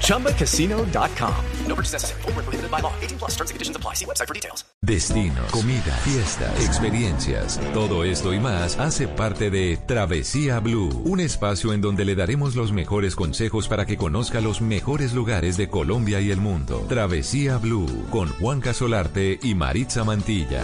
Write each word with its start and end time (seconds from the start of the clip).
ChumbaCasino.com. 0.00 1.34
No 1.66 1.74
purchase 1.74 1.92
necessary. 1.94 2.22
Full 2.22 2.32
prohibited 2.32 2.70
by 2.70 2.80
law. 2.80 2.92
18 3.00 3.18
plus 3.18 3.32
terms 3.32 3.50
and 3.50 3.56
conditions 3.56 3.76
apply. 3.76 3.94
See 3.94 4.06
website 4.06 4.28
for 4.28 4.34
details. 4.34 4.64
Destinos, 4.82 5.50
comida, 5.50 5.96
fiestas, 6.04 6.64
experiencias. 6.64 7.58
Todo 7.72 8.04
esto 8.04 8.34
y 8.34 8.38
más 8.38 8.78
hace 8.78 9.08
parte 9.08 9.50
de 9.50 9.78
Travesía 9.78 10.60
Blue. 10.60 10.90
Un 11.04 11.20
espacio 11.20 11.72
en 11.72 11.80
donde 11.80 12.04
le 12.04 12.14
daremos 12.14 12.54
los 12.54 12.72
mejores 12.72 13.16
consejos 13.16 13.66
para 13.66 13.86
que 13.86 13.96
conozca 13.96 14.40
los 14.40 14.60
mejores 14.60 15.14
lugares 15.14 15.56
de 15.56 15.70
Colombia 15.70 16.20
y 16.20 16.30
el 16.30 16.40
mundo. 16.40 16.84
Travesía 16.88 17.56
Blue 17.58 18.06
con 18.10 18.28
Juan 18.28 18.60
Casolarte 18.60 19.38
y 19.42 19.54
Maritza 19.54 20.04
Mantilla. 20.04 20.62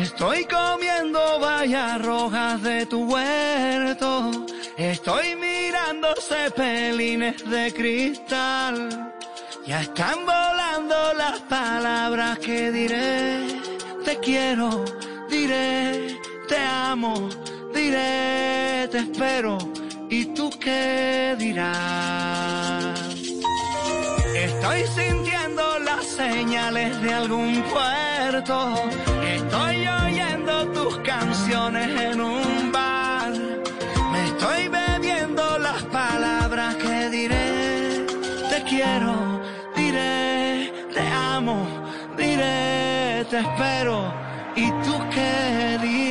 Estoy 0.00 0.46
comiendo 0.46 1.20
vallas 1.40 2.00
rojas 2.00 2.62
de 2.62 2.86
tu 2.86 3.04
huerto. 3.04 4.46
Estoy 4.78 5.36
mirando 5.36 6.08
cepelines 6.16 7.44
de 7.50 7.70
cristal. 7.70 9.12
Ya 9.66 9.82
están 9.82 10.24
volando 10.24 11.12
las 11.18 11.40
palabras 11.40 12.38
que 12.38 12.72
diré. 12.72 13.60
Te 14.02 14.18
quiero, 14.20 14.86
diré, 15.28 16.18
te 16.48 16.56
amo, 16.56 17.28
diré, 17.74 18.88
te 18.90 18.98
espero. 19.00 19.58
¿Y 20.08 20.24
tú 20.34 20.48
qué 20.58 21.36
dirás? 21.38 22.99
Estoy 24.42 24.84
sintiendo 24.86 25.78
las 25.80 26.06
señales 26.06 26.98
de 27.02 27.12
algún 27.12 27.62
puerto. 27.64 28.74
Estoy 29.22 29.86
oyendo 29.86 30.66
tus 30.72 30.96
canciones 31.00 31.88
en 32.00 32.22
un 32.22 32.72
bar. 32.72 33.32
Me 34.12 34.24
estoy 34.28 34.68
bebiendo 34.68 35.58
las 35.58 35.82
palabras 35.84 36.74
que 36.76 37.10
diré. 37.10 38.06
Te 38.48 38.62
quiero, 38.62 39.42
diré, 39.76 40.72
te 40.94 41.06
amo, 41.34 41.66
diré, 42.16 43.26
te 43.28 43.40
espero. 43.40 44.10
¿Y 44.56 44.70
tú 44.84 44.94
qué 45.14 45.78
dirás? 45.82 46.09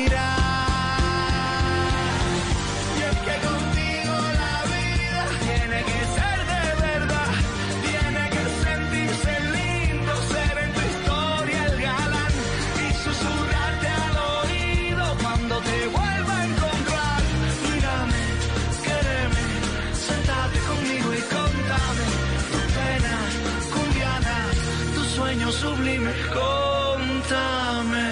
Sublimes, 25.60 26.16
contame. 26.28 28.10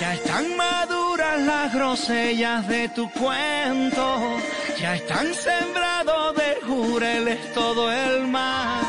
Ya 0.00 0.14
están 0.14 0.56
maduras 0.56 1.40
las 1.40 1.72
grosellas 1.72 2.68
de 2.68 2.88
tu 2.90 3.10
cuento, 3.12 4.06
ya 4.78 4.96
están 4.96 5.26
sembrados 5.34 6.34
de 6.36 6.50
jureles 6.66 7.38
todo 7.54 7.90
el 7.90 8.26
mar. 8.28 8.82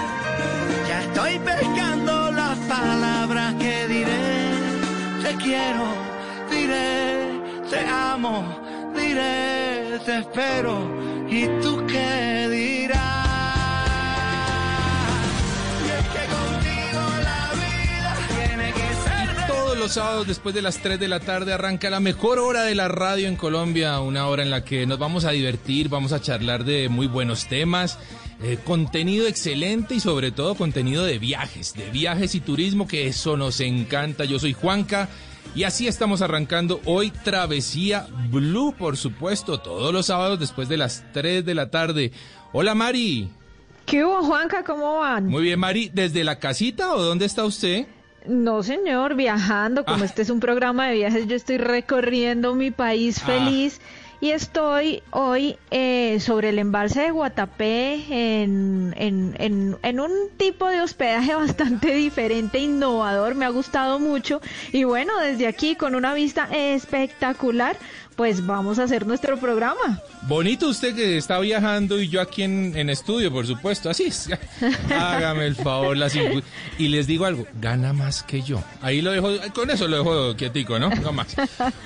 Ya 0.89 1.01
estoy 1.01 1.39
pescando 1.39 2.31
las 2.31 2.57
palabras 2.75 3.53
que 3.55 3.87
diré, 3.87 4.25
te 5.23 5.31
quiero, 5.43 5.87
diré, 6.51 7.41
te 7.69 7.79
amo, 7.87 8.35
diré, 8.95 9.99
te 10.05 10.19
espero, 10.19 10.73
¿y 11.29 11.47
tú 11.61 11.85
qué 11.87 12.49
dirás? 12.49 13.16
Los 19.87 19.93
sábados 19.93 20.27
después 20.27 20.53
de 20.53 20.61
las 20.61 20.79
3 20.79 20.99
de 20.99 21.07
la 21.07 21.21
tarde 21.21 21.53
arranca 21.53 21.89
la 21.89 22.01
mejor 22.01 22.39
hora 22.39 22.63
de 22.63 22.75
la 22.75 22.89
radio 22.89 23.29
en 23.29 23.37
Colombia, 23.37 24.01
una 24.01 24.27
hora 24.27 24.43
en 24.43 24.49
la 24.49 24.65
que 24.65 24.85
nos 24.85 24.99
vamos 24.99 25.23
a 25.23 25.31
divertir, 25.31 25.87
vamos 25.87 26.11
a 26.11 26.19
charlar 26.19 26.65
de 26.65 26.89
muy 26.89 27.07
buenos 27.07 27.47
temas, 27.47 27.97
eh, 28.43 28.59
contenido 28.65 29.27
excelente 29.27 29.95
y 29.95 30.01
sobre 30.01 30.31
todo 30.31 30.55
contenido 30.55 31.05
de 31.05 31.19
viajes, 31.19 31.73
de 31.73 31.89
viajes 31.89 32.35
y 32.35 32.41
turismo, 32.41 32.85
que 32.85 33.07
eso 33.07 33.37
nos 33.37 33.61
encanta. 33.61 34.25
Yo 34.25 34.39
soy 34.39 34.51
Juanca 34.51 35.07
y 35.55 35.63
así 35.63 35.87
estamos 35.87 36.21
arrancando 36.21 36.81
hoy 36.83 37.09
Travesía 37.09 38.07
Blue, 38.29 38.75
por 38.77 38.97
supuesto, 38.97 39.61
todos 39.61 39.93
los 39.93 40.07
sábados 40.07 40.37
después 40.37 40.67
de 40.67 40.75
las 40.75 41.05
3 41.13 41.45
de 41.45 41.55
la 41.55 41.71
tarde. 41.71 42.11
Hola 42.51 42.75
Mari. 42.75 43.29
¿Qué 43.85 44.03
hubo, 44.03 44.21
Juanca? 44.21 44.65
¿Cómo 44.65 44.97
van? 44.97 45.27
Muy 45.27 45.43
bien, 45.43 45.57
Mari, 45.61 45.89
¿desde 45.93 46.25
la 46.25 46.39
casita 46.39 46.93
o 46.93 47.01
dónde 47.01 47.25
está 47.25 47.45
usted? 47.45 47.87
No, 48.27 48.61
señor, 48.63 49.15
viajando. 49.15 49.85
Como 49.85 50.03
Ah. 50.03 50.05
este 50.05 50.21
es 50.21 50.29
un 50.29 50.39
programa 50.39 50.87
de 50.87 50.95
viajes, 50.95 51.27
yo 51.27 51.35
estoy 51.35 51.57
recorriendo 51.57 52.55
mi 52.55 52.71
país 52.71 53.19
Ah. 53.23 53.25
feliz 53.25 53.79
y 54.19 54.31
estoy 54.31 55.03
hoy 55.11 55.57
eh, 55.71 56.19
sobre 56.19 56.49
el 56.49 56.59
embalse 56.59 57.01
de 57.01 57.11
Guatapé 57.11 58.03
en, 58.09 58.93
en, 58.97 59.35
en, 59.39 59.77
en 59.81 59.99
un 59.99 60.11
tipo 60.37 60.67
de 60.67 60.81
hospedaje 60.81 61.35
bastante 61.35 61.93
diferente, 61.93 62.59
innovador. 62.59 63.35
Me 63.35 63.45
ha 63.45 63.49
gustado 63.49 63.99
mucho. 63.99 64.41
Y 64.73 64.83
bueno, 64.83 65.13
desde 65.21 65.47
aquí, 65.47 65.75
con 65.75 65.95
una 65.95 66.13
vista 66.13 66.47
espectacular, 66.51 67.77
pues 68.17 68.45
vamos 68.47 68.79
a 68.79 68.83
hacer 68.83 69.05
nuestro 69.05 69.37
programa. 69.37 70.01
Bonito 70.23 70.67
usted 70.67 70.95
que 70.95 71.17
está 71.17 71.39
viajando 71.39 72.01
y 72.01 72.09
yo 72.09 72.19
aquí 72.19 72.41
en, 72.41 72.75
en 72.75 72.89
estudio, 72.89 73.31
por 73.31 73.45
supuesto. 73.45 73.91
Así 73.91 74.05
es. 74.05 74.27
Hágame 74.91 75.45
el 75.45 75.55
favor. 75.55 75.95
las 75.95 76.15
y 76.79 76.87
les 76.87 77.05
digo 77.05 77.25
algo, 77.25 77.45
gana 77.61 77.93
más 77.93 78.23
que 78.23 78.41
yo. 78.41 78.63
Ahí 78.81 79.01
lo 79.01 79.11
dejo, 79.11 79.29
con 79.53 79.69
eso 79.69 79.87
lo 79.87 79.97
dejo 79.97 80.35
quietico, 80.35 80.79
¿no? 80.79 80.89
No 80.89 81.13
más. 81.13 81.35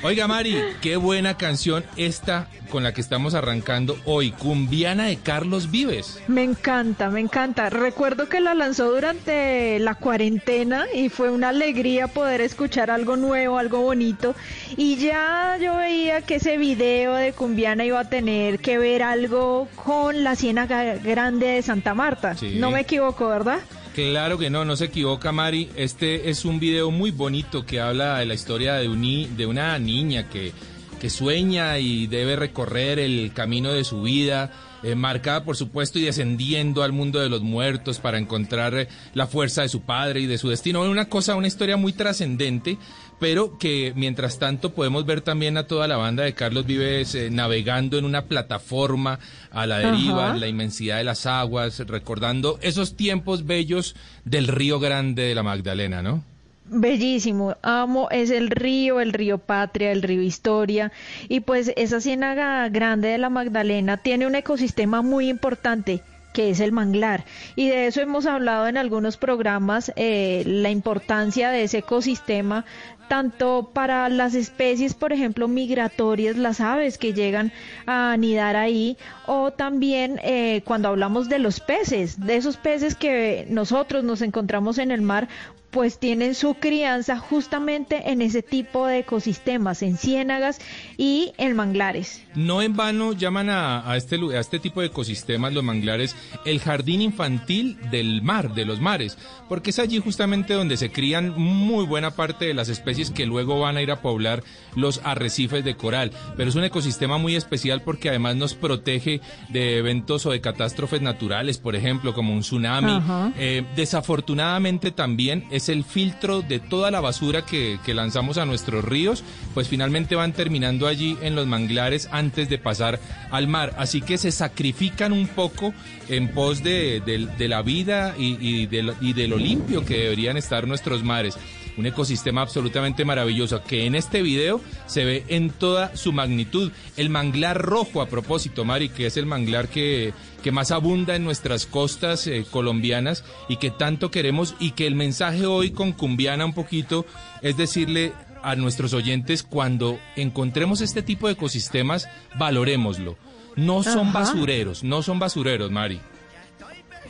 Oiga, 0.03 0.25
Mari, 0.27 0.55
qué 0.81 0.95
buena 0.95 1.37
canción 1.37 1.83
esta 1.97 2.47
con 2.71 2.83
la 2.83 2.93
que 2.93 3.01
estamos 3.01 3.33
arrancando 3.33 3.97
hoy. 4.05 4.31
Cumbiana 4.31 5.07
de 5.07 5.17
Carlos 5.17 5.69
Vives. 5.69 6.21
Me 6.29 6.43
encanta, 6.43 7.09
me 7.09 7.19
encanta. 7.19 7.69
Recuerdo 7.69 8.29
que 8.29 8.39
la 8.39 8.55
lanzó 8.55 8.89
durante 8.89 9.79
la 9.79 9.95
cuarentena 9.95 10.85
y 10.95 11.09
fue 11.09 11.29
una 11.29 11.49
alegría 11.49 12.07
poder 12.07 12.39
escuchar 12.39 12.89
algo 12.89 13.17
nuevo, 13.17 13.57
algo 13.57 13.81
bonito. 13.81 14.33
Y 14.77 14.95
ya 14.95 15.57
yo 15.61 15.75
veía 15.75 16.20
que 16.23 16.35
ese 16.35 16.57
video 16.57 17.13
de 17.15 17.33
Cumbiana 17.33 17.85
iba 17.85 17.99
a 17.99 18.09
tener 18.09 18.59
que 18.59 18.77
ver 18.77 19.03
algo 19.03 19.67
con 19.75 20.23
la 20.23 20.35
Ciénaga 20.35 20.95
Grande 20.95 21.47
de 21.47 21.61
Santa 21.61 21.93
Marta. 21.93 22.35
Sí. 22.35 22.55
No 22.55 22.71
me 22.71 22.81
equivoco, 22.81 23.27
¿verdad? 23.27 23.59
Claro 23.93 24.37
que 24.37 24.49
no, 24.49 24.63
no 24.63 24.75
se 24.75 24.85
equivoca 24.85 25.31
Mari. 25.31 25.69
Este 25.75 26.29
es 26.29 26.45
un 26.45 26.59
video 26.59 26.91
muy 26.91 27.11
bonito 27.11 27.65
que 27.65 27.81
habla 27.81 28.19
de 28.19 28.25
la 28.25 28.33
historia 28.33 28.75
de, 28.75 28.87
un 28.87 29.01
de 29.35 29.45
una 29.45 29.77
niña 29.79 30.29
que, 30.29 30.53
que 31.01 31.09
sueña 31.09 31.77
y 31.77 32.07
debe 32.07 32.37
recorrer 32.37 32.99
el 32.99 33.33
camino 33.33 33.73
de 33.73 33.83
su 33.83 34.03
vida, 34.03 34.51
eh, 34.83 34.95
marcada 34.95 35.43
por 35.43 35.57
supuesto 35.57 35.99
y 35.99 36.03
descendiendo 36.03 36.83
al 36.83 36.91
mundo 36.91 37.19
de 37.19 37.27
los 37.27 37.41
muertos 37.41 37.99
para 37.99 38.17
encontrar 38.17 38.75
eh, 38.75 38.87
la 39.13 39.27
fuerza 39.27 39.63
de 39.63 39.69
su 39.69 39.81
padre 39.81 40.21
y 40.21 40.25
de 40.25 40.37
su 40.37 40.47
destino. 40.47 40.81
Una 40.81 41.09
cosa, 41.09 41.35
una 41.35 41.47
historia 41.47 41.75
muy 41.75 41.91
trascendente, 41.91 42.77
pero 43.21 43.59
que 43.59 43.93
mientras 43.95 44.39
tanto 44.39 44.73
podemos 44.73 45.05
ver 45.05 45.21
también 45.21 45.55
a 45.55 45.67
toda 45.67 45.87
la 45.87 45.95
banda 45.95 46.23
de 46.23 46.33
Carlos 46.33 46.65
Vives 46.65 47.13
eh, 47.13 47.29
navegando 47.29 47.99
en 47.99 48.05
una 48.05 48.25
plataforma 48.25 49.19
a 49.51 49.67
la 49.67 49.77
deriva, 49.77 50.25
Ajá. 50.25 50.33
en 50.33 50.39
la 50.39 50.47
inmensidad 50.47 50.97
de 50.97 51.03
las 51.03 51.27
aguas, 51.27 51.77
recordando 51.85 52.57
esos 52.63 52.97
tiempos 52.97 53.45
bellos 53.45 53.95
del 54.25 54.47
Río 54.47 54.79
Grande 54.79 55.21
de 55.21 55.35
la 55.35 55.43
Magdalena, 55.43 56.01
¿no? 56.01 56.23
Bellísimo, 56.65 57.55
amo, 57.61 58.07
es 58.09 58.31
el 58.31 58.49
río, 58.49 58.99
el 58.99 59.13
río 59.13 59.37
Patria, 59.37 59.91
el 59.91 60.01
río 60.01 60.23
Historia, 60.23 60.91
y 61.29 61.41
pues 61.41 61.71
esa 61.75 62.01
ciénaga 62.01 62.67
grande 62.69 63.09
de 63.09 63.19
la 63.19 63.29
Magdalena 63.29 63.97
tiene 63.97 64.25
un 64.25 64.33
ecosistema 64.33 65.03
muy 65.03 65.29
importante 65.29 66.01
que 66.33 66.49
es 66.49 66.59
el 66.59 66.71
manglar. 66.71 67.25
Y 67.55 67.67
de 67.67 67.87
eso 67.87 68.01
hemos 68.01 68.25
hablado 68.25 68.67
en 68.67 68.77
algunos 68.77 69.17
programas, 69.17 69.91
eh, 69.95 70.43
la 70.45 70.69
importancia 70.69 71.49
de 71.49 71.63
ese 71.63 71.79
ecosistema, 71.79 72.65
tanto 73.11 73.71
para 73.73 74.07
las 74.07 74.35
especies, 74.35 74.93
por 74.93 75.11
ejemplo, 75.11 75.49
migratorias, 75.49 76.37
las 76.37 76.61
aves 76.61 76.97
que 76.97 77.11
llegan 77.11 77.51
a 77.85 78.13
anidar 78.13 78.55
ahí, 78.55 78.95
o 79.25 79.51
también 79.51 80.17
eh, 80.23 80.61
cuando 80.63 80.87
hablamos 80.87 81.27
de 81.27 81.37
los 81.37 81.59
peces, 81.59 82.21
de 82.21 82.37
esos 82.37 82.55
peces 82.55 82.95
que 82.95 83.45
nosotros 83.49 84.05
nos 84.05 84.21
encontramos 84.21 84.77
en 84.77 84.91
el 84.91 85.01
mar, 85.01 85.27
pues 85.71 85.97
tienen 85.97 86.35
su 86.35 86.55
crianza 86.55 87.17
justamente 87.17 88.11
en 88.11 88.21
ese 88.21 88.43
tipo 88.43 88.85
de 88.85 88.99
ecosistemas, 88.99 89.81
en 89.81 89.97
ciénagas 89.97 90.59
y 90.97 91.31
en 91.37 91.55
manglares. 91.55 92.21
No 92.35 92.61
en 92.61 92.75
vano 92.75 93.13
llaman 93.13 93.49
a, 93.49 93.95
este, 93.95 94.19
este 94.37 94.59
tipo 94.59 94.81
de 94.81 94.87
ecosistemas, 94.87 95.53
los 95.53 95.63
manglares, 95.63 96.15
el 96.45 96.59
jardín 96.59 97.01
infantil 97.01 97.77
del 97.89 98.21
mar, 98.21 98.53
de 98.53 98.65
los 98.65 98.81
mares, 98.81 99.17
porque 99.47 99.69
es 99.69 99.79
allí 99.79 99.99
justamente 99.99 100.53
donde 100.53 100.77
se 100.77 100.91
crían 100.91 101.33
muy 101.37 101.85
buena 101.85 102.11
parte 102.11 102.45
de 102.45 102.53
las 102.53 102.69
especies 102.69 103.00
que 103.09 103.25
luego 103.25 103.59
van 103.59 103.77
a 103.77 103.81
ir 103.81 103.89
a 103.89 104.01
poblar 104.01 104.43
los 104.75 105.01
arrecifes 105.03 105.63
de 105.65 105.75
coral. 105.75 106.11
Pero 106.37 106.49
es 106.49 106.55
un 106.55 106.63
ecosistema 106.63 107.17
muy 107.17 107.35
especial 107.35 107.81
porque 107.81 108.09
además 108.09 108.35
nos 108.35 108.53
protege 108.53 109.19
de 109.49 109.77
eventos 109.77 110.25
o 110.25 110.31
de 110.31 110.41
catástrofes 110.41 111.01
naturales, 111.01 111.57
por 111.57 111.75
ejemplo, 111.75 112.13
como 112.13 112.33
un 112.33 112.41
tsunami. 112.41 112.91
Eh, 113.37 113.63
desafortunadamente 113.75 114.91
también 114.91 115.45
es 115.51 115.69
el 115.69 115.83
filtro 115.83 116.41
de 116.41 116.59
toda 116.59 116.91
la 116.91 116.99
basura 116.99 117.45
que, 117.45 117.79
que 117.85 117.93
lanzamos 117.93 118.37
a 118.37 118.45
nuestros 118.45 118.83
ríos, 118.83 119.23
pues 119.53 119.67
finalmente 119.69 120.15
van 120.15 120.33
terminando 120.33 120.85
allí 120.87 121.17
en 121.21 121.35
los 121.35 121.47
manglares 121.47 122.09
antes 122.11 122.49
de 122.49 122.57
pasar 122.57 122.99
al 123.31 123.47
mar. 123.47 123.73
Así 123.77 124.01
que 124.01 124.17
se 124.17 124.31
sacrifican 124.31 125.13
un 125.13 125.27
poco 125.27 125.73
en 126.09 126.27
pos 126.33 126.61
de, 126.63 126.99
de- 127.05 127.27
de 127.37 127.47
la 127.47 127.61
vida 127.61 128.15
y, 128.17 128.37
y 128.45 128.65
de 128.65 128.83
lo, 128.83 128.95
y 128.99 129.13
de 129.13 129.27
lo 129.27 129.37
limpio 129.37 129.85
que 129.85 129.97
deberían 129.97 130.35
estar 130.35 130.67
nuestros 130.67 131.03
mares. 131.03 131.37
Un 131.77 131.85
ecosistema 131.85 132.41
absolutamente 132.41 132.80
maravilloso 133.05 133.63
que 133.63 133.85
en 133.85 133.95
este 133.95 134.21
video 134.21 134.61
se 134.85 135.05
ve 135.05 135.23
en 135.27 135.49
toda 135.49 135.95
su 135.95 136.11
magnitud. 136.11 136.71
El 136.97 137.09
manglar 137.09 137.61
rojo, 137.61 138.01
a 138.01 138.07
propósito, 138.07 138.65
Mari, 138.65 138.89
que 138.89 139.05
es 139.05 139.17
el 139.17 139.25
manglar 139.25 139.67
que, 139.67 140.13
que 140.43 140.51
más 140.51 140.71
abunda 140.71 141.15
en 141.15 141.23
nuestras 141.23 141.65
costas 141.65 142.27
eh, 142.27 142.45
colombianas 142.49 143.23
y 143.47 143.57
que 143.57 143.71
tanto 143.71 144.11
queremos 144.11 144.55
y 144.59 144.71
que 144.71 144.87
el 144.87 144.95
mensaje 144.95 145.45
hoy 145.45 145.71
con 145.71 145.91
Cumbiana 145.91 146.45
un 146.45 146.53
poquito 146.53 147.05
es 147.41 147.57
decirle 147.57 148.13
a 148.43 148.55
nuestros 148.55 148.93
oyentes 148.93 149.43
cuando 149.43 149.99
encontremos 150.15 150.81
este 150.81 151.01
tipo 151.03 151.27
de 151.27 151.33
ecosistemas, 151.33 152.09
valorémoslo. 152.37 153.17
No 153.55 153.83
son 153.83 154.09
Ajá. 154.09 154.19
basureros, 154.19 154.83
no 154.83 155.03
son 155.03 155.19
basureros, 155.19 155.71
Mari. 155.71 155.99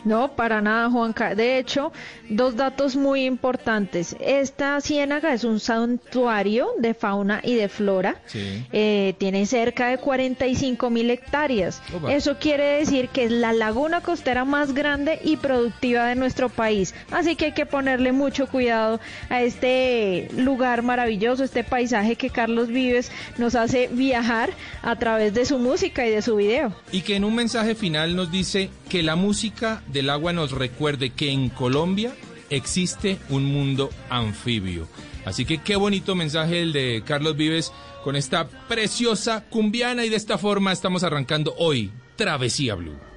No, 0.03 0.35
para 0.35 0.61
nada, 0.61 0.89
Juanca. 0.89 1.35
De 1.35 1.57
hecho, 1.57 1.91
dos 2.29 2.55
datos 2.55 2.95
muy 2.95 3.25
importantes. 3.25 4.15
Esta 4.19 4.79
ciénaga 4.81 5.33
es 5.33 5.43
un 5.43 5.59
santuario 5.59 6.69
de 6.77 6.93
fauna 6.93 7.41
y 7.43 7.55
de 7.55 7.69
flora. 7.69 8.21
Sí. 8.25 8.65
Eh, 8.71 9.15
tiene 9.17 9.45
cerca 9.45 9.87
de 9.87 9.97
45 9.97 10.89
mil 10.89 11.09
hectáreas. 11.09 11.81
Opa. 11.93 12.13
Eso 12.13 12.37
quiere 12.39 12.77
decir 12.77 13.09
que 13.09 13.25
es 13.25 13.31
la 13.31 13.53
laguna 13.53 14.01
costera 14.01 14.45
más 14.45 14.73
grande 14.73 15.19
y 15.23 15.37
productiva 15.37 16.05
de 16.05 16.15
nuestro 16.15 16.49
país. 16.49 16.93
Así 17.11 17.35
que 17.35 17.45
hay 17.45 17.51
que 17.53 17.65
ponerle 17.65 18.11
mucho 18.11 18.47
cuidado 18.47 18.99
a 19.29 19.41
este 19.41 20.29
lugar 20.35 20.81
maravilloso, 20.81 21.43
este 21.43 21.63
paisaje 21.63 22.15
que 22.15 22.29
Carlos 22.29 22.67
Vives 22.67 23.11
nos 23.37 23.55
hace 23.55 23.87
viajar 23.91 24.51
a 24.81 24.95
través 24.95 25.33
de 25.33 25.45
su 25.45 25.59
música 25.59 26.05
y 26.05 26.11
de 26.11 26.21
su 26.21 26.35
video. 26.35 26.73
Y 26.91 27.01
que 27.01 27.15
en 27.15 27.23
un 27.23 27.35
mensaje 27.35 27.75
final 27.75 28.15
nos 28.15 28.31
dice 28.31 28.69
que 28.89 29.03
la 29.03 29.15
música 29.15 29.81
del 29.91 30.09
agua 30.09 30.33
nos 30.33 30.51
recuerde 30.51 31.11
que 31.11 31.31
en 31.31 31.49
Colombia 31.49 32.13
existe 32.49 33.17
un 33.29 33.45
mundo 33.45 33.89
anfibio. 34.09 34.87
Así 35.25 35.45
que 35.45 35.59
qué 35.59 35.75
bonito 35.75 36.15
mensaje 36.15 36.61
el 36.61 36.73
de 36.73 37.03
Carlos 37.05 37.35
Vives 37.35 37.71
con 38.03 38.15
esta 38.15 38.47
preciosa 38.47 39.45
cumbiana 39.49 40.05
y 40.05 40.09
de 40.09 40.15
esta 40.15 40.37
forma 40.37 40.71
estamos 40.71 41.03
arrancando 41.03 41.53
hoy 41.57 41.91
Travesía 42.15 42.75
Blue. 42.75 43.10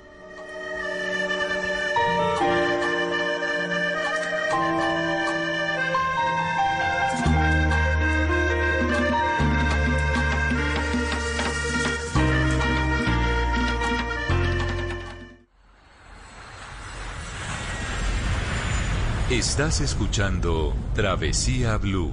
Estás 19.46 19.82
escuchando 19.82 20.74
Travesía 20.94 21.76
Blue. 21.76 22.12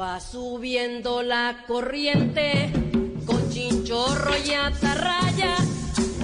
Va 0.00 0.18
subiendo 0.18 1.22
la 1.22 1.64
corriente 1.68 2.72
con 3.26 3.50
chinchorro 3.50 4.32
y 4.38 4.52
atarraya, 4.52 5.54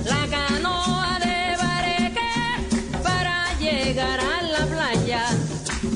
la 0.07 0.27
canoa 0.29 1.19
de 1.21 1.57
bareque 1.59 3.01
para 3.03 3.53
llegar 3.61 4.19
a 4.19 4.43
la 4.43 4.67
playa. 4.67 5.25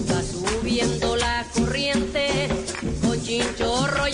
Va 0.08 0.22
subiendo 0.22 1.16
la 1.16 1.44
corriente 1.56 2.48
con 3.00 3.20
chinchorro 3.20 4.06
y 4.08 4.11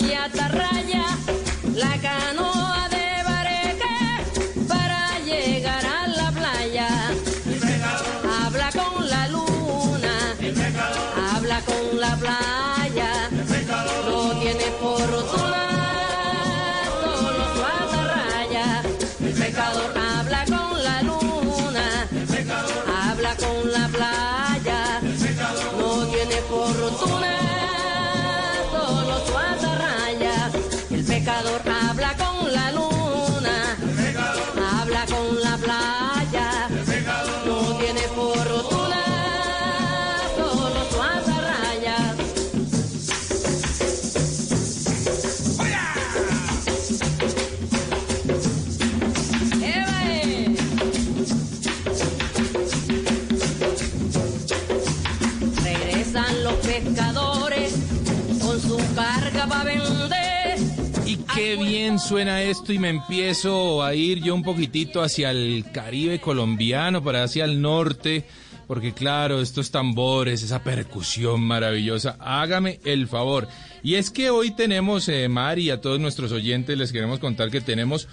qué 61.49 61.55
bien 61.55 61.97
suena 61.97 62.43
esto 62.43 62.73
y 62.73 62.77
me 62.77 62.89
empiezo 62.89 63.81
a 63.81 63.95
ir 63.95 64.21
yo 64.21 64.35
un 64.35 64.43
poquitito 64.43 65.01
hacia 65.01 65.31
el 65.31 65.65
Caribe 65.73 66.19
colombiano, 66.19 67.03
para 67.03 67.23
hacia 67.23 67.43
el 67.43 67.59
norte, 67.59 68.25
porque 68.67 68.93
claro, 68.93 69.41
estos 69.41 69.71
tambores, 69.71 70.43
esa 70.43 70.63
percusión 70.63 71.41
maravillosa, 71.41 72.17
hágame 72.19 72.79
el 72.85 73.07
favor. 73.07 73.47
Y 73.81 73.95
es 73.95 74.11
que 74.11 74.29
hoy 74.29 74.51
tenemos, 74.51 75.09
eh, 75.09 75.27
Mari, 75.27 75.71
a 75.71 75.81
todos 75.81 75.99
nuestros 75.99 76.31
oyentes 76.31 76.77
les 76.77 76.91
queremos 76.91 77.17
contar 77.17 77.49
que 77.49 77.61
tenemos 77.61 78.07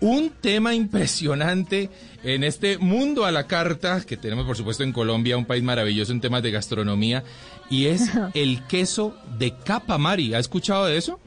un 0.00 0.28
tema 0.28 0.74
impresionante 0.74 1.88
en 2.24 2.44
este 2.44 2.76
mundo 2.76 3.24
a 3.24 3.30
la 3.30 3.46
carta 3.46 4.02
que 4.04 4.18
tenemos 4.18 4.44
por 4.44 4.58
supuesto 4.58 4.82
en 4.82 4.92
Colombia, 4.92 5.38
un 5.38 5.46
país 5.46 5.62
maravilloso 5.62 6.12
en 6.12 6.20
temas 6.20 6.42
de 6.42 6.50
gastronomía, 6.50 7.24
y 7.70 7.86
es 7.86 8.10
el 8.34 8.66
queso 8.66 9.16
de 9.38 9.56
capa, 9.64 9.96
Mari. 9.96 10.34
¿Ha 10.34 10.38
escuchado 10.38 10.84
de 10.84 10.98
eso? 10.98 11.18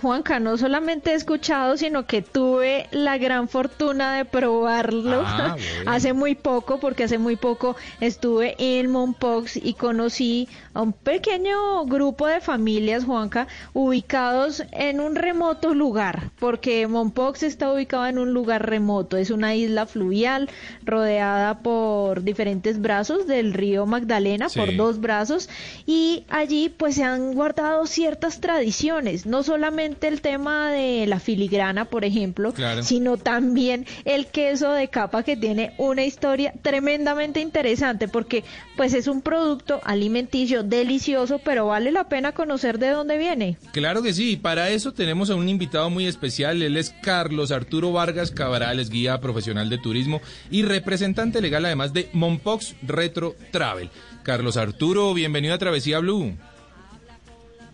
Juanca, 0.00 0.38
no 0.40 0.56
solamente 0.56 1.10
he 1.12 1.14
escuchado, 1.14 1.76
sino 1.76 2.06
que 2.06 2.22
tuve 2.22 2.86
la 2.90 3.18
gran 3.18 3.48
fortuna 3.48 4.14
de 4.16 4.24
probarlo 4.24 5.22
Ah, 5.24 5.56
bueno. 5.56 5.90
hace 5.90 6.12
muy 6.12 6.34
poco, 6.34 6.78
porque 6.80 7.04
hace 7.04 7.18
muy 7.18 7.36
poco 7.36 7.76
estuve 8.00 8.54
en 8.58 8.90
Mompox 8.90 9.56
y 9.56 9.74
conocí 9.74 10.48
a 10.74 10.82
un 10.82 10.92
pequeño 10.92 11.84
grupo 11.86 12.26
de 12.26 12.40
familias, 12.40 13.04
Juanca, 13.04 13.46
ubicados 13.72 14.62
en 14.72 15.00
un 15.00 15.16
remoto 15.16 15.74
lugar, 15.74 16.30
porque 16.38 16.86
Mompox 16.86 17.42
está 17.42 17.72
ubicado 17.72 18.06
en 18.06 18.18
un 18.18 18.32
lugar 18.32 18.68
remoto, 18.68 19.16
es 19.16 19.30
una 19.30 19.54
isla 19.54 19.86
fluvial 19.86 20.48
rodeada 20.84 21.58
por 21.60 22.22
diferentes 22.22 22.80
brazos 22.80 23.26
del 23.26 23.52
río 23.52 23.86
Magdalena, 23.86 24.48
Sí. 24.48 24.58
por 24.60 24.76
dos 24.76 25.00
brazos, 25.00 25.48
y 25.86 26.24
allí 26.28 26.68
pues 26.68 26.94
se 26.96 27.04
han 27.04 27.34
guardado 27.34 27.86
ciertas 27.86 28.40
tradiciones. 28.40 29.26
No 29.30 29.42
solamente 29.42 30.08
el 30.08 30.20
tema 30.20 30.70
de 30.72 31.06
la 31.06 31.20
filigrana, 31.20 31.84
por 31.86 32.04
ejemplo, 32.04 32.52
Claro. 32.52 32.82
sino 32.82 33.16
también 33.16 33.86
el 34.04 34.26
queso 34.26 34.72
de 34.72 34.88
capa 34.88 35.22
que 35.22 35.36
tiene 35.36 35.72
una 35.78 36.04
historia 36.04 36.52
tremendamente 36.62 37.40
interesante 37.40 38.08
porque 38.08 38.44
pues 38.76 38.92
es 38.92 39.06
un 39.06 39.22
producto 39.22 39.80
alimenticio 39.84 40.62
delicioso, 40.62 41.38
pero 41.38 41.66
vale 41.66 41.92
la 41.92 42.08
pena 42.08 42.32
conocer 42.32 42.78
de 42.78 42.90
dónde 42.90 43.18
viene. 43.18 43.56
Claro 43.72 44.02
que 44.02 44.12
sí, 44.12 44.32
y 44.32 44.36
para 44.36 44.70
eso 44.70 44.92
tenemos 44.92 45.30
a 45.30 45.36
un 45.36 45.48
invitado 45.48 45.88
muy 45.90 46.06
especial, 46.06 46.60
él 46.62 46.76
es 46.76 46.90
Carlos 47.02 47.52
Arturo 47.52 47.92
Vargas 47.92 48.30
Cabral, 48.32 48.80
es 48.80 48.90
guía 48.90 49.20
profesional 49.20 49.70
de 49.70 49.78
turismo 49.78 50.20
y 50.50 50.62
representante 50.62 51.40
legal 51.40 51.64
además 51.64 51.92
de 51.92 52.08
Monpox 52.12 52.74
Retro 52.82 53.36
Travel. 53.52 53.90
Carlos 54.22 54.56
Arturo, 54.56 55.14
bienvenido 55.14 55.54
a 55.54 55.58
Travesía 55.58 55.98
Blue. 56.00 56.34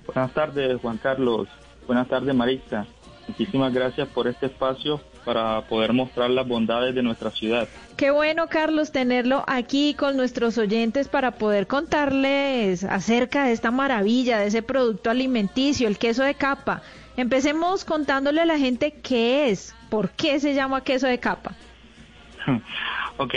Buenas 0.06 0.32
tardes, 0.32 0.80
Juan 0.80 0.98
Carlos. 0.98 1.48
Buenas 1.86 2.08
tardes, 2.08 2.34
Marista. 2.34 2.86
Muchísimas 3.28 3.72
gracias 3.72 4.08
por 4.08 4.28
este 4.28 4.46
espacio 4.46 5.00
para 5.24 5.62
poder 5.62 5.92
mostrar 5.92 6.30
las 6.30 6.46
bondades 6.46 6.94
de 6.94 7.02
nuestra 7.02 7.30
ciudad. 7.32 7.66
Qué 7.96 8.12
bueno, 8.12 8.46
Carlos, 8.46 8.92
tenerlo 8.92 9.42
aquí 9.48 9.94
con 9.94 10.16
nuestros 10.16 10.56
oyentes 10.58 11.08
para 11.08 11.32
poder 11.32 11.66
contarles 11.66 12.84
acerca 12.84 13.44
de 13.46 13.52
esta 13.52 13.72
maravilla, 13.72 14.38
de 14.38 14.46
ese 14.46 14.62
producto 14.62 15.10
alimenticio, 15.10 15.88
el 15.88 15.98
queso 15.98 16.22
de 16.22 16.34
capa. 16.34 16.82
Empecemos 17.16 17.84
contándole 17.84 18.40
a 18.40 18.44
la 18.44 18.58
gente 18.58 18.92
qué 19.02 19.50
es, 19.50 19.74
por 19.90 20.10
qué 20.10 20.38
se 20.38 20.54
llama 20.54 20.84
queso 20.84 21.08
de 21.08 21.18
capa. 21.18 21.56
ok, 23.16 23.34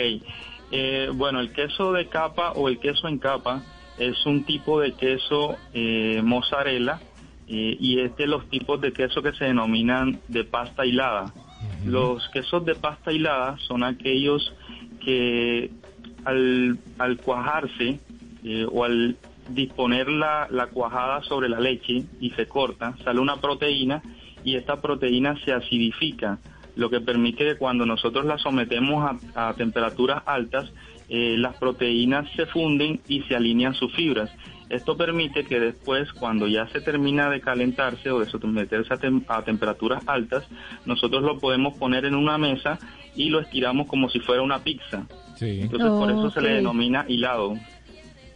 eh, 0.72 1.10
bueno, 1.16 1.40
el 1.40 1.52
queso 1.52 1.94
de 1.94 2.08
capa 2.08 2.52
o 2.52 2.70
el 2.70 2.80
queso 2.80 3.08
en 3.08 3.18
capa 3.18 3.64
es 4.00 4.26
un 4.26 4.44
tipo 4.46 4.80
de 4.80 4.94
queso 4.94 5.58
eh, 5.74 6.22
mozzarella 6.24 7.00
eh, 7.48 7.78
y 7.80 8.00
es 8.00 8.16
de 8.16 8.28
los 8.28 8.50
tipos 8.50 8.80
de 8.82 8.94
queso 8.94 9.22
que 9.22 9.34
se 9.34 9.46
denominan 9.46 10.20
de 10.28 10.44
pasta 10.44 10.86
hilada. 10.86 11.34
Los 11.86 12.28
quesos 12.30 12.66
de 12.66 12.76
pasta 12.76 13.12
hilada 13.12 13.58
son 13.68 13.84
aquellos 13.84 14.54
que 15.04 15.70
al, 16.26 16.78
al 16.98 17.18
cuajarse 17.18 18.00
eh, 18.44 18.66
o 18.72 18.84
al 18.86 19.18
disponer 19.50 20.08
la, 20.10 20.48
la 20.50 20.68
cuajada 20.68 21.22
sobre 21.24 21.50
la 21.50 21.60
leche 21.60 22.04
y 22.22 22.30
se 22.32 22.48
corta, 22.48 22.96
sale 23.04 23.20
una 23.20 23.38
proteína 23.38 24.02
y 24.44 24.56
esta 24.56 24.82
proteína 24.82 25.38
se 25.44 25.52
acidifica, 25.52 26.40
lo 26.76 26.90
que 26.90 27.02
permite 27.02 27.44
que 27.44 27.58
cuando 27.58 27.86
nosotros 27.86 28.26
la 28.26 28.38
sometemos 28.38 29.20
a, 29.36 29.50
a 29.50 29.54
temperaturas 29.56 30.24
altas, 30.26 30.72
eh, 31.10 31.36
las 31.38 31.56
proteínas 31.58 32.28
se 32.36 32.46
funden 32.46 33.02
y 33.08 33.22
se 33.24 33.36
alinean 33.36 33.74
sus 33.74 33.94
fibras. 33.96 34.30
Esto 34.70 34.96
permite 34.96 35.46
que 35.46 35.60
después, 35.60 36.14
cuando 36.14 36.48
ya 36.48 36.68
se 36.68 36.80
termina 36.80 37.30
de 37.30 37.42
calentarse 37.42 38.12
o 38.12 38.20
de 38.20 38.28
someterse 38.30 38.94
a, 38.94 38.98
tem- 38.98 39.24
a 39.28 39.42
temperaturas 39.44 40.04
altas, 40.06 40.44
nosotros 40.86 41.24
lo 41.24 41.40
podemos 41.40 41.76
poner 41.78 42.06
en 42.06 42.14
una 42.14 42.38
mesa 42.38 42.78
y 43.16 43.30
lo 43.30 43.40
estiramos 43.40 43.88
como 43.88 44.10
si 44.10 44.20
fuera 44.20 44.44
una 44.44 44.60
pizza. 44.60 45.08
Sí. 45.38 45.62
Entonces, 45.62 45.90
por 45.90 46.12
eso 46.12 46.30
se 46.30 46.42
le 46.42 46.50
denomina 46.52 47.04
hilado. 47.08 47.56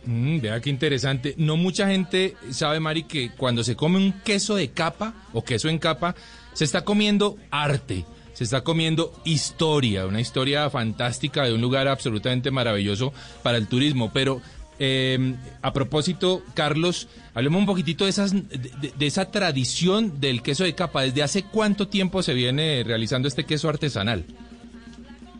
Mm, 0.05 0.39
vea 0.41 0.59
qué 0.59 0.69
interesante. 0.71 1.35
No 1.37 1.55
mucha 1.55 1.87
gente 1.87 2.33
sabe, 2.49 2.79
Mari, 2.79 3.03
que 3.03 3.29
cuando 3.37 3.63
se 3.63 3.75
come 3.75 3.97
un 3.97 4.11
queso 4.23 4.55
de 4.55 4.71
capa 4.71 5.13
o 5.33 5.43
queso 5.43 5.69
en 5.69 5.77
capa, 5.77 6.15
se 6.53 6.63
está 6.65 6.83
comiendo 6.83 7.35
arte, 7.51 8.05
se 8.33 8.43
está 8.43 8.61
comiendo 8.61 9.13
historia, 9.25 10.05
una 10.05 10.19
historia 10.21 10.69
fantástica 10.69 11.43
de 11.43 11.53
un 11.53 11.61
lugar 11.61 11.87
absolutamente 11.87 12.51
maravilloso 12.51 13.13
para 13.43 13.57
el 13.57 13.67
turismo. 13.67 14.11
Pero 14.13 14.41
eh, 14.79 15.35
a 15.61 15.71
propósito, 15.71 16.41
Carlos, 16.55 17.07
hablemos 17.35 17.59
un 17.59 17.65
poquitito 17.67 18.05
de, 18.05 18.09
esas, 18.09 18.33
de, 18.33 18.91
de- 18.97 19.05
esa 19.05 19.29
tradición 19.31 20.19
del 20.19 20.41
queso 20.41 20.63
de 20.63 20.73
capa. 20.73 21.03
¿Desde 21.03 21.23
hace 21.23 21.43
cuánto 21.43 21.87
tiempo 21.87 22.23
se 22.23 22.33
viene 22.33 22.83
realizando 22.85 23.27
este 23.27 23.45
queso 23.45 23.69
artesanal? 23.69 24.25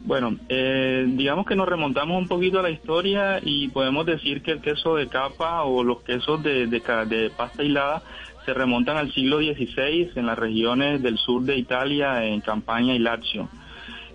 Bueno, 0.05 0.38
eh, 0.50 1.05
digamos 1.07 1.45
que 1.45 1.55
nos 1.55 1.67
remontamos 1.67 2.21
un 2.21 2.27
poquito 2.27 2.59
a 2.59 2.62
la 2.62 2.69
historia 2.69 3.39
y 3.41 3.69
podemos 3.69 4.05
decir 4.05 4.41
que 4.41 4.51
el 4.51 4.62
queso 4.62 4.95
de 4.97 5.07
capa 5.07 5.63
o 5.63 5.81
los 5.81 6.01
quesos 6.01 6.43
de, 6.43 6.67
de 6.67 6.81
de 7.07 7.29
pasta 7.29 7.63
hilada 7.63 8.03
se 8.45 8.53
remontan 8.53 8.97
al 8.97 9.12
siglo 9.13 9.38
XVI 9.38 10.12
en 10.15 10.25
las 10.25 10.38
regiones 10.38 11.01
del 11.01 11.17
sur 11.17 11.43
de 11.43 11.57
Italia, 11.57 12.25
en 12.25 12.41
Campania 12.41 12.95
y 12.95 13.00
Lazio. 13.00 13.50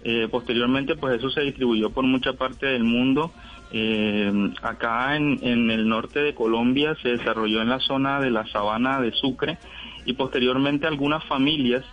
Eh, 0.04 0.28
posteriormente, 0.30 0.96
pues 0.96 1.18
eso 1.18 1.30
se 1.30 1.42
distribuyó 1.42 1.90
por 1.90 2.04
mucha 2.04 2.32
parte 2.34 2.66
del 2.66 2.84
mundo. 2.84 3.32
Eh, 3.72 4.32
acá 4.62 5.16
en, 5.16 5.38
en 5.42 5.70
el 5.70 5.88
norte 5.88 6.20
de 6.20 6.34
Colombia 6.34 6.96
se 7.02 7.10
desarrolló 7.10 7.60
en 7.60 7.68
la 7.68 7.80
zona 7.80 8.20
de 8.20 8.30
la 8.30 8.46
sabana 8.46 9.00
de 9.00 9.12
Sucre 9.12 9.58
y 10.08 10.14
posteriormente 10.14 10.86
algunas 10.86 11.22
familias, 11.24 11.84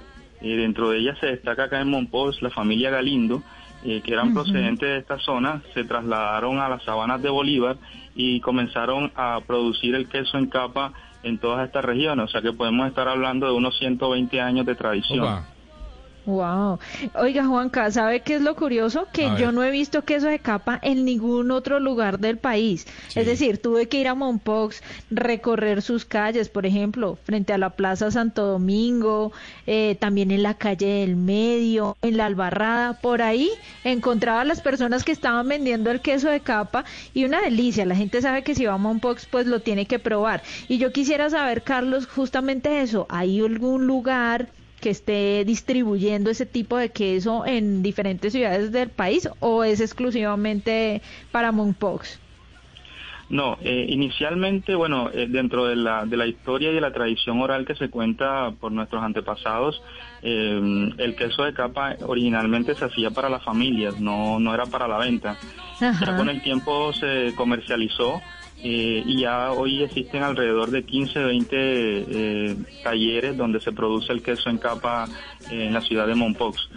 eh, 0.42 0.56
dentro 0.56 0.90
de 0.90 1.00
ellas 1.00 1.18
se 1.20 1.28
destaca 1.28 1.66
acá 1.66 1.82
en 1.82 1.90
Monpós 1.90 2.42
la 2.42 2.50
familia 2.50 2.90
Galindo, 2.90 3.44
eh, 3.84 4.02
que 4.02 4.14
eran 4.14 4.34
procedentes 4.34 4.88
de 4.88 4.98
esta 5.00 5.20
zona, 5.20 5.62
se 5.74 5.84
trasladaron 5.84 6.60
a 6.60 6.70
las 6.70 6.82
sabanas 6.84 7.22
de 7.22 7.30
Bolívar 7.30 7.76
y 8.16 8.40
comenzaron 8.40 9.12
a 9.16 9.42
producir 9.46 9.96
el 9.96 10.08
queso 10.08 10.38
en 10.38 10.48
capa 10.48 10.94
en 11.26 11.40
todas 11.40 11.66
estas 11.66 11.84
regiones, 11.84 12.26
o 12.26 12.28
sea 12.28 12.42
que 12.42 12.54
podemos 12.54 12.88
estar 12.88 13.08
hablando 13.08 13.48
de 13.48 13.54
unos 13.54 13.78
120 13.80 14.40
años 14.40 14.66
de 14.66 14.76
tradición. 14.76 15.44
Wow. 16.26 16.80
Oiga, 17.14 17.46
Juanca, 17.46 17.92
¿sabe 17.92 18.22
qué 18.22 18.36
es 18.36 18.42
lo 18.42 18.56
curioso? 18.56 19.08
Que 19.14 19.30
yo 19.38 19.52
no 19.52 19.64
he 19.64 19.70
visto 19.70 20.04
queso 20.04 20.28
de 20.28 20.40
capa 20.40 20.80
en 20.82 21.06
ningún 21.06 21.52
otro 21.52 21.80
lugar 21.80 22.20
del 22.20 22.38
país. 22.38 22.88
Sí. 23.10 23.20
Es 23.20 23.28
decir, 23.28 23.60
tuve 23.60 23.88
que 23.88 24.00
ir 24.00 24.08
a 24.08 24.16
Monpox, 24.16 24.82
recorrer 25.12 25.82
sus 25.82 26.06
calles, 26.06 26.50
por 26.50 26.66
ejemplo, 26.66 27.18
frente 27.24 27.54
a 27.54 27.58
la 27.58 27.72
Plaza 27.72 28.10
Santo 28.10 28.46
Domingo, 28.46 29.32
eh, 29.68 29.98
también 30.00 30.32
en 30.32 30.42
la 30.42 30.56
calle 30.56 30.88
del 30.88 31.16
Medio, 31.16 31.96
en 32.02 32.18
la 32.18 32.26
Albarrada, 32.26 33.00
por 33.02 33.22
ahí 33.22 33.50
encontraba 33.84 34.42
a 34.42 34.46
las 34.46 34.62
personas 34.62 35.04
que 35.04 35.12
estaban 35.12 35.48
vendiendo 35.48 35.92
el 35.92 36.02
queso 36.02 36.30
de 36.30 36.40
capa 36.40 36.86
y 37.14 37.26
una 37.26 37.42
delicia. 37.42 37.86
La 37.86 37.96
gente 37.96 38.22
sabe 38.22 38.44
que 38.44 38.56
si 38.56 38.66
va 38.66 38.74
a 38.74 38.78
Monpox, 38.78 39.28
pues 39.28 39.46
lo 39.46 39.60
tiene 39.60 39.86
que 39.86 40.00
probar. 40.00 40.42
Y 40.68 40.80
yo 40.80 40.92
quisiera 40.92 41.30
saber, 41.30 41.62
Carlos, 41.62 42.08
justamente 42.08 42.82
eso. 42.82 43.06
¿Hay 43.10 43.40
algún 43.40 43.86
lugar 43.86 44.48
que 44.86 44.92
esté 44.92 45.44
distribuyendo 45.46 46.30
ese 46.30 46.46
tipo 46.46 46.78
de 46.78 46.90
queso 46.90 47.44
en 47.44 47.82
diferentes 47.82 48.32
ciudades 48.32 48.72
del 48.72 48.90
país 48.90 49.28
o 49.40 49.64
es 49.64 49.82
exclusivamente 49.82 51.02
para 51.32 51.52
Monpox? 51.52 52.20
No, 53.28 53.58
eh, 53.64 53.88
inicialmente, 53.90 54.76
bueno, 54.76 55.10
eh, 55.12 55.26
dentro 55.28 55.66
de 55.66 55.76
la, 55.76 56.06
de 56.06 56.18
la 56.18 56.28
historia 56.28 56.70
y 56.70 56.76
de 56.76 56.82
la 56.82 56.94
tradición 56.94 57.42
oral 57.42 57.66
que 57.66 57.74
se 57.74 57.90
cuenta 57.90 58.52
por 58.60 58.72
nuestros 58.72 59.02
antepasados, 59.02 59.82
eh, 60.22 60.94
el 61.00 61.16
queso 61.16 61.46
de 61.46 61.56
capa 61.56 61.96
originalmente 62.06 62.76
se 62.76 62.86
hacía 62.86 63.10
para 63.10 63.28
las 63.28 63.44
familias, 63.44 64.00
no, 64.00 64.40
no 64.40 64.54
era 64.54 64.68
para 64.68 64.88
la 64.88 65.00
venta. 65.00 65.36
Ya 65.82 66.16
con 66.16 66.30
el 66.30 66.44
tiempo 66.44 66.94
se 66.94 67.34
comercializó 67.36 68.22
eh, 68.68 69.04
y 69.06 69.20
ya 69.20 69.52
hoy 69.52 69.84
existen 69.84 70.24
alrededor 70.24 70.72
de 70.72 70.84
15, 70.84 71.20
20 71.24 71.56
eh, 71.56 72.56
talleres 72.84 73.38
donde 73.38 73.62
se 73.62 73.72
produce 73.72 74.12
el 74.12 74.24
queso 74.24 74.50
en 74.50 74.58
capa 74.58 75.08
eh, 75.52 75.68
en 75.68 75.74
la 75.76 75.82
ciudad 75.82 76.08
de 76.08 76.16
Monpox. 76.16 76.68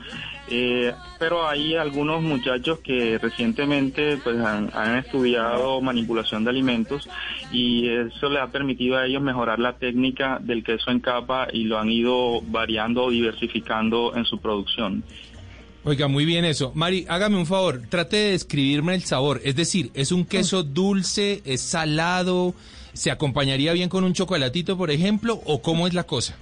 Pero 1.18 1.48
hay 1.48 1.76
algunos 1.76 2.22
muchachos 2.22 2.80
que 2.80 3.16
recientemente 3.16 4.18
pues 4.22 4.38
han, 4.38 4.70
han 4.74 4.96
estudiado 4.96 5.80
manipulación 5.80 6.44
de 6.44 6.50
alimentos 6.50 7.08
y 7.52 7.88
eso 7.88 8.28
les 8.28 8.42
ha 8.42 8.48
permitido 8.48 8.98
a 8.98 9.06
ellos 9.06 9.22
mejorar 9.22 9.58
la 9.58 9.78
técnica 9.78 10.38
del 10.42 10.62
queso 10.62 10.90
en 10.90 11.00
capa 11.00 11.48
y 11.50 11.64
lo 11.64 11.78
han 11.78 11.90
ido 11.90 12.42
variando 12.42 13.04
o 13.04 13.10
diversificando 13.10 14.14
en 14.14 14.26
su 14.26 14.38
producción. 14.38 15.04
Oiga, 15.88 16.06
muy 16.06 16.26
bien 16.26 16.44
eso. 16.44 16.70
Mari, 16.74 17.06
hágame 17.08 17.38
un 17.38 17.46
favor, 17.46 17.80
trate 17.88 18.18
de 18.18 18.30
describirme 18.32 18.94
el 18.94 19.04
sabor. 19.04 19.40
Es 19.42 19.56
decir, 19.56 19.90
¿es 19.94 20.12
un 20.12 20.26
queso 20.26 20.62
dulce, 20.62 21.40
es 21.46 21.62
salado? 21.62 22.54
¿Se 22.92 23.10
acompañaría 23.10 23.72
bien 23.72 23.88
con 23.88 24.04
un 24.04 24.12
chocolatito, 24.12 24.76
por 24.76 24.90
ejemplo? 24.90 25.40
¿O 25.46 25.62
cómo 25.62 25.86
es 25.86 25.94
la 25.94 26.04
cosa? 26.04 26.36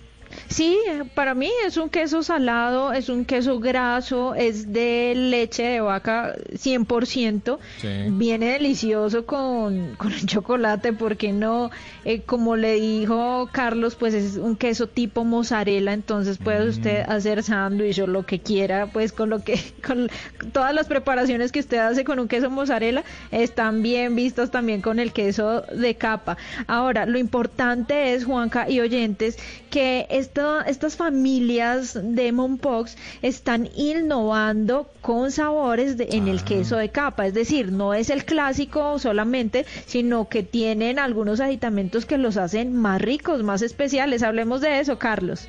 Sí, 0.49 0.79
para 1.15 1.35
mí 1.35 1.51
es 1.67 1.77
un 1.77 1.89
queso 1.89 2.23
salado, 2.23 2.93
es 2.93 3.09
un 3.09 3.25
queso 3.25 3.59
graso, 3.59 4.35
es 4.35 4.73
de 4.73 5.13
leche 5.17 5.65
de 5.65 5.81
vaca 5.81 6.35
100%, 6.55 7.59
Sí. 7.81 7.89
viene 8.11 8.53
delicioso 8.53 9.27
con, 9.27 9.95
con 9.97 10.13
el 10.13 10.25
chocolate, 10.27 10.93
porque 10.93 11.33
no? 11.33 11.71
Eh, 12.05 12.23
como 12.23 12.57
le 12.57 12.75
dijo 12.75 13.49
Carlos, 13.53 13.97
pues 13.97 14.15
es 14.15 14.37
un 14.37 14.57
queso 14.57 14.87
tipo 14.87 15.25
mozzarella, 15.25 15.93
entonces 15.93 16.39
puede 16.39 16.69
usted 16.69 17.01
hacer 17.09 17.43
sándwich 17.43 17.99
o 18.01 18.07
lo 18.07 18.25
que 18.25 18.39
quiera, 18.41 18.87
pues 18.87 19.13
con 19.13 19.31
lo 19.31 19.43
que, 19.43 19.59
con 19.87 20.09
todas 20.53 20.73
las 20.75 20.87
preparaciones 20.87 21.51
que 21.53 21.61
usted 21.61 21.79
hace 21.79 22.05
con 22.05 22.19
un 22.21 22.29
queso 22.29 22.51
mozzarella 22.51 23.05
están 23.31 23.83
bien 23.83 24.15
vistas 24.15 24.51
también 24.51 24.81
con 24.81 24.99
el 25.01 25.13
queso 25.13 25.63
de 25.63 25.97
capa. 25.97 26.37
Ahora, 26.67 27.05
lo 27.07 27.19
importante 27.19 28.15
es, 28.15 28.25
Juanca 28.25 28.71
y 28.71 28.81
oyentes, 28.81 29.39
que 29.71 30.07
este 30.11 30.36
esta- 30.37 30.63
estas 30.69 30.97
familias 30.97 31.99
de 32.03 32.31
Mompox 32.33 32.97
están 33.23 33.69
innovando 33.75 34.87
con 35.01 35.31
sabores 35.31 35.97
de- 35.97 36.09
en 36.13 36.29
el 36.29 36.45
queso 36.45 36.77
de 36.77 36.91
capa. 36.91 37.27
Es 37.27 37.33
decir, 37.35 37.73
no 37.73 37.95
es 37.95 38.11
el 38.11 38.25
clásico 38.25 38.99
solamente, 38.99 39.65
sino 39.87 40.29
que 40.29 40.43
tienen 40.43 40.99
algunos 40.99 41.41
aditamentos 41.41 42.05
que 42.05 42.19
los 42.19 42.37
hacen 42.37 42.77
más 42.77 43.01
ricos, 43.01 43.43
más 43.43 43.63
especiales. 43.63 44.23
Hablemos 44.23 44.61
de 44.61 44.81
eso, 44.81 44.99
Carlos. 44.99 45.49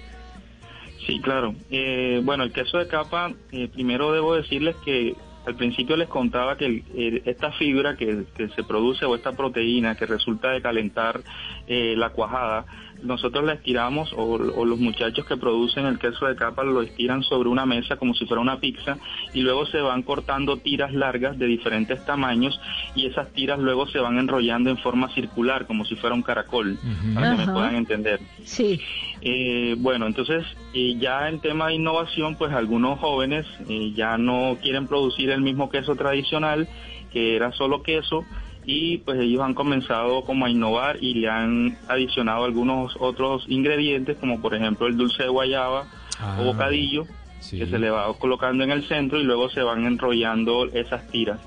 Sí, 1.06 1.20
claro. 1.22 1.54
Eh, 1.70 2.22
bueno, 2.24 2.44
el 2.44 2.52
queso 2.54 2.78
de 2.78 2.88
capa, 2.88 3.34
eh, 3.52 3.68
primero 3.68 4.12
debo 4.14 4.36
decirles 4.36 4.76
que 4.86 5.16
al 5.46 5.56
principio 5.56 5.96
les 5.96 6.10
contaba 6.10 6.58
que 6.58 6.66
el- 6.66 7.22
esta 7.24 7.54
fibra 7.54 7.96
que, 7.96 8.26
que 8.36 8.50
se 8.50 8.64
produce 8.64 9.06
o 9.06 9.16
esta 9.16 9.32
proteína 9.32 9.96
que 9.96 10.06
resulta 10.06 10.52
de 10.52 10.62
calentar 10.62 11.22
eh, 11.68 11.96
la 11.98 12.10
cuajada, 12.10 12.66
nosotros 13.04 13.46
la 13.46 13.54
estiramos 13.54 14.12
o, 14.14 14.24
o 14.34 14.66
los 14.66 14.80
muchachos 14.80 15.26
que 15.26 15.38
producen 15.38 15.86
el 15.86 16.00
queso 16.00 16.26
de 16.26 16.36
capa 16.36 16.64
lo 16.64 16.82
estiran 16.82 17.24
sobre 17.24 17.50
una 17.50 17.66
mesa 17.66 17.98
como 17.98 18.14
si 18.14 18.26
fuera 18.26 18.42
una 18.42 18.60
pizza 18.60 18.98
y 19.34 19.42
luego 19.42 19.66
se 19.66 19.80
van 19.80 20.04
cortando 20.04 20.58
tiras 20.58 20.94
largas 20.94 21.38
de 21.38 21.46
diferentes 21.46 22.04
tamaños 22.06 22.60
y 22.96 23.06
esas 23.06 23.32
tiras 23.34 23.60
luego 23.60 23.88
se 23.88 24.00
van 24.00 24.18
enrollando 24.18 24.70
en 24.70 24.78
forma 24.78 25.14
circular 25.14 25.66
como 25.68 25.86
si 25.86 25.96
fuera 25.96 26.16
un 26.16 26.24
caracol, 26.24 26.78
para 27.14 27.36
que 27.36 27.42
Ajá. 27.42 27.46
me 27.46 27.54
puedan 27.54 27.76
entender. 27.76 28.20
Sí. 28.44 28.80
Eh, 29.22 29.76
bueno, 29.78 30.08
entonces 30.08 30.46
eh, 30.74 30.96
ya 31.00 31.28
en 31.30 31.40
tema 31.40 31.68
de 31.68 31.76
innovación, 31.76 32.36
pues 32.36 32.52
algunos 32.54 33.00
jóvenes 33.00 33.46
eh, 33.70 33.92
ya 33.96 34.18
no 34.18 34.58
quieren 34.62 34.88
producir 34.88 35.30
el 35.32 35.42
mismo 35.42 35.70
queso 35.70 35.96
tradicional, 35.96 36.68
que 37.12 37.36
era 37.36 37.52
solo 37.52 37.82
queso, 37.84 38.26
y 38.68 38.98
pues 39.00 39.20
ellos 39.20 39.42
han 39.42 39.56
comenzado 39.56 40.22
como 40.24 40.46
a 40.46 40.50
innovar 40.52 40.98
y 41.02 41.16
le 41.16 41.30
han 41.30 41.78
adicionado 41.88 42.44
algunos 42.44 42.96
otros 43.00 43.46
ingredientes, 43.48 44.18
como 44.18 44.42
por 44.42 44.54
ejemplo 44.54 44.86
el 44.86 44.98
dulce 44.98 45.24
de 45.24 45.30
guayaba 45.30 45.88
Ah, 46.20 46.38
o 46.40 46.46
bocadillo, 46.46 47.06
sí. 47.40 47.60
que 47.60 47.68
se 47.68 47.78
le 47.78 47.90
va 47.90 48.12
colocando 48.18 48.64
en 48.64 48.72
el 48.72 48.84
centro 48.84 49.20
y 49.20 49.24
luego 49.24 49.50
se 49.50 49.62
van 49.62 49.86
enrollando 49.86 50.66
esas 50.74 51.08
tiras. 51.12 51.40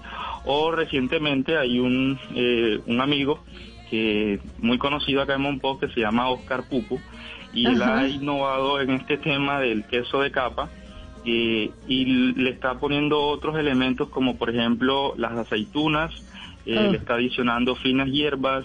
O 0.44 0.70
recientemente 0.70 1.58
hay 1.58 1.78
un, 1.80 2.18
eh, 2.34 2.78
un 2.86 3.00
amigo 3.00 3.42
que 3.90 4.38
muy 4.58 4.78
conocido 4.78 5.22
acá 5.22 5.34
en 5.34 5.42
Monpó 5.42 5.78
que 5.78 5.88
se 5.88 6.00
llama 6.00 6.30
Oscar 6.30 6.62
Pupo 6.68 7.00
y 7.52 7.66
él 7.66 7.82
ha 7.82 8.06
innovado 8.06 8.80
en 8.80 8.90
este 8.90 9.18
tema 9.18 9.58
del 9.58 9.84
queso 9.84 10.20
de 10.20 10.30
capa 10.30 10.70
eh, 11.24 11.70
y 11.88 12.04
le 12.04 12.50
está 12.50 12.78
poniendo 12.78 13.20
otros 13.20 13.58
elementos 13.58 14.08
como 14.08 14.36
por 14.38 14.50
ejemplo 14.50 15.14
las 15.16 15.32
aceitunas, 15.32 16.12
eh, 16.66 16.76
Ah. 16.78 16.88
le 16.90 16.98
está 16.98 17.14
adicionando 17.14 17.74
finas 17.76 18.08
hierbas, 18.10 18.64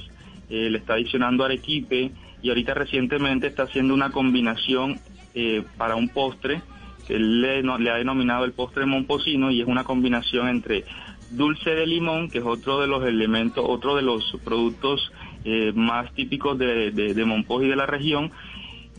eh, 0.50 0.70
le 0.70 0.78
está 0.78 0.94
adicionando 0.94 1.44
arequipe 1.44 2.12
y 2.42 2.50
ahorita 2.50 2.74
recientemente 2.74 3.48
está 3.48 3.64
haciendo 3.64 3.94
una 3.94 4.12
combinación 4.12 5.00
eh, 5.34 5.64
para 5.78 5.96
un 5.96 6.10
postre 6.10 6.62
que 7.08 7.16
él 7.16 7.42
le, 7.42 7.62
no- 7.64 7.78
le 7.78 7.90
ha 7.92 7.96
denominado 7.96 8.46
el 8.46 8.54
postre 8.54 8.86
momposino 8.86 9.52
y 9.52 9.62
es 9.62 9.68
una 9.68 9.84
combinación 9.84 10.48
entre 10.48 10.86
dulce 11.30 11.72
de 11.72 11.86
limón, 11.88 12.30
que 12.30 12.38
es 12.40 12.46
otro 12.46 12.80
de 12.82 12.88
los 12.88 13.04
elementos, 13.06 13.64
otro 13.68 13.96
de 13.96 14.02
los 14.04 14.24
productos 14.44 15.12
eh, 15.44 15.72
más 15.76 16.12
típicos 16.14 16.58
de, 16.58 16.92
de, 16.92 17.14
de 17.14 17.26
Monpós 17.26 17.64
y 17.64 17.68
de 17.68 17.76
la 17.76 17.86
región, 17.86 18.32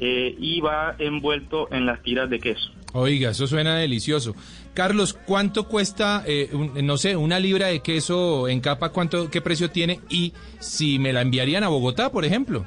eh, 0.00 0.35
y 0.38 0.61
va 0.61 0.95
envuelto 0.99 1.69
en 1.73 1.87
las 1.87 2.03
tiras 2.03 2.29
de 2.31 2.38
queso. 2.41 2.71
Oiga, 2.93 3.31
eso 3.31 3.47
suena 3.47 3.76
delicioso. 3.76 4.35
Carlos, 4.75 5.12
¿cuánto 5.15 5.69
cuesta, 5.69 6.23
eh, 6.26 6.50
un- 6.53 6.73
no 6.87 6.97
sé, 6.97 7.17
una 7.17 7.38
libra 7.41 7.67
de 7.69 7.81
queso 7.81 8.49
en 8.49 8.61
capa? 8.61 8.91
¿Cuánto, 8.91 9.31
qué 9.31 9.41
precio 9.41 9.71
tiene? 9.71 10.00
Y 10.11 10.33
si 10.61 10.99
me 10.99 11.12
la 11.12 11.23
enviarían 11.23 11.65
a 11.65 11.69
Bogotá, 11.69 12.11
por 12.11 12.25
ejemplo. 12.25 12.65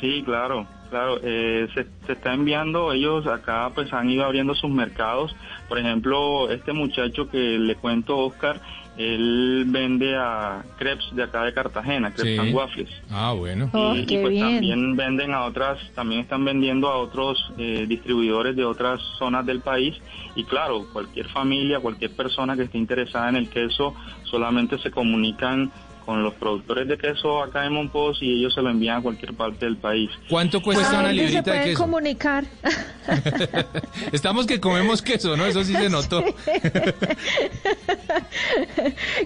Sí, 0.00 0.22
claro, 0.24 0.66
claro. 0.88 1.18
eh, 1.22 1.68
se, 1.74 1.86
se 2.06 2.12
está 2.12 2.34
enviando, 2.34 2.92
ellos 2.92 3.26
acá 3.26 3.70
pues 3.74 3.92
han 3.92 4.10
ido 4.10 4.24
abriendo 4.24 4.54
sus 4.54 4.70
mercados. 4.70 5.34
Por 5.68 5.78
ejemplo, 5.78 6.50
este 6.50 6.72
muchacho 6.72 7.28
que 7.28 7.38
le 7.58 7.74
cuento, 7.76 8.16
Oscar, 8.18 8.60
él 8.96 9.64
vende 9.68 10.16
a 10.16 10.64
crepes 10.76 11.06
de 11.14 11.22
acá 11.22 11.44
de 11.44 11.52
Cartagena, 11.52 12.10
crepes 12.12 12.34
Sí. 12.34 12.38
and 12.40 12.52
waffles. 12.54 12.90
Ah, 13.10 13.32
bueno. 13.32 13.70
Oh, 13.72 13.94
y, 13.94 14.04
pues 14.04 14.30
bien. 14.30 14.40
también 14.40 14.96
venden 14.96 15.34
a 15.34 15.44
otras, 15.44 15.78
también 15.94 16.22
están 16.22 16.44
vendiendo 16.44 16.88
a 16.88 16.96
otros 16.96 17.52
eh, 17.58 17.84
distribuidores 17.88 18.56
de 18.56 18.64
otras 18.64 19.00
zonas 19.18 19.46
del 19.46 19.60
país 19.60 19.94
y 20.34 20.42
claro, 20.44 20.84
cualquier 20.92 21.28
familia, 21.28 21.78
cualquier 21.78 22.10
persona 22.10 22.56
que 22.56 22.62
esté 22.64 22.78
interesada 22.78 23.28
en 23.28 23.36
el 23.36 23.48
queso, 23.48 23.94
solamente 24.24 24.78
se 24.78 24.90
comunican 24.90 25.70
con 26.08 26.22
los 26.22 26.32
productores 26.32 26.88
de 26.88 26.96
queso 26.96 27.42
acá 27.42 27.66
en 27.66 27.74
Monpós 27.74 28.16
y 28.22 28.38
ellos 28.38 28.54
se 28.54 28.62
lo 28.62 28.70
envían 28.70 28.96
a 28.96 29.02
cualquier 29.02 29.34
parte 29.34 29.66
del 29.66 29.76
país. 29.76 30.08
¿Cuánto 30.30 30.62
cuesta 30.62 30.86
¿A 30.86 31.00
una 31.00 31.08
se 31.08 31.14
librita 31.14 31.52
de 31.52 31.64
queso? 31.64 31.82
comunicar? 31.82 32.46
Estamos 34.12 34.46
que 34.46 34.58
comemos 34.58 35.02
queso, 35.02 35.36
¿no? 35.36 35.44
Eso 35.44 35.62
sí 35.64 35.74
se 35.74 35.90
notó. 35.90 36.24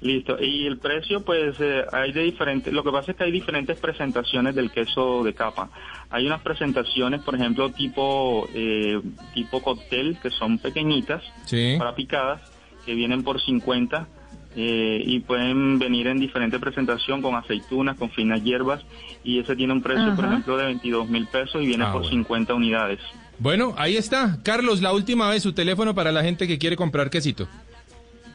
Listo. 0.00 0.36
Y 0.40 0.66
el 0.66 0.78
precio, 0.78 1.24
pues 1.24 1.56
eh, 1.60 1.82
hay 1.92 2.12
de 2.12 2.22
diferentes. 2.22 2.72
Lo 2.72 2.84
que 2.84 2.90
pasa 2.92 3.10
es 3.10 3.16
que 3.16 3.24
hay 3.24 3.32
diferentes 3.32 3.78
presentaciones 3.80 4.54
del 4.54 4.70
queso 4.70 5.24
de 5.24 5.34
capa. 5.34 5.70
Hay 6.10 6.24
unas 6.26 6.40
presentaciones, 6.42 7.20
por 7.22 7.34
ejemplo, 7.34 7.70
tipo 7.70 8.48
eh, 8.54 9.00
tipo 9.34 9.60
cóctel, 9.60 10.16
que 10.22 10.30
son 10.30 10.58
pequeñitas 10.58 11.22
Sí. 11.46 11.74
para 11.78 11.94
picadas, 11.96 12.40
que 12.86 12.94
vienen 12.94 13.24
por 13.24 13.40
50 13.40 14.06
eh, 14.54 15.02
y 15.04 15.20
pueden 15.20 15.78
venir 15.80 16.06
en 16.06 16.20
diferente 16.20 16.58
presentación 16.60 17.20
con 17.20 17.34
aceitunas, 17.34 17.96
con 17.98 18.10
finas 18.10 18.42
hierbas 18.44 18.80
y 19.24 19.40
ese 19.40 19.56
tiene 19.56 19.72
un 19.72 19.82
precio, 19.82 20.14
por 20.14 20.24
ejemplo, 20.26 20.56
de 20.56 20.64
22 20.66 21.08
mil 21.08 21.26
pesos 21.26 21.60
y 21.62 21.66
viene 21.66 21.84
Ah, 21.84 21.92
por 21.92 22.02
bueno. 22.02 22.16
50 22.16 22.54
unidades. 22.54 23.00
Bueno, 23.40 23.74
ahí 23.78 23.96
está. 23.96 24.38
Carlos, 24.42 24.80
la 24.80 24.92
última 24.92 25.28
vez 25.28 25.42
su 25.42 25.52
teléfono 25.52 25.94
para 25.94 26.12
la 26.12 26.22
gente 26.22 26.46
que 26.48 26.58
quiere 26.58 26.76
comprar 26.76 27.10
quesito. 27.10 27.46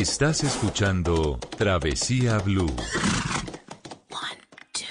Estás 0.00 0.44
escuchando 0.44 1.40
Travesía 1.56 2.38
Blue. 2.44 2.70
One, 4.10 4.38
two, 4.72 4.84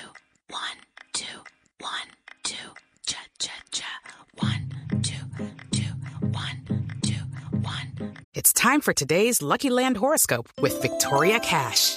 one, 0.49 0.79
two, 1.13 1.23
one, 1.79 2.09
two, 2.43 2.73
cha 3.05 3.19
cha 3.39 3.53
cha. 3.71 3.85
One, 4.35 4.67
two, 5.01 5.13
two, 5.71 5.93
one, 6.19 6.89
two, 7.01 7.23
one. 7.61 8.17
It's 8.33 8.51
time 8.51 8.81
for 8.81 8.91
today's 8.93 9.41
Lucky 9.41 9.69
Land 9.69 9.95
horoscope 9.95 10.49
with 10.59 10.81
Victoria 10.81 11.39
Cash. 11.39 11.96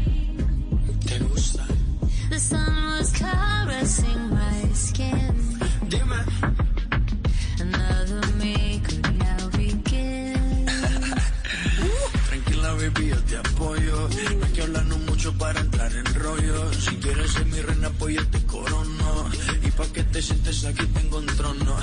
Si 16.81 16.95
quieres 16.95 17.31
ser 17.31 17.45
mi 17.45 17.61
reina, 17.61 17.89
pues 17.99 18.15
yo 18.15 18.27
te 18.27 18.43
corono. 18.45 19.29
Y 19.61 19.71
pa' 19.71 19.85
que 19.93 20.03
te 20.03 20.21
sientes 20.21 20.65
aquí 20.65 20.85
tengo 20.87 21.19
un 21.19 21.25
trono. 21.27 21.77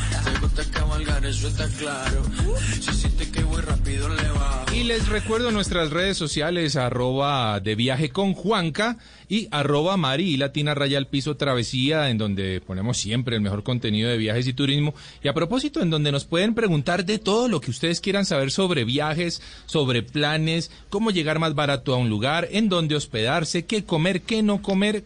Y 4.75 4.85
les 4.85 5.09
recuerdo 5.09 5.51
nuestras 5.51 5.91
redes 5.91 6.17
sociales, 6.17 6.77
arroba 6.77 7.61
de 7.61 7.75
viaje 7.75 8.11
con 8.11 8.35
Juanca 8.35 8.99
y 9.29 9.49
arroba 9.51 9.97
Mari 9.97 10.37
Latina 10.37 10.75
Raya 10.75 10.99
al 10.99 11.07
Piso 11.07 11.37
Travesía, 11.37 12.11
en 12.11 12.19
donde 12.19 12.61
ponemos 12.61 12.97
siempre 12.97 13.37
el 13.37 13.43
mejor 13.43 13.63
contenido 13.63 14.09
de 14.11 14.17
viajes 14.17 14.47
y 14.47 14.53
turismo. 14.53 14.95
Y 15.23 15.29
a 15.29 15.35
propósito, 15.35 15.81
en 15.81 15.91
donde 15.91 16.13
nos 16.13 16.25
pueden 16.25 16.55
preguntar 16.55 17.05
de 17.05 17.19
todo 17.19 17.49
lo 17.49 17.61
que 17.61 17.71
ustedes 17.71 18.01
quieran 18.01 18.25
saber 18.25 18.51
sobre 18.51 18.85
viajes, 18.85 19.43
sobre 19.67 20.03
planes, 20.03 20.71
cómo 20.91 21.11
llegar 21.11 21.39
más 21.39 21.55
barato 21.55 21.95
a 21.95 21.99
un 21.99 22.09
lugar, 22.09 22.49
en 22.51 22.69
dónde 22.69 22.97
hospedarse, 22.97 23.65
qué 23.65 23.85
comer, 23.85 24.23
qué 24.23 24.43
no 24.43 24.63
comer, 24.63 25.05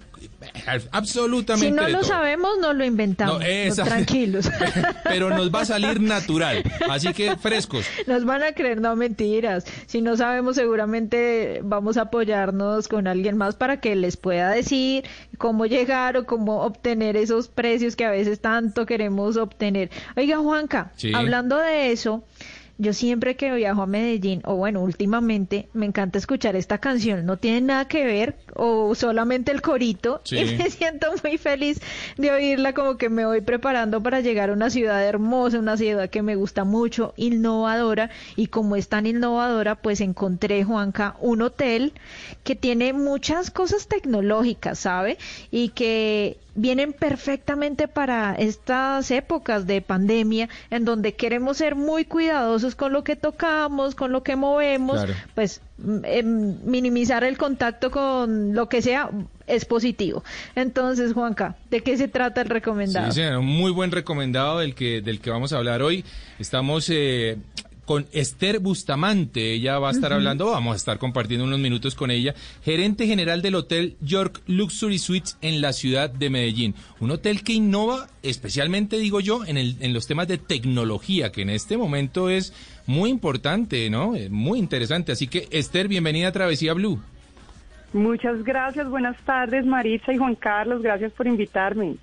absolutamente 0.90 1.66
Si 1.66 1.72
no 1.72 1.88
lo 1.88 2.00
todo. 2.00 2.08
sabemos, 2.08 2.58
no 2.60 2.72
lo 2.72 2.84
inventamos. 2.84 3.38
No, 3.38 3.44
esa- 3.44 3.84
Tranquilos. 3.84 4.50
Pero 5.04 5.30
nos 5.30 5.52
va 5.54 5.60
a 5.62 5.64
salir 5.64 6.00
natural, 6.00 6.62
así 6.90 7.12
que 7.12 7.36
frescos. 7.36 7.84
Nos 8.06 8.24
van 8.24 8.42
a 8.42 8.52
creer, 8.52 8.80
no 8.80 8.94
mentiras. 8.96 9.64
Si 9.86 10.00
no 10.00 10.16
sabemos, 10.16 10.56
seguramente 10.56 11.60
vamos 11.62 11.96
a 11.96 12.02
apoyarnos 12.02 12.88
con 12.88 13.06
alguien 13.06 13.36
más 13.36 13.54
para 13.56 13.80
que 13.80 13.94
les 13.96 14.16
pueda 14.16 14.50
decir 14.50 15.04
cómo 15.38 15.66
llegar 15.66 16.16
o 16.16 16.24
cómo 16.26 16.62
obtener 16.62 17.16
esos 17.16 17.48
precios 17.48 17.96
que 17.96 18.04
a 18.04 18.10
veces 18.10 18.40
tanto 18.40 18.86
queremos 18.86 19.36
obtener. 19.36 19.90
Oiga, 20.16 20.38
Juanca, 20.38 20.92
Sí. 20.96 21.12
hablando 21.14 21.56
de 21.58 21.92
eso, 21.92 22.24
yo 22.82 22.92
siempre 22.92 23.36
que 23.36 23.54
viajo 23.54 23.82
a 23.82 23.86
Medellín, 23.86 24.42
o 24.44 24.56
bueno, 24.56 24.80
últimamente, 24.82 25.68
me 25.72 25.86
encanta 25.86 26.18
escuchar 26.18 26.56
esta 26.56 26.78
canción. 26.78 27.24
No 27.24 27.36
tiene 27.36 27.60
nada 27.60 27.86
que 27.86 28.04
ver, 28.04 28.36
o 28.56 28.94
solamente 28.96 29.52
el 29.52 29.62
corito, 29.62 30.20
Sí. 30.24 30.38
y 30.38 30.56
me 30.56 30.68
siento 30.68 31.06
muy 31.22 31.38
feliz 31.38 31.80
de 32.18 32.32
oírla, 32.32 32.72
como 32.74 32.96
que 32.96 33.08
me 33.08 33.24
voy 33.24 33.40
preparando 33.40 34.02
para 34.02 34.20
llegar 34.20 34.50
a 34.50 34.52
una 34.52 34.68
ciudad 34.68 35.04
hermosa, 35.06 35.60
una 35.60 35.76
ciudad 35.76 36.10
que 36.10 36.22
me 36.22 36.34
gusta 36.34 36.64
mucho, 36.64 37.14
innovadora, 37.16 38.10
y 38.34 38.48
como 38.48 38.74
es 38.74 38.88
tan 38.88 39.06
innovadora, 39.06 39.76
pues 39.76 40.00
encontré, 40.00 40.64
Juanca, 40.64 41.14
un 41.20 41.42
hotel 41.42 41.92
que 42.42 42.56
tiene 42.56 42.92
muchas 42.92 43.52
cosas 43.52 43.86
tecnológicas, 43.86 44.80
¿sabe? 44.80 45.18
Y 45.52 45.68
que 45.68 46.36
vienen 46.54 46.92
perfectamente 46.92 47.88
para 47.88 48.34
estas 48.34 49.10
épocas 49.10 49.66
de 49.66 49.80
pandemia 49.80 50.48
en 50.70 50.84
donde 50.84 51.14
queremos 51.14 51.56
ser 51.56 51.74
muy 51.74 52.04
cuidadosos 52.04 52.74
con 52.74 52.92
lo 52.92 53.04
que 53.04 53.16
tocamos, 53.16 53.94
con 53.94 54.12
lo 54.12 54.22
que 54.22 54.36
movemos, 54.36 54.96
Claro. 55.02 55.14
pues 55.34 55.60
mm, 55.78 55.98
em, 56.04 56.56
minimizar 56.64 57.24
el 57.24 57.38
contacto 57.38 57.90
con 57.90 58.54
lo 58.54 58.68
que 58.68 58.82
sea 58.82 59.10
es 59.46 59.64
positivo. 59.64 60.22
Entonces, 60.54 61.12
Juanca, 61.14 61.56
¿de 61.70 61.80
qué 61.80 61.96
se 61.96 62.08
trata 62.08 62.42
el 62.42 62.48
recomendado? 62.48 63.10
Sí, 63.12 63.20
señor, 63.20 63.38
un 63.38 63.46
muy 63.46 63.70
buen 63.72 63.90
recomendado 63.90 64.58
del 64.58 64.74
que, 64.74 65.00
del 65.00 65.20
que 65.20 65.30
vamos 65.30 65.52
a 65.52 65.58
hablar 65.58 65.82
hoy. 65.82 66.04
Estamos 66.38 66.88
eh, 66.90 67.38
con 67.84 68.06
Esther 68.12 68.60
Bustamante, 68.60 69.52
ella 69.52 69.78
va 69.78 69.88
a 69.88 69.92
estar 69.92 70.12
hablando, 70.12 70.46
vamos 70.46 70.74
a 70.74 70.76
estar 70.76 70.98
compartiendo 70.98 71.44
unos 71.44 71.58
minutos 71.58 71.94
con 71.94 72.10
ella, 72.10 72.34
gerente 72.64 73.06
general 73.06 73.42
del 73.42 73.56
Hotel 73.56 73.96
York 74.00 74.40
Luxury 74.46 74.98
Suites 74.98 75.36
en 75.42 75.60
la 75.60 75.72
ciudad 75.72 76.10
de 76.10 76.30
Medellín. 76.30 76.74
Un 77.00 77.10
hotel 77.10 77.42
que 77.42 77.52
innova, 77.52 78.08
especialmente 78.22 78.98
digo 78.98 79.20
yo, 79.20 79.44
en, 79.44 79.56
el, 79.56 79.76
en 79.80 79.92
los 79.92 80.06
temas 80.06 80.28
de 80.28 80.38
tecnología, 80.38 81.32
que 81.32 81.42
en 81.42 81.50
este 81.50 81.76
momento 81.76 82.28
es 82.30 82.52
muy 82.86 83.10
importante, 83.10 83.90
¿no? 83.90 84.14
Eh, 84.14 84.28
Muy 84.28 84.58
interesante. 84.58 85.12
Así 85.12 85.26
que, 85.26 85.48
Esther, 85.50 85.88
bienvenida 85.88 86.28
a 86.28 86.32
Travesía 86.32 86.74
Blue. 86.74 87.00
Muchas 87.92 88.42
gracias, 88.42 88.88
buenas 88.88 89.16
tardes 89.24 89.66
Maritza 89.66 90.14
y 90.14 90.16
Juan 90.16 90.34
Carlos, 90.34 90.80
gracias 90.80 91.12
por 91.12 91.26
invitarme. 91.26 91.96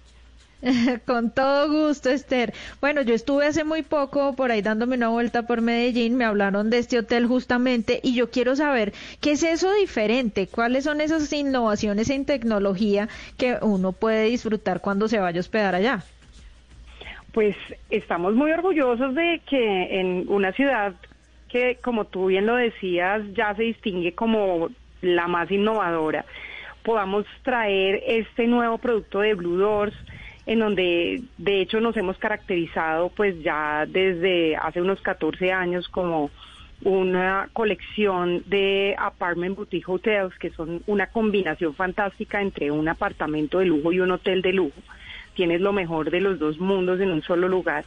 Con 1.06 1.32
todo 1.32 1.69
gusto, 1.69 2.10
Esther. 2.10 2.54
Bueno, 2.82 3.02
yo 3.02 3.13
estuve 3.13 3.45
hace 3.45 3.63
muy 3.63 3.82
poco 3.82 4.36
por 4.36 4.52
ahí 4.52 4.62
dándome 4.62 4.95
una 4.95 5.10
vuelta 5.10 5.43
por 5.43 5.62
Medellín, 5.62 6.15
me 6.17 6.26
hablaron 6.26 6.69
de 6.69 6.80
este 6.80 7.00
hotel 7.00 7.28
justamente 7.28 8.00
y 8.04 8.15
yo 8.15 8.30
quiero 8.30 8.56
saber 8.56 8.93
qué 9.22 9.32
es 9.32 9.43
eso 9.43 9.74
diferente, 9.74 10.48
cuáles 10.48 10.84
son 10.84 11.02
esas 11.02 11.32
innovaciones 11.32 12.10
en 12.10 12.26
tecnología 12.26 13.08
que 13.38 13.58
uno 13.62 13.93
puede 13.93 14.26
disfrutar 14.26 14.82
cuando 14.82 15.08
se 15.08 15.19
vaya 15.19 15.39
a 15.39 15.41
hospedar 15.41 15.76
allá. 15.76 16.04
Pues 17.32 17.56
estamos 17.89 18.34
muy 18.34 18.52
orgullosos 18.52 19.15
de 19.15 19.41
que 19.48 20.00
en 20.00 20.26
una 20.28 20.52
ciudad 20.52 20.93
que, 21.48 21.78
como 21.82 22.06
tú 22.06 22.28
bien 22.28 22.45
lo 22.45 22.56
decías, 22.56 23.22
ya 23.34 23.56
se 23.56 23.63
distingue 23.63 24.13
como 24.13 24.69
la 25.02 25.28
más 25.28 25.50
innovadora, 25.52 26.26
podamos 26.84 27.26
traer 27.43 28.02
este 28.06 28.48
nuevo 28.48 28.78
producto 28.78 29.19
de 29.19 29.36
Blue 29.36 29.58
Doors, 29.58 29.95
en 30.50 30.58
donde 30.58 31.22
de 31.38 31.62
hecho 31.62 31.80
nos 31.80 31.96
hemos 31.96 32.18
caracterizado 32.18 33.10
pues 33.10 33.40
ya 33.44 33.86
desde 33.88 34.56
hace 34.56 34.82
unos 34.82 35.00
14 35.00 35.52
años 35.52 35.88
como 35.90 36.32
una 36.82 37.50
colección 37.54 38.42
de 38.48 38.96
apartment 38.98 39.56
boutique 39.56 39.88
hotels 39.88 40.34
que 40.40 40.50
son 40.50 40.82
una 40.88 41.06
combinación 41.06 41.76
fantástica 41.76 42.42
entre 42.42 42.72
un 42.72 42.88
apartamento 42.88 43.60
de 43.60 43.66
lujo 43.66 43.92
y 43.92 44.00
un 44.00 44.10
hotel 44.10 44.42
de 44.42 44.54
lujo. 44.54 44.82
Tienes 45.36 45.62
lo 45.62 45.72
mejor 45.72 46.10
de 46.10 46.20
los 46.20 46.40
dos 46.40 46.58
mundos 46.58 47.00
en 47.00 47.12
un 47.12 47.22
solo 47.22 47.48
lugar. 47.48 47.86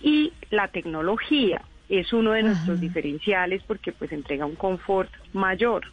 Y 0.00 0.32
la 0.48 0.68
tecnología 0.68 1.60
es 1.90 2.14
uno 2.14 2.32
de 2.32 2.44
nuestros 2.44 2.80
diferenciales 2.80 3.62
porque 3.66 3.92
pues 3.92 4.10
entrega 4.10 4.46
un 4.46 4.54
confort 4.54 5.10
mayor. 5.34 5.84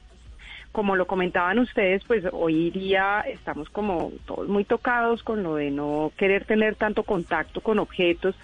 Como 0.72 0.96
lo 0.96 1.06
comentaban 1.06 1.60
ustedes, 1.60 2.04
pues 2.06 2.24
hoy 2.32 2.70
día 2.72 3.22
estamos 3.28 3.70
como 3.70 4.12
todos 4.26 4.48
muy 4.48 4.64
tocados 4.64 5.22
con 5.22 5.44
lo 5.44 5.56
de 5.56 5.70
no 5.70 6.12
querer 6.18 6.46
tener 6.46 6.76
tanto 6.76 7.04
contacto 7.04 7.60
con 7.62 7.80
objetos 7.80 8.36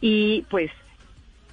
y 0.00 0.42
pues 0.48 0.70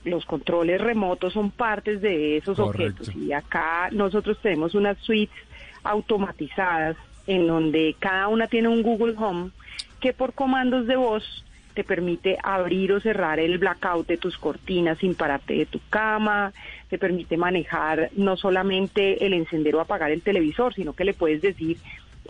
los 0.05 0.25
controles 0.25 0.79
remotos 0.79 1.33
son 1.33 1.51
partes 1.51 2.01
de 2.01 2.37
esos 2.37 2.57
Correcto. 2.57 3.01
objetos 3.03 3.15
y 3.15 3.33
acá 3.33 3.89
nosotros 3.91 4.37
tenemos 4.41 4.75
unas 4.75 4.97
suites 4.99 5.37
automatizadas 5.83 6.95
en 7.27 7.47
donde 7.47 7.95
cada 7.99 8.27
una 8.27 8.47
tiene 8.47 8.67
un 8.67 8.81
Google 8.81 9.15
Home 9.17 9.51
que 9.99 10.13
por 10.13 10.33
comandos 10.33 10.87
de 10.87 10.95
voz 10.95 11.43
te 11.79 11.85
permite 11.85 12.37
abrir 12.43 12.91
o 12.91 12.99
cerrar 12.99 13.39
el 13.39 13.57
blackout 13.57 14.05
de 14.05 14.17
tus 14.17 14.37
cortinas 14.37 14.97
sin 14.97 15.15
pararte 15.15 15.53
de 15.53 15.65
tu 15.65 15.79
cama, 15.89 16.51
te 16.89 16.97
permite 16.97 17.37
manejar 17.37 18.09
no 18.17 18.35
solamente 18.35 19.25
el 19.25 19.31
encender 19.31 19.77
o 19.77 19.79
apagar 19.79 20.11
el 20.11 20.21
televisor, 20.21 20.73
sino 20.73 20.91
que 20.91 21.05
le 21.05 21.13
puedes 21.13 21.41
decir 21.41 21.77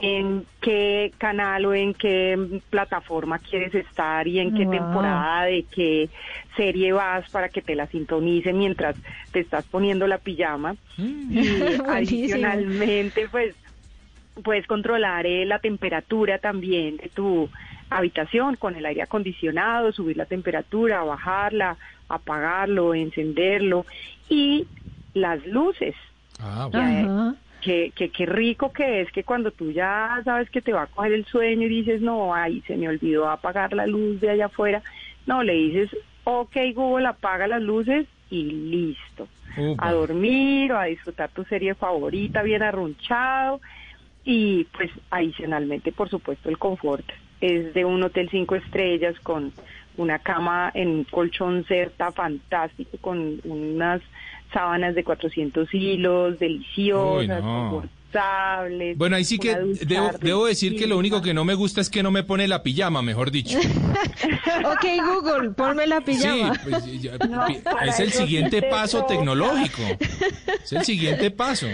en 0.04 0.46
qué 0.62 1.12
canal 1.18 1.66
o 1.66 1.74
en 1.74 1.96
qué 1.96 2.38
plataforma 2.70 3.40
quieres 3.40 3.74
estar 3.74 4.28
y 4.28 4.38
en 4.40 4.52
qué 4.52 4.66
Wow. 4.66 4.72
temporada 4.72 5.46
de 5.46 5.64
qué 5.64 6.10
serie 6.56 6.92
vas 6.94 7.28
para 7.32 7.50
que 7.50 7.64
te 7.64 7.74
la 7.74 7.88
sintonice 7.88 8.54
mientras 8.54 8.98
te 9.32 9.40
estás 9.40 9.66
poniendo 9.66 10.06
la 10.06 10.20
pijama. 10.20 10.76
Y 10.96 11.60
Buenísimo. 11.80 11.90
adicionalmente, 11.92 13.28
pues 13.30 13.56
puedes 14.44 14.68
controlar 14.68 15.26
eh, 15.26 15.44
la 15.48 15.58
temperatura 15.58 16.38
también 16.38 16.98
de 16.98 17.10
tu 17.10 17.50
habitación 17.90 18.56
con 18.56 18.76
el 18.76 18.86
aire 18.86 19.02
acondicionado, 19.02 19.92
subir 19.92 20.18
la 20.18 20.26
temperatura, 20.26 21.04
bajarla, 21.04 21.78
apagarlo, 22.08 22.94
encenderlo 22.94 23.86
y 24.30 24.68
las 25.14 25.46
luces. 25.46 25.96
Ah, 26.40 26.70
Que, 26.72 26.78
Ajá. 26.78 27.36
que, 27.62 27.92
que, 27.96 28.10
qué 28.10 28.26
rico 28.26 28.72
que 28.72 29.02
es 29.02 29.12
que 29.12 29.24
cuando 29.24 29.52
tú 29.52 29.72
ya 29.72 30.22
sabes 30.24 30.50
que 30.50 30.62
te 30.62 30.74
va 30.74 30.84
a 30.84 30.88
coger 30.88 31.14
el 31.14 31.26
sueño 31.26 31.66
y 31.66 31.70
dices, 31.70 32.02
no, 32.02 32.34
ay, 32.34 32.64
se 32.68 32.78
me 32.78 32.88
olvidó 32.88 33.30
apagar 33.30 33.74
la 33.74 33.88
luz 33.88 34.22
de 34.22 34.30
allá 34.30 34.46
afuera, 34.46 34.82
no, 35.26 35.44
le 35.44 35.54
dices, 35.54 35.90
ok, 36.24 36.56
Google, 36.74 37.08
apaga 37.08 37.48
las 37.48 37.62
luces 37.62 38.08
y 38.30 38.44
listo. 38.44 39.28
Upa. 39.58 39.88
A 39.88 39.92
dormir 39.92 40.72
o 40.72 40.80
a 40.80 40.86
disfrutar 40.86 41.30
tu 41.32 41.44
serie 41.46 41.76
favorita, 41.76 42.44
bien 42.44 42.64
arrunchado. 42.64 43.60
Y 44.24 44.66
pues 44.66 44.92
adicionalmente, 45.10 45.92
por 45.92 46.10
supuesto, 46.10 46.50
el 46.50 46.58
confort 46.58 47.06
es 47.42 47.74
de 47.74 47.86
un 47.86 48.02
hotel 48.04 48.30
cinco 48.30 48.56
estrellas 48.56 49.16
con 49.22 49.52
una 49.98 50.20
cama 50.20 50.72
en 50.74 50.88
un 50.90 51.04
colchón 51.04 51.66
certa 51.68 52.12
fantástico 52.12 52.98
con 53.02 53.42
unas 53.44 54.02
sábanas 54.54 54.96
de 54.96 55.04
400 55.04 55.72
hilos, 55.74 56.40
deliciosas, 56.40 57.20
Uy, 57.20 57.28
no. 57.28 57.70
confortables. 57.72 58.98
Bueno, 58.98 59.16
ahí 59.18 59.24
sí 59.24 59.38
que 59.38 59.56
debo, 59.86 60.10
debo 60.20 60.46
decir 60.48 60.76
que 60.76 60.88
lo 60.88 60.98
único 60.98 61.22
que 61.22 61.34
no 61.34 61.46
me 61.46 61.54
gusta 61.54 61.82
es 61.82 61.90
que 61.90 62.02
no 62.02 62.10
me 62.12 62.24
pone 62.24 62.48
la 62.48 62.64
pijama, 62.64 63.02
mejor 63.02 63.30
dicho. 63.32 63.60
Ok, 64.66 64.86
Google, 65.06 65.52
ponme 65.52 65.88
la 65.88 66.02
pijama. 66.02 66.54
Sí, 66.56 66.60
pues, 66.70 67.02
ya- 67.02 67.18
No, 67.28 67.46
es 67.86 68.00
el 68.00 68.12
siguiente 68.12 68.62
te 68.62 68.68
paso 68.70 69.06
tecnológico. 69.06 69.82
Es 70.64 70.72
el 70.74 70.84
siguiente 70.84 71.32
paso. 71.32 71.68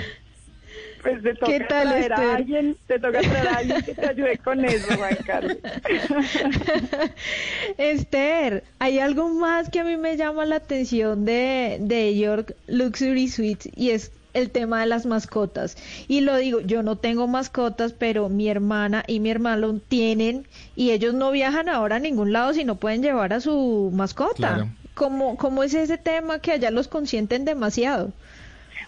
Pues 1.06 1.22
te 1.22 1.36
toca 1.36 1.52
¿Qué 1.52 1.60
tal, 1.60 1.90
traer 1.90 2.14
a 2.14 2.16
Esther? 2.16 2.36
alguien, 2.36 2.78
te 2.88 3.00
toca 3.00 3.22
traer 3.22 3.48
a 3.48 3.58
alguien 3.58 3.82
que 3.84 3.94
te 3.94 4.10
ayude 4.10 4.38
con 4.40 4.66
eso, 4.66 4.88
Juan 4.98 5.18
Carlos. 5.24 5.58
Esther, 7.78 8.64
hay 8.80 8.98
algo 8.98 9.30
más 9.30 9.70
que 9.70 9.82
a 9.82 9.84
mí 9.84 9.98
me 9.98 10.18
llama 10.18 10.46
la 10.46 10.56
atención 10.56 11.24
de, 11.24 11.78
de 11.80 12.18
York 12.18 12.56
Luxury 12.66 13.28
Suites 13.28 13.72
y 13.76 13.92
es 13.92 14.14
el 14.34 14.50
tema 14.50 14.82
de 14.82 14.88
las 14.88 15.06
mascotas. 15.06 15.78
Y 16.08 16.22
lo 16.22 16.38
digo, 16.38 16.62
yo 16.62 16.82
no 16.82 16.96
tengo 16.96 17.28
mascotas, 17.28 17.94
pero 17.94 18.28
mi 18.28 18.50
hermana 18.50 19.04
y 19.06 19.20
mi 19.20 19.30
hermano 19.30 19.80
tienen 19.88 20.48
y 20.76 20.90
ellos 20.90 21.14
no 21.14 21.30
viajan 21.30 21.70
ahora 21.70 21.98
a 21.98 22.00
ningún 22.00 22.34
lado 22.34 22.52
si 22.56 22.64
no 22.64 22.78
pueden 22.78 23.04
llevar 23.04 23.32
a 23.32 23.42
su 23.42 23.92
mascota. 23.94 24.36
Claro. 24.36 24.70
¿Cómo, 24.96 25.38
¿Cómo 25.38 25.62
es 25.62 25.76
ese 25.76 26.00
tema 26.00 26.40
que 26.40 26.52
allá 26.52 26.72
los 26.72 26.88
consienten 26.88 27.46
demasiado? 27.46 28.12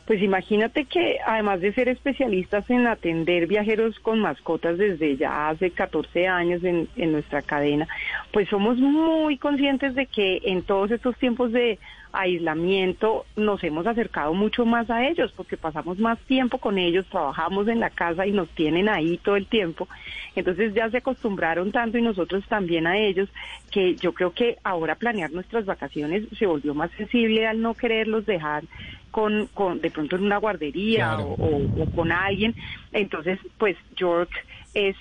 Pues 0.07 0.21
imagínate 0.21 0.85
que 0.85 1.17
además 1.25 1.59
de 1.59 1.73
ser 1.73 1.89
especialistas 1.89 2.69
en 2.69 2.87
atender 2.87 3.45
viajeros 3.45 3.99
con 3.99 4.19
mascotas 4.19 4.77
desde 4.77 5.17
ya 5.17 5.49
hace 5.49 5.71
14 5.71 6.27
años 6.27 6.63
en, 6.63 6.87
en 6.95 7.11
nuestra 7.11 7.41
cadena, 7.41 7.85
pues 8.31 8.47
somos 8.47 8.77
muy 8.77 9.37
conscientes 9.37 9.95
de 9.95 10.05
que 10.05 10.39
en 10.45 10.63
todos 10.63 10.91
estos 10.91 11.17
tiempos 11.17 11.51
de 11.51 11.77
aislamiento 12.13 13.25
nos 13.35 13.63
hemos 13.63 13.85
acercado 13.87 14.33
mucho 14.33 14.65
más 14.65 14.89
a 14.89 15.07
ellos 15.07 15.31
porque 15.35 15.57
pasamos 15.57 15.97
más 15.99 16.19
tiempo 16.21 16.57
con 16.59 16.77
ellos, 16.77 17.05
trabajamos 17.09 17.67
en 17.67 17.79
la 17.79 17.89
casa 17.89 18.25
y 18.25 18.31
nos 18.31 18.49
tienen 18.49 18.89
ahí 18.89 19.17
todo 19.17 19.35
el 19.35 19.47
tiempo. 19.47 19.87
Entonces 20.35 20.73
ya 20.73 20.89
se 20.89 20.97
acostumbraron 20.97 21.71
tanto 21.71 21.97
y 21.97 22.01
nosotros 22.01 22.45
también 22.47 22.87
a 22.87 22.97
ellos 22.97 23.29
que 23.71 23.95
yo 23.97 24.13
creo 24.13 24.31
que 24.33 24.57
ahora 24.63 24.95
planear 24.95 25.31
nuestras 25.31 25.65
vacaciones 25.65 26.23
se 26.37 26.45
volvió 26.45 26.73
más 26.73 26.91
sensible 26.97 27.47
al 27.47 27.61
no 27.61 27.73
quererlos 27.75 28.25
dejar 28.25 28.63
con, 29.11 29.47
con 29.53 29.79
de 29.81 29.89
pronto 29.89 30.15
en 30.17 30.23
una 30.25 30.37
guardería 30.37 31.05
Claro. 31.07 31.23
o, 31.39 31.57
o- 31.57 31.83
o 31.83 31.85
con 31.87 32.11
alguien. 32.11 32.55
Entonces, 32.91 33.39
pues 33.57 33.75
York 33.95 34.29
es 34.73 34.95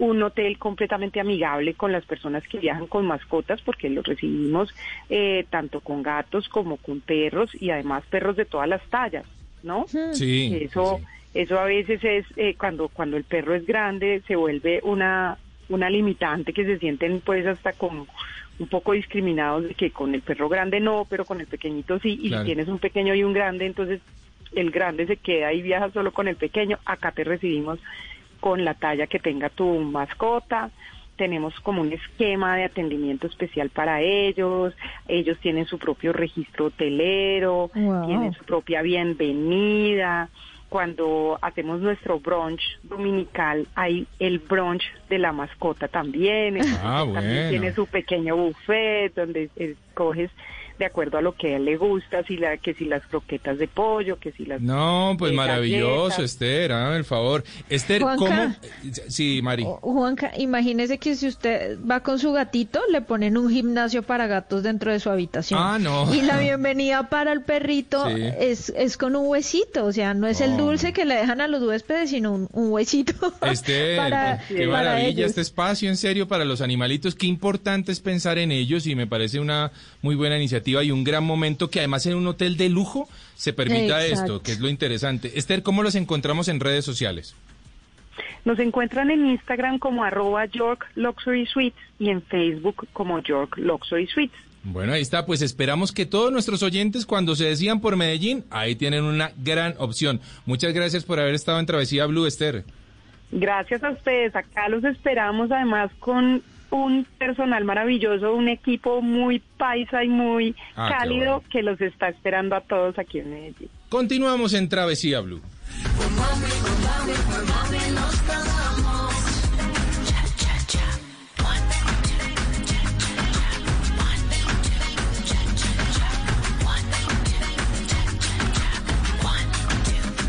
un 0.00 0.22
hotel 0.22 0.56
completamente 0.58 1.20
amigable 1.20 1.74
con 1.74 1.92
las 1.92 2.06
personas 2.06 2.42
que 2.48 2.58
viajan 2.58 2.86
con 2.86 3.06
mascotas 3.06 3.60
porque 3.60 3.90
los 3.90 4.02
recibimos 4.04 4.74
eh, 5.10 5.44
tanto 5.50 5.80
con 5.80 6.02
gatos 6.02 6.48
como 6.48 6.78
con 6.78 7.00
perros 7.00 7.50
y 7.60 7.68
además 7.70 8.02
perros 8.08 8.34
de 8.36 8.46
todas 8.46 8.66
las 8.66 8.82
tallas, 8.88 9.26
¿no? 9.62 9.84
Sí. 10.14 10.58
Eso, 10.62 10.98
sí. 10.98 11.04
eso 11.34 11.60
a 11.60 11.64
veces 11.66 12.02
es 12.02 12.24
eh, 12.36 12.54
cuando 12.58 12.88
cuando 12.88 13.18
el 13.18 13.24
perro 13.24 13.54
es 13.54 13.66
grande 13.66 14.22
se 14.26 14.36
vuelve 14.36 14.80
una 14.82 15.36
una 15.68 15.90
limitante 15.90 16.54
que 16.54 16.64
se 16.64 16.78
sienten 16.78 17.20
pues 17.20 17.46
hasta 17.46 17.74
como 17.74 18.06
un 18.58 18.68
poco 18.68 18.92
discriminados 18.92 19.64
de 19.64 19.74
que 19.74 19.90
con 19.90 20.14
el 20.14 20.22
perro 20.22 20.48
grande 20.48 20.80
no, 20.80 21.06
pero 21.10 21.26
con 21.26 21.40
el 21.40 21.46
pequeñito 21.46 21.98
sí 21.98 22.18
y 22.22 22.28
Claro. 22.28 22.42
si 22.42 22.46
tienes 22.46 22.68
un 22.68 22.78
pequeño 22.78 23.14
y 23.14 23.22
un 23.22 23.34
grande 23.34 23.66
entonces 23.66 24.00
el 24.52 24.70
grande 24.70 25.06
se 25.06 25.16
queda 25.18 25.52
y 25.52 25.60
viaja 25.60 25.90
solo 25.90 26.10
con 26.12 26.26
el 26.26 26.36
pequeño. 26.36 26.78
Acá 26.86 27.12
te 27.12 27.22
recibimos 27.22 27.78
con 28.40 28.64
la 28.64 28.74
talla 28.74 29.06
que 29.06 29.18
tenga 29.18 29.48
tu 29.50 29.66
mascota. 29.80 30.70
Tenemos 31.16 31.58
como 31.60 31.82
un 31.82 31.92
esquema 31.92 32.56
de 32.56 32.64
atendimiento 32.64 33.26
especial 33.26 33.68
para 33.68 34.00
ellos. 34.00 34.74
Ellos 35.06 35.38
tienen 35.40 35.66
su 35.66 35.78
propio 35.78 36.12
registro 36.14 36.66
hotelero, 36.66 37.70
Wow. 37.74 38.06
tienen 38.06 38.32
su 38.32 38.42
propia 38.44 38.80
bienvenida. 38.82 40.28
Cuando 40.70 41.36
hacemos 41.42 41.80
nuestro 41.80 42.20
brunch 42.20 42.62
dominical, 42.84 43.66
hay 43.74 44.06
el 44.20 44.38
brunch 44.38 44.84
de 45.08 45.18
la 45.18 45.32
mascota 45.32 45.88
también. 45.88 46.58
Ah, 46.82 47.04
también 47.12 47.34
bueno. 47.34 47.50
tiene 47.50 47.72
su 47.74 47.86
pequeño 47.86 48.36
buffet 48.36 49.12
donde 49.14 49.50
escoges 49.56 50.30
de 50.80 50.86
acuerdo 50.86 51.18
a 51.18 51.20
lo 51.22 51.34
que 51.34 51.52
a 51.52 51.56
él 51.58 51.66
le 51.66 51.76
gusta, 51.76 52.24
si 52.24 52.36
la, 52.38 52.56
que 52.56 52.72
si 52.74 52.86
las 52.86 53.06
croquetas 53.06 53.58
de 53.58 53.68
pollo, 53.68 54.18
que 54.18 54.32
si 54.32 54.46
las... 54.46 54.60
No, 54.62 55.14
pues 55.18 55.30
eh, 55.32 55.34
maravilloso, 55.36 56.04
galletas. 56.08 56.18
Esther, 56.24 56.72
hágame 56.72 56.96
el 56.96 57.04
favor. 57.04 57.44
Esther, 57.68 58.00
Juanca. 58.02 58.56
¿cómo? 58.80 58.94
Sí, 59.08 59.40
Mari. 59.42 59.64
O- 59.66 59.78
Juanca, 59.82 60.32
imagínese 60.38 60.96
que 60.98 61.14
si 61.16 61.28
usted 61.28 61.78
va 61.88 62.00
con 62.00 62.18
su 62.18 62.32
gatito, 62.32 62.80
le 62.90 63.02
ponen 63.02 63.36
un 63.36 63.50
gimnasio 63.50 64.02
para 64.02 64.26
gatos 64.26 64.62
dentro 64.62 64.90
de 64.90 65.00
su 65.00 65.10
habitación. 65.10 65.60
Ah, 65.62 65.78
no. 65.78 66.12
Y 66.14 66.22
la 66.22 66.38
bienvenida 66.40 67.08
para 67.10 67.32
el 67.32 67.42
perrito 67.42 68.06
Sí. 68.08 68.14
es, 68.38 68.70
es 68.70 68.96
con 68.96 69.14
un 69.16 69.26
huesito, 69.28 69.84
o 69.84 69.92
sea, 69.92 70.14
no 70.14 70.26
es 70.26 70.40
el 70.40 70.56
dulce 70.56 70.94
que 70.94 71.04
le 71.04 71.14
dejan 71.16 71.42
a 71.42 71.46
los 71.48 71.62
huéspedes, 71.62 72.08
sino 72.08 72.32
un, 72.32 72.48
un 72.52 72.72
huesito. 72.72 73.12
Esther, 73.42 73.98
para, 73.98 74.38
qué 74.48 74.54
para 74.66 74.70
maravilla 74.70 75.08
ellos. 75.08 75.26
este 75.28 75.42
espacio, 75.42 75.90
en 75.90 75.98
serio, 75.98 76.26
para 76.26 76.46
los 76.46 76.62
animalitos. 76.62 77.14
Qué 77.14 77.26
importante 77.26 77.92
es 77.92 78.00
pensar 78.00 78.38
en 78.38 78.50
ellos 78.50 78.86
y 78.86 78.94
me 78.94 79.06
parece 79.06 79.40
una 79.40 79.72
muy 80.00 80.14
buena 80.14 80.36
iniciativa 80.38 80.69
y 80.70 80.90
un 80.90 81.04
gran 81.04 81.24
momento 81.24 81.70
que 81.70 81.80
además 81.80 82.06
en 82.06 82.14
un 82.14 82.26
hotel 82.26 82.56
de 82.56 82.68
lujo 82.68 83.08
se 83.34 83.52
permita 83.52 84.06
Exacto. 84.06 84.36
esto, 84.36 84.42
que 84.42 84.52
es 84.52 84.60
lo 84.60 84.68
interesante. 84.68 85.32
Esther, 85.38 85.62
¿cómo 85.62 85.82
los 85.82 85.94
encontramos 85.94 86.48
en 86.48 86.60
redes 86.60 86.84
sociales? 86.84 87.34
Nos 88.44 88.58
encuentran 88.58 89.10
en 89.10 89.26
Instagram 89.26 89.78
como 89.78 90.04
arroba 90.04 90.46
York 90.46 90.86
Luxury 90.94 91.46
Suites 91.46 91.80
y 91.98 92.10
en 92.10 92.22
Facebook 92.22 92.88
como 92.92 93.20
York 93.22 93.56
Luxury 93.58 94.06
Suites. 94.06 94.38
Bueno, 94.62 94.92
ahí 94.92 95.00
está, 95.00 95.24
pues 95.24 95.40
esperamos 95.40 95.90
que 95.90 96.04
todos 96.04 96.30
nuestros 96.30 96.62
oyentes 96.62 97.06
cuando 97.06 97.34
se 97.34 97.46
decían 97.46 97.80
por 97.80 97.96
Medellín, 97.96 98.44
ahí 98.50 98.76
tienen 98.76 99.04
una 99.04 99.32
gran 99.38 99.74
opción. 99.78 100.20
Muchas 100.44 100.74
gracias 100.74 101.04
por 101.04 101.18
haber 101.18 101.34
estado 101.34 101.58
en 101.60 101.66
Travesía 101.66 102.06
Blue, 102.06 102.26
Esther. 102.26 102.64
Gracias 103.32 103.82
a 103.84 103.90
ustedes. 103.90 104.34
Acá 104.36 104.68
los 104.68 104.84
esperamos 104.84 105.50
además 105.50 105.90
con 105.98 106.42
un 106.70 107.04
personal 107.18 107.64
maravilloso, 107.64 108.32
un 108.34 108.48
equipo 108.48 109.02
muy 109.02 109.40
paisa 109.58 110.04
y 110.04 110.08
muy 110.08 110.54
Ah, 110.76 110.88
cálido 110.98 111.34
bueno. 111.36 111.48
que 111.50 111.62
los 111.62 111.80
está 111.80 112.08
esperando 112.08 112.54
a 112.56 112.60
todos 112.60 112.98
aquí 112.98 113.18
en 113.18 113.30
Medellín. 113.30 113.68
Continuamos 113.88 114.54
en 114.54 114.68
Travesía 114.68 115.20
Blue. 115.20 115.40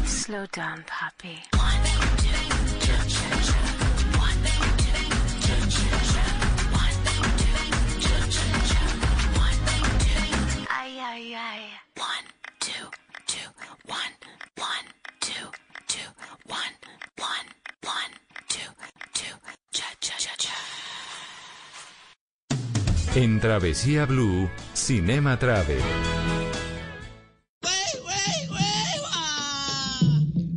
Slow 0.06 0.46
down, 0.54 0.84
Poppy. 0.88 1.61
Ay, 11.14 11.36
ay. 11.36 11.60
One, 11.98 12.28
two, 12.62 12.88
two, 13.28 13.50
one, 13.86 14.14
one, 14.56 14.88
two, 15.20 15.52
two, 15.86 16.10
one, 16.48 16.74
one, 17.20 17.48
one, 17.84 18.12
two, 18.48 18.72
two, 19.14 19.36
cha, 19.74 19.88
cha, 20.00 20.16
cha, 20.18 20.34
cha. 20.38 20.56
En 23.16 23.42
Travesía 23.42 24.06
Blue, 24.06 24.50
Cinema 24.72 25.38
Travel. 25.38 25.82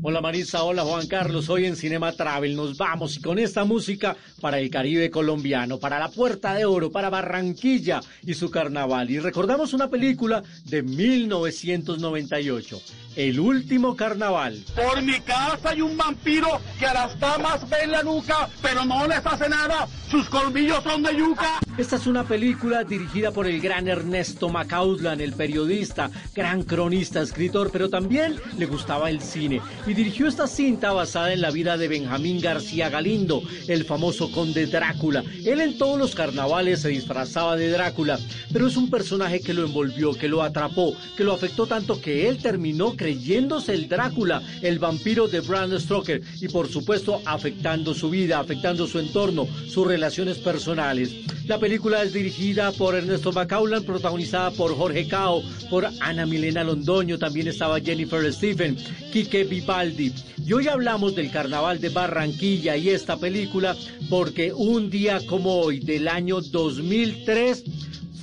Hola 0.07 0.21
Marisa, 0.21 0.65
hola 0.65 0.83
Juan 0.83 1.07
Carlos, 1.07 1.49
hoy 1.49 1.65
en 1.65 1.77
Cinema 1.77 2.13
Travel 2.13 2.55
nos 2.55 2.77
vamos 2.77 3.17
y 3.17 3.23
con 3.23 3.39
esta 3.39 3.65
música 3.65 4.15
para 4.39 4.59
el 4.59 4.69
Caribe 4.69 5.11
colombiano, 5.11 5.79
para 5.79 5.99
la 5.99 6.11
Puerta 6.11 6.53
de 6.53 6.67
Oro, 6.67 6.93
para 6.93 7.09
Barranquilla 7.09 8.03
y 8.23 8.35
su 8.35 8.51
carnaval. 8.51 9.11
Y 9.11 9.19
recordamos 9.19 9.73
una 9.73 9.89
película 9.89 10.43
de 10.67 10.83
1998, 10.83 12.83
El 13.17 13.39
último 13.39 13.95
carnaval. 13.95 14.65
Por 14.75 15.01
mi 15.03 15.21
casa 15.21 15.71
hay 15.71 15.81
un 15.81 15.97
vampiro 15.97 16.61
que 16.79 16.87
a 16.87 16.95
las 16.95 17.19
damas 17.21 17.69
ve 17.71 17.77
en 17.85 17.93
la 17.93 18.03
nuca, 18.03 18.49
pero 18.61 18.85
no 18.85 19.07
les 19.07 19.25
hace 19.25 19.49
nada. 19.49 19.87
Sus 20.11 20.29
colmillos 20.29 20.83
son 20.83 21.03
de 21.03 21.17
yuca. 21.17 21.61
Esta 21.77 21.97
es 21.97 22.07
una 22.07 22.25
película 22.25 22.85
dirigida 22.85 23.33
por 23.33 23.47
el 23.47 23.61
gran 23.61 23.89
Ernesto 23.89 24.49
Macauslan, 24.49 25.21
el 25.21 25.33
periodista, 25.33 26.11
gran 26.35 26.63
cronista, 26.63 27.21
escritor, 27.21 27.71
pero 27.73 27.91
también 27.91 28.37
le 28.57 28.67
gustaba 28.67 29.11
el 29.11 29.21
cine. 29.21 29.61
Y 29.87 29.95
dirigió 29.95 30.29
esta 30.29 30.47
cinta 30.47 30.93
basada 30.93 31.33
en 31.33 31.41
la 31.41 31.51
vida 31.51 31.77
de 31.77 31.89
Benjamín 31.89 32.41
García 32.41 32.91
Galindo, 32.91 33.43
el 33.67 33.85
famoso 33.85 34.31
conde 34.31 34.67
Drácula. 34.67 35.25
Él 35.45 35.61
en 35.61 35.79
todos 35.79 35.99
los 35.99 36.15
carnavales 36.15 36.83
se 36.83 36.91
disfrazaba 36.91 37.57
de 37.57 37.71
Drácula, 37.71 38.19
pero 38.53 38.69
es 38.69 38.77
un 38.77 38.91
personaje 38.91 39.41
que 39.41 39.55
lo 39.55 39.65
envolvió, 39.65 40.15
que 40.15 40.29
lo 40.29 40.43
atrapó, 40.43 40.97
que 41.17 41.25
lo 41.25 41.33
afectó 41.33 41.67
tanto 41.67 42.01
que 42.01 42.29
él 42.29 42.39
terminó 42.39 42.97
creyéndose 43.05 43.75
el 43.75 43.87
Drácula, 43.87 44.41
el 44.63 44.79
vampiro 44.79 45.29
de 45.29 45.41
Bram 45.41 45.79
Stoker, 45.79 46.23
y 46.41 46.49
por 46.49 46.69
supuesto 46.69 47.21
afectando 47.27 47.93
su 47.93 48.09
vida, 48.09 48.39
afectando 48.39 48.87
su 48.87 48.99
entorno, 48.99 49.47
sus 49.69 49.87
relaciones 49.87 50.39
personales. 50.39 51.15
La 51.47 51.59
película 51.59 52.03
es 52.03 52.15
dirigida 52.15 52.73
por 52.73 52.95
Ernesto 52.95 53.31
Bacaulan, 53.31 53.85
protagonizada 53.85 54.53
por 54.53 54.75
Jorge 54.75 55.07
Cao, 55.07 55.43
por 55.69 55.87
Ana 56.01 56.25
Milena 56.25 56.65
Londoño, 56.65 57.19
también 57.19 57.49
estaba 57.49 57.79
Jennifer 57.79 58.33
Stephen, 58.33 58.79
Quique 59.13 59.45
Vivaldi. 59.45 60.11
Y 60.47 60.55
hoy 60.55 60.69
hablamos 60.69 61.15
del 61.15 61.31
Carnaval 61.31 61.83
de 61.83 61.91
Barranquilla 61.91 62.75
y 62.79 62.89
esta 62.89 63.19
película 63.19 63.77
porque 64.09 64.51
un 64.55 64.89
día 64.89 65.21
como 65.27 65.61
hoy 65.61 65.79
del 65.79 66.09
año 66.09 66.41
2003 66.41 67.65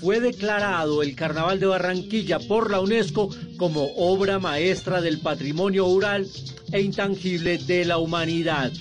fue 0.02 0.20
declarado 0.20 1.04
el 1.04 1.16
Carnaval 1.16 1.60
de 1.60 1.68
Barranquilla 1.68 2.40
por 2.40 2.72
la 2.72 2.80
UNESCO 2.80 3.30
como 3.58 3.86
obra 3.98 4.40
maestra 4.40 5.00
del 5.00 5.20
patrimonio 5.20 5.86
oral 5.86 6.28
e 6.72 6.82
intangible 6.82 7.60
de 7.60 7.86
la 7.86 8.00
humanidad. 8.00 8.72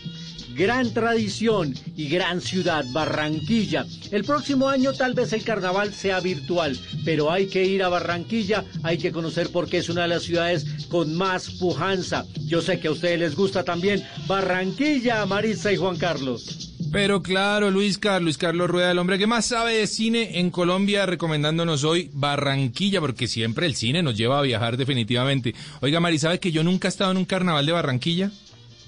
Gran 0.56 0.92
tradición 0.94 1.74
y 1.94 2.08
gran 2.08 2.40
ciudad, 2.40 2.86
Barranquilla. 2.92 3.86
El 4.10 4.24
próximo 4.24 4.68
año 4.68 4.94
tal 4.94 5.12
vez 5.12 5.34
el 5.34 5.44
carnaval 5.44 5.92
sea 5.92 6.20
virtual, 6.20 6.78
pero 7.04 7.30
hay 7.30 7.46
que 7.48 7.64
ir 7.64 7.82
a 7.82 7.90
Barranquilla, 7.90 8.64
hay 8.82 8.96
que 8.96 9.12
conocer 9.12 9.50
por 9.50 9.68
qué 9.68 9.78
es 9.78 9.90
una 9.90 10.02
de 10.02 10.08
las 10.08 10.22
ciudades 10.22 10.64
con 10.88 11.14
más 11.14 11.50
pujanza. 11.50 12.24
Yo 12.46 12.62
sé 12.62 12.80
que 12.80 12.88
a 12.88 12.92
ustedes 12.92 13.20
les 13.20 13.36
gusta 13.36 13.62
también 13.62 14.02
Barranquilla, 14.26 15.26
Marisa 15.26 15.70
y 15.70 15.76
Juan 15.76 15.98
Carlos. 15.98 16.69
Pero 16.92 17.22
claro, 17.22 17.70
Luis 17.70 17.98
Carlos, 17.98 18.36
Carlos 18.36 18.68
Rueda, 18.68 18.90
el 18.90 18.98
hombre 18.98 19.16
que 19.16 19.28
más 19.28 19.46
sabe 19.46 19.74
de 19.74 19.86
cine 19.86 20.40
en 20.40 20.50
Colombia, 20.50 21.06
recomendándonos 21.06 21.84
hoy 21.84 22.10
Barranquilla, 22.12 23.00
porque 23.00 23.28
siempre 23.28 23.66
el 23.66 23.76
cine 23.76 24.02
nos 24.02 24.16
lleva 24.16 24.40
a 24.40 24.42
viajar 24.42 24.76
definitivamente. 24.76 25.54
Oiga, 25.80 26.00
Mari, 26.00 26.18
¿sabe 26.18 26.40
que 26.40 26.50
yo 26.50 26.64
nunca 26.64 26.88
he 26.88 26.90
estado 26.90 27.12
en 27.12 27.18
un 27.18 27.26
carnaval 27.26 27.64
de 27.64 27.72
Barranquilla? 27.72 28.32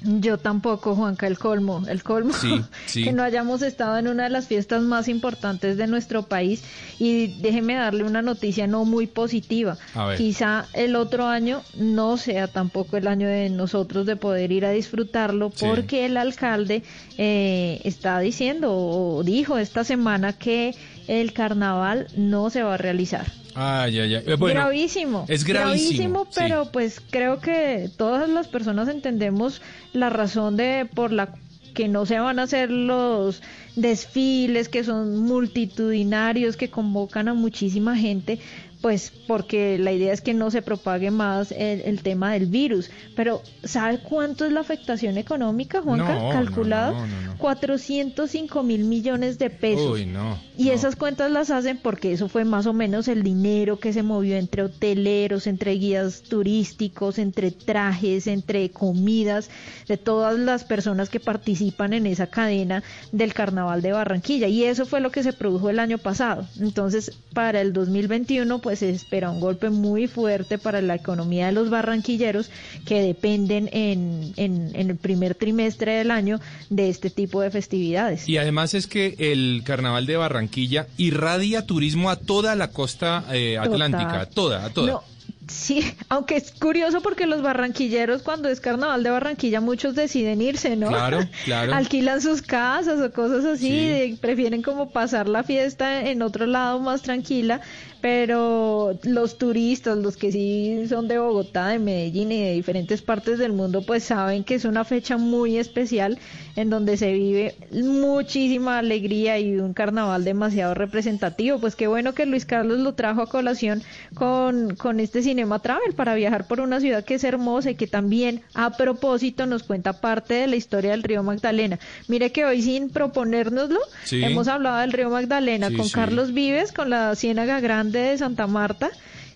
Yo 0.04 0.38
tampoco, 0.38 0.94
Juanca, 0.94 1.26
el 1.26 1.38
colmo, 1.38 1.82
el 1.88 2.02
colmo, 2.02 2.32
Sí, 2.32 2.60
sí. 2.86 3.04
que 3.04 3.12
no 3.12 3.22
hayamos 3.22 3.62
estado 3.62 3.98
en 3.98 4.08
una 4.08 4.24
de 4.24 4.30
las 4.30 4.46
fiestas 4.48 4.82
más 4.82 5.08
importantes 5.08 5.76
de 5.76 5.86
nuestro 5.86 6.24
país 6.24 6.62
y 6.98 7.40
déjeme 7.40 7.74
darle 7.74 8.04
una 8.04 8.22
noticia 8.22 8.66
no 8.66 8.84
muy 8.84 9.06
positiva. 9.06 9.76
Quizá 10.16 10.66
el 10.72 10.96
otro 10.96 11.26
año 11.26 11.62
no 11.76 12.16
sea 12.16 12.48
tampoco 12.48 12.96
el 12.96 13.06
año 13.06 13.28
de 13.28 13.48
nosotros 13.50 14.06
de 14.06 14.16
poder 14.16 14.52
ir 14.52 14.64
a 14.66 14.70
disfrutarlo 14.70 15.50
Sí. 15.54 15.66
porque 15.68 16.06
el 16.06 16.16
alcalde 16.16 16.82
eh, 17.18 17.80
está 17.84 18.18
diciendo 18.20 18.72
o 18.74 19.22
dijo 19.22 19.58
esta 19.58 19.84
semana 19.84 20.32
que 20.32 20.74
el 21.08 21.32
carnaval 21.32 22.06
no 22.16 22.50
se 22.50 22.62
va 22.62 22.74
a 22.74 22.78
realizar. 22.78 23.26
Ay, 23.54 23.98
ay, 23.98 24.14
ay. 24.14 24.34
Bueno, 24.36 24.60
gravísimo. 24.60 25.26
Es 25.28 25.44
gravísimo. 25.44 26.24
sí. 26.24 26.40
pero 26.40 26.70
pues 26.72 27.00
creo 27.10 27.40
que 27.40 27.90
todas 27.96 28.28
las 28.28 28.48
personas 28.48 28.88
entendemos 28.88 29.60
la 29.92 30.08
razón 30.10 30.56
de 30.56 30.88
por 30.94 31.12
la 31.12 31.34
que 31.74 31.88
no 31.88 32.06
se 32.06 32.18
van 32.18 32.38
a 32.38 32.44
hacer 32.44 32.70
los 32.70 33.42
desfiles 33.76 34.68
que 34.68 34.84
son 34.84 35.18
multitudinarios 35.18 36.56
que 36.56 36.68
convocan 36.68 37.28
a 37.28 37.34
muchísima 37.34 37.96
gente 37.96 38.38
pues 38.82 39.12
porque 39.28 39.78
la 39.78 39.92
idea 39.92 40.12
es 40.12 40.20
que 40.20 40.34
no 40.34 40.50
se 40.50 40.60
propague 40.60 41.12
más 41.12 41.52
el, 41.52 41.80
el 41.82 42.02
tema 42.02 42.32
del 42.32 42.46
virus. 42.46 42.90
Pero 43.14 43.40
¿sabe 43.62 43.98
cuánto 43.98 44.44
es 44.44 44.52
la 44.52 44.60
afectación 44.60 45.16
económica, 45.16 45.80
Juanca? 45.80 46.14
No, 46.14 46.30
Calculado 46.30 46.92
no, 46.92 47.06
no, 47.06 47.22
no. 47.26 47.38
405 47.38 48.62
mil 48.64 48.84
millones 48.84 49.38
de 49.38 49.50
pesos. 49.50 49.92
Uy, 49.92 50.06
no. 50.06 50.36
Y 50.58 50.70
esas 50.70 50.96
cuentas 50.96 51.30
las 51.30 51.50
hacen 51.50 51.78
porque 51.78 52.12
eso 52.12 52.28
fue 52.28 52.44
más 52.44 52.66
o 52.66 52.72
menos 52.72 53.06
el 53.06 53.22
dinero 53.22 53.78
que 53.78 53.92
se 53.92 54.02
movió 54.02 54.36
entre 54.36 54.64
hoteleros, 54.64 55.46
entre 55.46 55.72
guías 55.74 56.22
turísticos, 56.22 57.18
entre 57.18 57.52
trajes, 57.52 58.26
entre 58.26 58.70
comidas, 58.70 59.48
de 59.86 59.96
todas 59.96 60.38
las 60.38 60.64
personas 60.64 61.08
que 61.08 61.20
participan 61.20 61.92
en 61.92 62.06
esa 62.06 62.26
cadena 62.26 62.82
del 63.12 63.32
Carnaval 63.32 63.80
de 63.80 63.92
Barranquilla. 63.92 64.48
Y 64.48 64.64
eso 64.64 64.86
fue 64.86 65.00
lo 65.00 65.12
que 65.12 65.22
se 65.22 65.32
produjo 65.32 65.70
el 65.70 65.78
año 65.78 65.98
pasado. 65.98 66.48
Entonces, 66.58 67.12
para 67.32 67.60
el 67.60 67.72
2021, 67.72 68.60
pues 68.60 68.71
se 68.76 68.90
espera 68.90 69.30
un 69.30 69.40
golpe 69.40 69.70
muy 69.70 70.06
fuerte 70.06 70.58
para 70.58 70.80
la 70.82 70.94
economía 70.94 71.46
de 71.46 71.52
los 71.52 71.70
barranquilleros 71.70 72.50
que 72.86 73.02
dependen 73.02 73.68
en, 73.72 74.32
en, 74.36 74.70
en 74.74 74.90
el 74.90 74.96
primer 74.96 75.34
trimestre 75.34 75.92
del 75.96 76.10
año 76.10 76.40
de 76.70 76.88
este 76.88 77.10
tipo 77.10 77.40
de 77.40 77.50
festividades. 77.50 78.28
Y 78.28 78.38
además 78.38 78.74
es 78.74 78.86
que 78.86 79.14
el 79.18 79.62
carnaval 79.64 80.06
de 80.06 80.16
Barranquilla 80.16 80.86
irradia 80.96 81.66
turismo 81.66 82.10
a 82.10 82.16
toda 82.16 82.54
la 82.56 82.68
costa 82.68 83.24
eh, 83.32 83.58
atlántica, 83.58 84.20
a 84.20 84.26
toda, 84.26 84.64
a 84.64 84.70
toda. 84.70 84.92
No, 84.92 85.02
sí, 85.48 85.82
aunque 86.08 86.36
es 86.36 86.50
curioso 86.52 87.00
porque 87.00 87.26
los 87.26 87.42
barranquilleros 87.42 88.22
cuando 88.22 88.48
es 88.48 88.60
carnaval 88.60 89.02
de 89.02 89.10
Barranquilla 89.10 89.60
muchos 89.60 89.94
deciden 89.94 90.40
irse, 90.42 90.76
¿no? 90.76 90.88
Claro, 90.88 91.20
claro. 91.44 91.74
Alquilan 91.74 92.20
sus 92.22 92.42
casas 92.42 93.00
o 93.00 93.12
cosas 93.12 93.44
así, 93.44 93.68
Sí. 93.68 93.70
de- 93.76 94.18
prefieren 94.20 94.62
como 94.62 94.90
pasar 94.90 95.28
la 95.28 95.42
fiesta 95.44 96.08
en 96.08 96.22
otro 96.22 96.46
lado 96.46 96.80
más 96.80 97.02
tranquila, 97.02 97.60
pero 98.02 98.98
los 99.04 99.38
turistas, 99.38 99.96
los 99.96 100.16
que 100.16 100.32
sí 100.32 100.84
son 100.88 101.06
de 101.06 101.18
Bogotá, 101.18 101.68
de 101.68 101.78
Medellín 101.78 102.32
y 102.32 102.42
de 102.42 102.52
diferentes 102.52 103.00
partes 103.00 103.38
del 103.38 103.52
mundo, 103.52 103.82
pues 103.86 104.02
saben 104.02 104.42
que 104.42 104.56
es 104.56 104.64
una 104.64 104.84
fecha 104.84 105.16
muy 105.16 105.56
especial 105.56 106.18
en 106.56 106.68
donde 106.68 106.96
se 106.96 107.12
vive 107.12 107.54
muchísima 107.70 108.78
alegría 108.78 109.38
y 109.38 109.56
un 109.58 109.72
carnaval 109.72 110.24
demasiado 110.24 110.74
representativo. 110.74 111.58
Pues 111.60 111.76
qué 111.76 111.86
bueno 111.86 112.12
que 112.12 112.26
Luis 112.26 112.44
Carlos 112.44 112.80
lo 112.80 112.94
trajo 112.94 113.22
a 113.22 113.28
colación 113.28 113.82
con, 114.14 114.74
con 114.74 114.98
este 114.98 115.22
Cinema 115.22 115.60
Travel 115.60 115.94
para 115.94 116.14
viajar 116.16 116.46
por 116.48 116.60
una 116.60 116.80
ciudad 116.80 117.04
que 117.04 117.14
es 117.14 117.24
hermosa 117.24 117.70
y 117.70 117.74
que 117.76 117.86
también 117.86 118.42
a 118.54 118.76
propósito 118.76 119.46
nos 119.46 119.62
cuenta 119.62 120.00
parte 120.00 120.34
de 120.34 120.46
la 120.48 120.56
historia 120.56 120.90
del 120.90 121.04
río 121.04 121.22
Magdalena. 121.22 121.78
Mire 122.08 122.32
que 122.32 122.44
hoy 122.44 122.62
sin 122.62 122.90
proponérnoslo, 122.90 123.78
Sí. 124.04 124.22
hemos 124.24 124.48
hablado 124.48 124.78
del 124.78 124.92
río 124.92 125.08
Magdalena 125.08 125.68
Sí, 125.68 125.76
con 125.76 125.86
sí. 125.86 125.92
Carlos 125.92 126.32
Vives, 126.34 126.72
con 126.72 126.90
la 126.90 127.14
Ciénaga 127.14 127.60
Grande 127.60 127.91
de 127.92 128.18
Santa 128.18 128.46
Marta, 128.46 128.90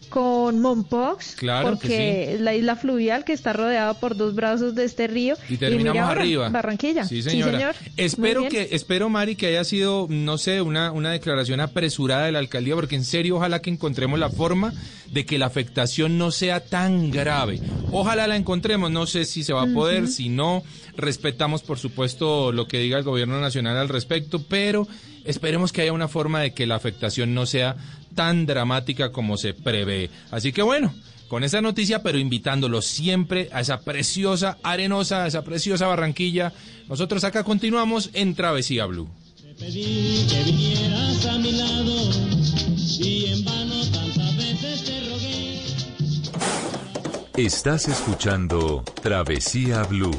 con 0.08 0.60
Mompox, 0.60 1.34
Claro 1.36 1.70
que 1.70 1.76
porque 1.76 2.34
es 2.34 2.40
la 2.40 2.54
isla 2.54 2.76
fluvial 2.76 3.24
que 3.24 3.32
está 3.32 3.52
rodeada 3.52 3.94
por 3.94 4.16
dos 4.16 4.34
brazos 4.34 4.74
de 4.74 4.84
este 4.84 5.06
río. 5.06 5.36
Y 5.48 5.56
terminamos 5.56 6.02
arriba. 6.02 6.48
Barranquilla. 6.48 7.04
Sí, 7.04 7.22
señora. 7.22 7.52
señor. 7.52 7.74
Espero 7.96 8.48
que, 8.48 8.68
espero, 8.72 9.08
Mari, 9.08 9.36
que 9.36 9.48
haya 9.48 9.64
sido, 9.64 10.06
no 10.08 10.38
sé, 10.38 10.60
una, 10.60 10.92
una 10.92 11.10
declaración 11.10 11.60
apresurada 11.60 12.26
de 12.26 12.32
la 12.32 12.38
alcaldía, 12.38 12.74
porque 12.74 12.96
en 12.96 13.04
serio, 13.04 13.36
ojalá 13.36 13.60
que 13.60 13.70
encontremos 13.70 14.18
la 14.18 14.30
forma 14.30 14.72
de 15.10 15.26
que 15.26 15.38
la 15.38 15.46
afectación 15.46 16.18
no 16.18 16.30
sea 16.30 16.60
tan 16.60 17.10
grave. 17.10 17.60
Ojalá 17.92 18.26
la 18.26 18.36
encontremos, 18.36 18.90
no 18.90 19.06
sé 19.06 19.24
si 19.24 19.44
se 19.44 19.52
va 19.52 19.62
a 19.62 19.72
poder, 19.72 20.08
si 20.08 20.28
no, 20.28 20.62
respetamos, 20.96 21.62
por 21.62 21.78
supuesto, 21.78 22.52
lo 22.52 22.66
que 22.66 22.78
diga 22.78 22.98
el 22.98 23.04
gobierno 23.04 23.40
nacional 23.40 23.76
al 23.76 23.88
respecto, 23.88 24.42
pero 24.48 24.86
esperemos 25.24 25.72
que 25.72 25.82
haya 25.82 25.92
una 25.92 26.08
forma 26.08 26.40
de 26.40 26.52
que 26.54 26.66
la 26.66 26.76
afectación 26.76 27.34
no 27.34 27.46
sea 27.46 27.76
tan 28.16 28.46
dramática 28.46 29.12
como 29.12 29.36
se 29.36 29.54
prevé. 29.54 30.10
Así 30.32 30.52
que 30.52 30.62
bueno, 30.62 30.92
con 31.28 31.44
esa 31.44 31.60
noticia, 31.60 32.02
pero 32.02 32.18
invitándolos 32.18 32.86
siempre 32.86 33.48
a 33.52 33.60
esa 33.60 33.80
preciosa 33.80 34.58
arenosa, 34.64 35.22
a 35.22 35.26
esa 35.28 35.42
preciosa 35.44 35.86
Barranquilla. 35.86 36.52
Nosotros 36.88 37.22
acá 37.22 37.44
continuamos 37.44 38.10
en 38.12 38.34
Travesía 38.34 38.86
Blue. 38.86 39.08
pedí 39.58 40.26
que 40.28 40.42
vinieras 40.44 41.26
a 41.26 41.38
mi 41.38 41.52
lado 41.52 42.10
y 43.00 43.26
en 43.26 43.44
vano 43.44 43.82
tantas 43.92 44.36
veces 44.36 44.84
te 44.84 45.00
rogué. 45.08 45.60
Estás 47.36 47.88
escuchando 47.88 48.82
Travesía 49.02 49.84
Blue. 49.84 50.18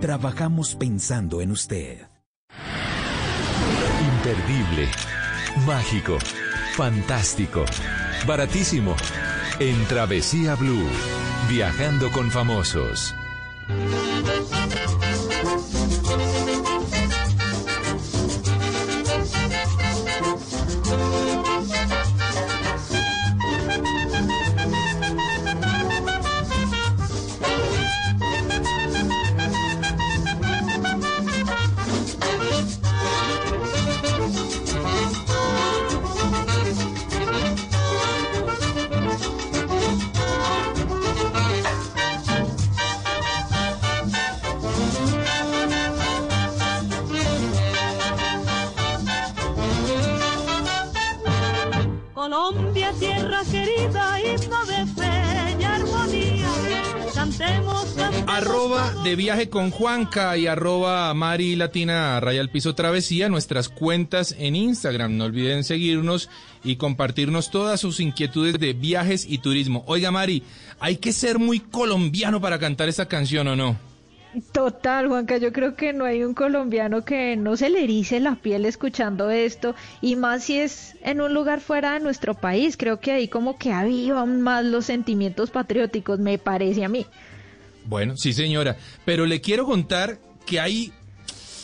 Trabajamos 0.00 0.74
pensando 0.74 1.40
en 1.40 1.50
usted. 1.50 2.08
Imperdible, 4.14 4.88
mágico, 5.66 6.18
fantástico, 6.74 7.64
baratísimo, 8.26 8.96
en 9.60 9.84
Travesía 9.86 10.54
Blue, 10.54 10.88
viajando 11.48 12.10
con 12.10 12.30
famosos. 12.30 13.14
De 59.02 59.16
viaje 59.16 59.48
con 59.48 59.70
Juanca 59.72 60.36
y 60.36 60.46
arroba 60.46 61.12
Mari 61.12 61.56
Latina 61.56 62.20
Raya 62.20 62.46
Piso 62.46 62.74
Travesía, 62.76 63.28
nuestras 63.28 63.68
cuentas 63.68 64.36
en 64.38 64.54
Instagram. 64.54 65.16
No 65.16 65.24
olviden 65.24 65.64
seguirnos 65.64 66.30
y 66.62 66.76
compartirnos 66.76 67.50
todas 67.50 67.80
sus 67.80 67.98
inquietudes 67.98 68.60
de 68.60 68.74
viajes 68.74 69.26
y 69.28 69.38
turismo. 69.38 69.82
Oiga, 69.86 70.12
Mari, 70.12 70.44
hay 70.78 70.98
que 70.98 71.12
ser 71.12 71.40
muy 71.40 71.58
colombiano 71.58 72.40
para 72.40 72.60
cantar 72.60 72.88
esta 72.88 73.06
canción 73.06 73.48
o 73.48 73.56
no? 73.56 73.76
Total, 74.52 75.08
Juanca, 75.08 75.36
yo 75.36 75.52
creo 75.52 75.74
que 75.74 75.92
no 75.92 76.04
hay 76.04 76.22
un 76.22 76.32
colombiano 76.32 77.04
que 77.04 77.36
no 77.36 77.56
se 77.56 77.70
le 77.70 77.84
erice 77.84 78.20
la 78.20 78.36
piel 78.36 78.64
escuchando 78.64 79.30
esto, 79.30 79.74
y 80.00 80.16
más 80.16 80.44
si 80.44 80.58
es 80.58 80.96
en 81.02 81.20
un 81.20 81.34
lugar 81.34 81.60
fuera 81.60 81.94
de 81.94 82.00
nuestro 82.00 82.34
país, 82.34 82.76
creo 82.76 83.00
que 83.00 83.12
ahí 83.12 83.28
como 83.28 83.58
que 83.58 83.72
avivan 83.72 84.40
más 84.40 84.64
los 84.64 84.86
sentimientos 84.86 85.50
patrióticos, 85.50 86.18
me 86.18 86.38
parece 86.38 86.84
a 86.84 86.88
mí. 86.88 87.04
Bueno, 87.84 88.16
sí 88.16 88.32
señora, 88.32 88.76
pero 89.04 89.26
le 89.26 89.40
quiero 89.40 89.64
contar 89.66 90.18
que 90.46 90.60
hay, 90.60 90.92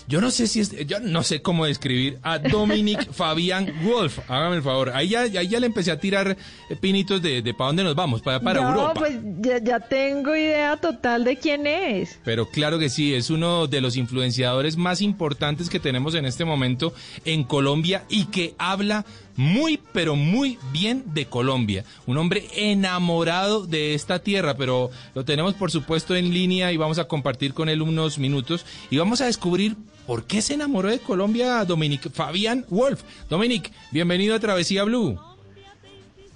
yo 0.07 0.21
no 0.21 0.31
sé 0.31 0.47
si 0.47 0.61
es, 0.61 0.71
yo 0.87 1.01
no 1.01 1.23
sé 1.23 1.43
cómo 1.43 1.67
describir 1.67 2.19
a 2.23 2.39
Dominic 2.39 3.11
Fabián 3.13 3.73
Wolf, 3.85 4.19
hágame 4.29 4.57
el 4.57 4.63
favor, 4.63 4.91
ahí 4.95 5.09
ya, 5.11 5.21
ahí 5.23 5.49
ya 5.49 5.61
le 5.61 5.67
empecé 5.67 5.91
a 5.91 5.99
tirar 6.01 6.37
eh, 6.71 6.77
pinitos 6.77 7.21
de, 7.21 7.43
de 7.43 7.55
para 7.55 7.69
dónde 7.69 7.85
nos 7.85 7.95
vamos, 7.95 8.23
para, 8.23 8.41
para 8.41 8.61
no, 8.61 8.69
Europa. 8.69 8.95
pues 8.95 9.17
ya, 9.41 9.59
ya 9.63 9.81
tengo 9.81 10.35
idea 10.35 10.77
total 10.77 11.25
de 11.25 11.37
quién 11.37 11.67
es. 11.67 12.19
Pero 12.25 12.49
claro 12.49 12.79
que 12.79 12.89
sí, 12.89 13.15
es 13.15 13.31
uno 13.31 13.67
de 13.67 13.81
los 13.81 13.97
influenciadores 13.97 14.77
más 14.77 15.03
importantes 15.03 15.69
que 15.69 15.81
tenemos 15.81 16.15
en 16.15 16.25
este 16.25 16.45
momento 16.45 16.95
en 17.25 17.45
Colombia 17.45 18.05
y 18.09 18.27
que 18.27 18.55
habla 18.59 19.05
muy, 19.39 19.79
pero 19.93 20.17
muy 20.17 20.59
bien 20.73 21.05
de 21.15 21.27
Colombia. 21.27 21.85
Un 22.07 22.19
hombre 22.19 22.49
enamorado 22.57 23.65
de 23.67 23.95
esta 23.95 24.19
tierra, 24.19 24.57
pero 24.57 24.91
lo 25.15 25.25
tenemos 25.25 25.55
por 25.55 25.71
supuesto 25.71 26.17
en 26.17 26.35
línea 26.35 26.73
y 26.73 26.77
vamos 26.77 26.99
a 26.99 27.07
compartir 27.07 27.55
con 27.55 27.69
él 27.69 27.81
unos 27.81 28.19
minutos 28.19 28.67
y 28.91 28.99
vamos 28.99 29.21
a 29.21 29.27
descubrir 29.27 29.77
por 30.09 30.25
qué 30.25 30.43
se 30.43 30.55
enamoró 30.55 30.91
de 30.91 30.99
Colombia 30.99 31.65
Dominic 31.65 32.11
Fabián 32.11 32.67
Wolf. 32.69 33.03
Dominic, 33.31 33.71
bienvenido 33.93 34.35
a 34.35 34.41
Travesía 34.41 34.83
Blue. 34.83 35.21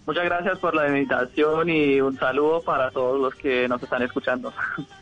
Muchas 0.07 0.25
gracias 0.25 0.59
por 0.61 0.73
la 0.77 0.87
invitación 0.87 1.71
y 1.71 2.01
un 2.01 2.17
saludo 2.17 2.63
para 2.63 2.93
todos 2.93 3.21
los 3.21 3.35
que 3.35 3.67
nos 3.67 3.83
están 3.83 4.03
escuchando. 4.03 4.53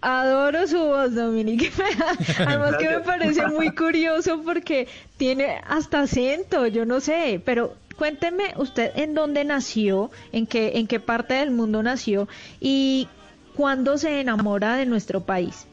Adoro 0.00 0.66
su 0.66 0.78
voz, 0.78 1.14
Dominique. 1.14 1.70
Además 2.46 2.76
que 2.76 2.88
me 2.88 3.00
parece 3.00 3.46
muy 3.46 3.70
curioso 3.74 4.42
porque 4.44 4.88
tiene 5.16 5.60
hasta 5.66 6.00
acento, 6.00 6.66
yo 6.66 6.84
no 6.84 7.00
sé, 7.00 7.40
pero 7.44 7.74
cuénteme 7.96 8.54
usted 8.56 8.92
en 8.96 9.14
dónde 9.14 9.44
nació, 9.44 10.10
en 10.32 10.46
qué, 10.46 10.78
en 10.78 10.86
qué 10.86 11.00
parte 11.00 11.34
del 11.34 11.50
mundo 11.50 11.82
nació 11.82 12.28
y 12.60 13.08
cuándo 13.54 13.96
se 13.98 14.20
enamora 14.20 14.76
de 14.76 14.86
nuestro 14.86 15.20
país. 15.20 15.66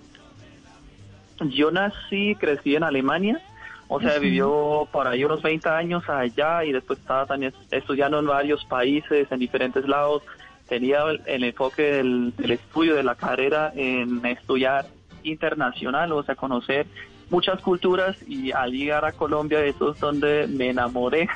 Yo 1.40 1.72
nací 1.72 2.32
y 2.32 2.36
crecí 2.36 2.76
en 2.76 2.84
Alemania, 2.84 3.42
o 3.90 4.00
sea, 4.00 4.18
vivió 4.18 4.88
por 4.92 5.08
ahí 5.08 5.26
unos 5.26 5.42
20 5.42 5.68
años 5.70 6.08
allá 6.08 6.64
y 6.64 6.72
después 6.72 7.00
estaba 7.00 7.26
también 7.26 7.54
estudiando 7.70 8.20
en 8.20 8.26
varios 8.26 8.64
países, 8.66 9.30
en 9.30 9.40
diferentes 9.40 9.86
lados. 9.88 10.24
Tenía 10.68 11.04
el, 11.26 11.44
enfoque 11.44 11.84
del, 11.84 12.34
estudio 12.38 12.96
de 12.96 13.04
la 13.04 13.16
carrera 13.16 13.72
en 13.76 14.26
estudiar 14.26 14.88
internacional, 15.24 16.12
o 16.12 16.24
sea, 16.24 16.36
conocer 16.36 16.88
muchas 17.30 17.62
culturas 17.62 18.16
y 18.28 18.52
al 18.52 18.72
llegar 18.72 19.06
a 19.06 19.12
Colombia, 19.12 19.64
eso 19.64 19.92
es 19.92 20.00
donde 20.00 20.48
me 20.48 20.70
enamoré 20.70 21.28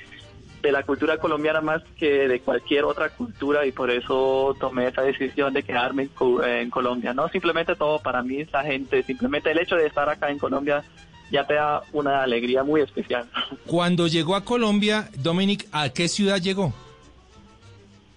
de 0.62 0.72
la 0.72 0.82
cultura 0.82 1.18
colombiana 1.18 1.60
más 1.60 1.82
que 1.98 2.26
de 2.26 2.40
cualquier 2.40 2.84
otra 2.84 3.10
cultura 3.10 3.66
y 3.66 3.72
por 3.72 3.90
eso 3.90 4.56
tomé 4.58 4.88
esa 4.88 5.02
decisión 5.02 5.52
de 5.52 5.62
quedarme 5.62 6.08
en, 6.20 6.44
en 6.44 6.70
Colombia. 6.70 7.14
No 7.14 7.28
simplemente 7.28 7.76
todo 7.76 7.98
para 8.00 8.22
mí 8.22 8.40
es 8.40 8.52
la 8.52 8.64
gente, 8.64 9.02
simplemente 9.02 9.50
el 9.50 9.58
hecho 9.58 9.76
de 9.76 9.86
estar 9.86 10.08
acá 10.08 10.30
en 10.30 10.38
Colombia 10.38 10.84
ya 11.30 11.46
te 11.46 11.54
da 11.54 11.82
una 11.92 12.22
alegría 12.22 12.62
muy 12.62 12.80
especial. 12.80 13.28
Cuando 13.66 14.06
llegó 14.06 14.34
a 14.34 14.44
Colombia, 14.44 15.08
Dominic, 15.16 15.66
¿a 15.72 15.88
qué 15.90 16.08
ciudad 16.08 16.40
llegó? 16.40 16.72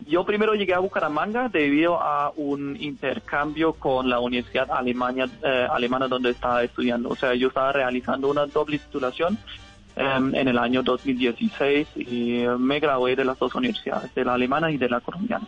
Yo 0.10 0.24
primero 0.24 0.56
llegué 0.56 0.74
a 0.74 0.80
Bucaramanga 0.80 1.50
debido 1.50 2.02
a 2.02 2.34
un 2.36 2.76
intercambio 2.82 3.74
con 3.74 4.10
la 4.10 4.20
Universidad 4.20 4.72
Alemania, 4.72 5.30
eh, 5.44 5.68
Alemana 5.70 6.08
donde 6.08 6.32
estaba 6.32 6.64
estudiando. 6.64 7.10
O 7.10 7.16
sea, 7.16 7.36
yo 7.36 7.50
estaba 7.50 7.72
realizando 7.72 8.28
una 8.28 8.48
doble 8.48 8.80
titulación 8.80 9.38
em, 9.96 10.34
en 10.34 10.48
el 10.48 10.58
año 10.58 10.82
2016 10.82 11.90
y 11.96 12.44
me 12.58 12.80
gradué 12.80 13.16
de 13.16 13.24
las 13.24 13.38
dos 13.38 13.54
universidades, 13.54 14.16
de 14.16 14.26
la 14.26 14.34
alemana 14.34 14.72
y 14.72 14.78
de 14.78 14.90
la 14.90 15.00
colombiana. 15.00 15.46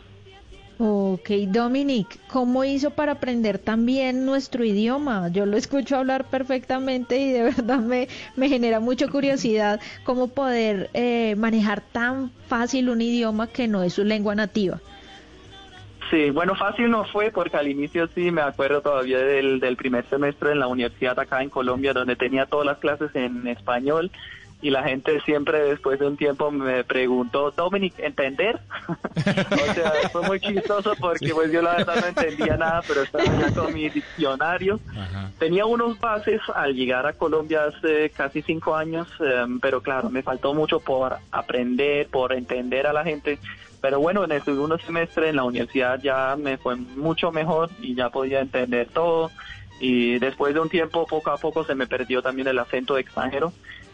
Ok, 0.80 1.30
Dominic, 1.48 2.20
¿cómo 2.28 2.64
hizo 2.64 2.90
para 2.92 3.14
aprender 3.14 3.60
también 3.60 4.26
nuestro 4.26 4.64
idioma? 4.64 5.30
Yo 5.30 5.46
lo 5.46 5.56
escucho 5.56 5.98
hablar 5.98 6.26
perfectamente 6.26 7.20
y 7.20 7.32
de 7.32 7.44
verdad 7.56 7.80
me, 7.80 8.08
me 8.36 8.50
genera 8.50 8.80
mucha 8.80 9.08
curiosidad 9.08 9.80
cómo 10.04 10.30
poder 10.30 10.90
eh, 10.94 11.36
manejar 11.38 11.82
tan 11.82 12.32
fácil 12.48 12.90
un 12.90 13.02
idioma 13.02 13.48
que 13.48 13.68
no 13.68 13.84
es 13.84 13.94
su 13.94 14.04
lengua 14.04 14.34
nativa. 14.34 14.80
Sí, 16.10 16.30
bueno, 16.30 16.56
fácil 16.56 16.90
no 16.90 17.06
fue 17.06 17.32
porque 17.32 17.56
al 17.56 17.70
inicio 17.70 18.08
sí 18.14 18.32
me 18.32 18.42
acuerdo 18.42 18.82
todavía 18.82 19.20
del, 19.20 19.62
del 19.62 19.78
primer 19.78 20.06
semestre 20.10 20.52
en 20.52 20.60
la 20.60 20.68
universidad 20.68 21.18
acá 21.18 21.42
en 21.42 21.50
Colombia 21.50 21.94
donde 21.94 22.18
tenía 22.18 22.48
todas 22.48 22.66
las 22.66 22.80
clases 22.80 23.16
en 23.16 23.48
español 23.48 24.12
y 24.62 24.70
la 24.70 24.84
gente 24.84 25.20
siempre 25.22 25.59
después 25.64 25.99
de 25.99 26.07
un 26.07 26.18
tiempo 26.18 26.51
me 26.51 26.84
preguntó, 26.84 27.51
Dominic, 27.51 27.97
¿entender? 27.97 28.59
o 28.88 29.74
sea, 29.74 29.91
fue 30.12 30.22
muy 30.22 30.39
chistoso 30.39 30.93
porque 30.99 31.34
pues 31.34 31.51
yo 31.51 31.62
la 31.62 31.78
verdad 31.78 31.95
no 31.99 32.07
entendía 32.07 32.57
nada, 32.57 32.82
pero 32.88 33.01
estaba 33.01 33.24
ya 33.24 33.53
con 33.53 33.74
mi 33.74 33.89
diccionario. 33.89 34.80
Tenía 35.39 35.66
unos 35.66 35.99
bases 35.99 36.41
al 36.53 36.76
llegar 36.76 37.07
a 37.07 37.14
Colombia 37.14 37.66
hace 37.66 38.12
casi 38.12 38.41
cinco 38.43 38.76
años, 38.76 39.07
em, 39.20 39.59
pero 39.59 39.82
claro, 39.82 40.09
me 40.09 40.22
faltó 40.22 40.53
mucho 40.53 40.80
por 40.80 41.18
aprender, 41.32 42.07
por 42.07 42.34
entender 42.34 42.86
a 42.86 42.93
la 42.93 43.03
gente. 43.03 43.39
Pero 43.82 43.99
bueno, 43.99 44.24
en 44.24 44.32
el 44.32 44.43
segundo 44.43 44.78
semestre 44.78 45.30
en 45.30 45.38
la 45.38 45.43
universidad 45.43 45.99
ya 45.99 46.36
me 46.38 46.57
fue 46.57 46.76
mucho 46.76 47.32
mejor 47.32 47.72
y 47.82 47.95
ya 47.95 48.12
podía 48.12 48.39
entender 48.39 48.89
todo. 48.93 49.32
Y 49.80 50.20
después 50.20 50.53
de 50.53 50.59
un 50.59 50.70
tiempo, 50.70 51.07
poco 51.07 51.32
a 51.32 51.38
poco, 51.38 51.66
se 51.66 51.74
me 51.74 51.88
perdió 51.88 52.22
también 52.22 52.47
el 52.47 52.59
acento 52.59 52.99
extranjero. 52.99 53.51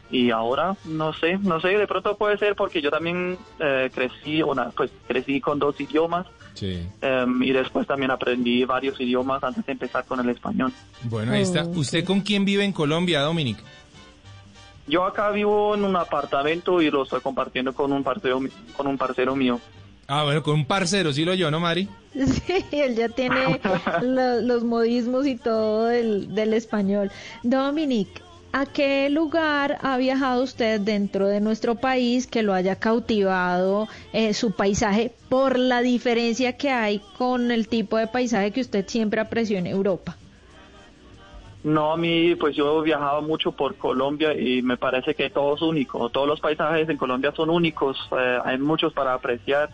Y 0.09 0.31
ahora, 0.31 0.75
no 0.85 1.11
sé, 1.13 1.37
no 1.39 1.59
sé, 1.59 1.69
de 1.69 1.85
pronto 1.87 2.15
puede 2.17 2.37
ser 2.37 2.55
porque 2.55 2.81
yo 2.81 2.89
también 2.89 3.37
eh, 3.59 3.89
crecí, 3.93 4.41
una, 4.41 4.69
pues 4.69 4.89
crecí 5.07 5.41
con 5.41 5.59
dos 5.59 5.79
idiomas. 5.81 6.25
Sí. 6.53 6.79
em, 7.01 7.43
y 7.43 7.51
después 7.51 7.85
también 7.85 8.09
aprendí 8.09 8.65
varios 8.65 8.99
idiomas 8.99 9.43
antes 9.43 9.63
de 9.65 9.73
empezar 9.73 10.05
con 10.05 10.19
el 10.19 10.29
español. 10.29 10.73
Bueno, 11.03 11.31
ahí 11.33 11.43
está. 11.43 11.63
¿Usted 11.75 12.03
con 12.03 12.21
quién 12.21 12.45
vive 12.45 12.63
en 12.63 12.71
Colombia, 12.71 13.21
Dominic? 13.21 13.59
Yo 14.87 15.03
acá 15.05 15.29
vivo 15.31 15.75
en 15.75 15.83
un 15.83 15.95
apartamento 15.97 16.81
y 16.81 16.89
lo 16.89 17.03
estoy 17.03 17.19
compartiendo 17.21 17.73
con 17.73 17.91
un 17.91 18.03
parcero, 18.03 18.39
mi- 18.39 18.49
con 18.75 18.87
un 18.87 18.97
parcero 18.97 19.35
mío. 19.35 19.59
Ah, 20.07 20.23
bueno, 20.23 20.41
con 20.41 20.55
un 20.55 20.65
parcero, 20.65 21.11
sí 21.11 21.25
lo 21.25 21.33
yo, 21.33 21.51
¿no, 21.51 21.59
Mari? 21.59 21.87
Sí, 22.13 22.53
él 22.71 22.95
ya 22.95 23.09
tiene 23.09 23.59
lo- 24.01 24.41
los 24.41 24.63
modismos 24.63 25.27
y 25.27 25.35
todo 25.35 25.85
del, 25.87 26.33
del 26.33 26.53
español. 26.53 27.11
Dominic, 27.43 28.07
¿a 28.51 28.65
qué 28.65 29.09
lugar 29.09 29.77
ha 29.81 29.97
viajado 29.97 30.43
usted 30.43 30.81
dentro 30.81 31.27
de 31.27 31.41
nuestro 31.41 31.75
país 31.75 32.27
que 32.27 32.43
lo 32.43 32.53
haya 32.53 32.77
cautivado 32.77 33.87
eh, 34.13 34.33
su 34.33 34.51
paisaje 34.51 35.11
por 35.29 35.59
la 35.59 35.81
diferencia 35.81 36.57
que 36.57 36.69
hay 36.69 37.01
con 37.17 37.51
el 37.51 37.67
tipo 37.67 37.97
de 37.97 38.07
paisaje 38.07 38.51
que 38.51 38.61
usted 38.61 38.85
siempre 38.87 39.21
apreció 39.21 39.57
en 39.57 39.67
Europa? 39.67 40.17
No, 41.63 41.91
a 41.91 41.97
mí, 41.97 42.35
pues 42.35 42.55
yo 42.55 42.79
he 42.79 42.85
viajado 42.85 43.21
mucho 43.21 43.51
por 43.51 43.75
Colombia 43.75 44.33
y 44.33 44.61
me 44.61 44.77
parece 44.77 45.15
que 45.15 45.29
todo 45.29 45.55
es 45.55 45.61
único. 45.61 46.09
Todos 46.09 46.27
los 46.27 46.39
paisajes 46.39 46.87
en 46.87 46.97
Colombia 46.97 47.33
son 47.35 47.49
únicos, 47.49 47.97
eh, 48.17 48.39
hay 48.45 48.57
muchos 48.57 48.93
para 48.93 49.13
apreciar. 49.13 49.69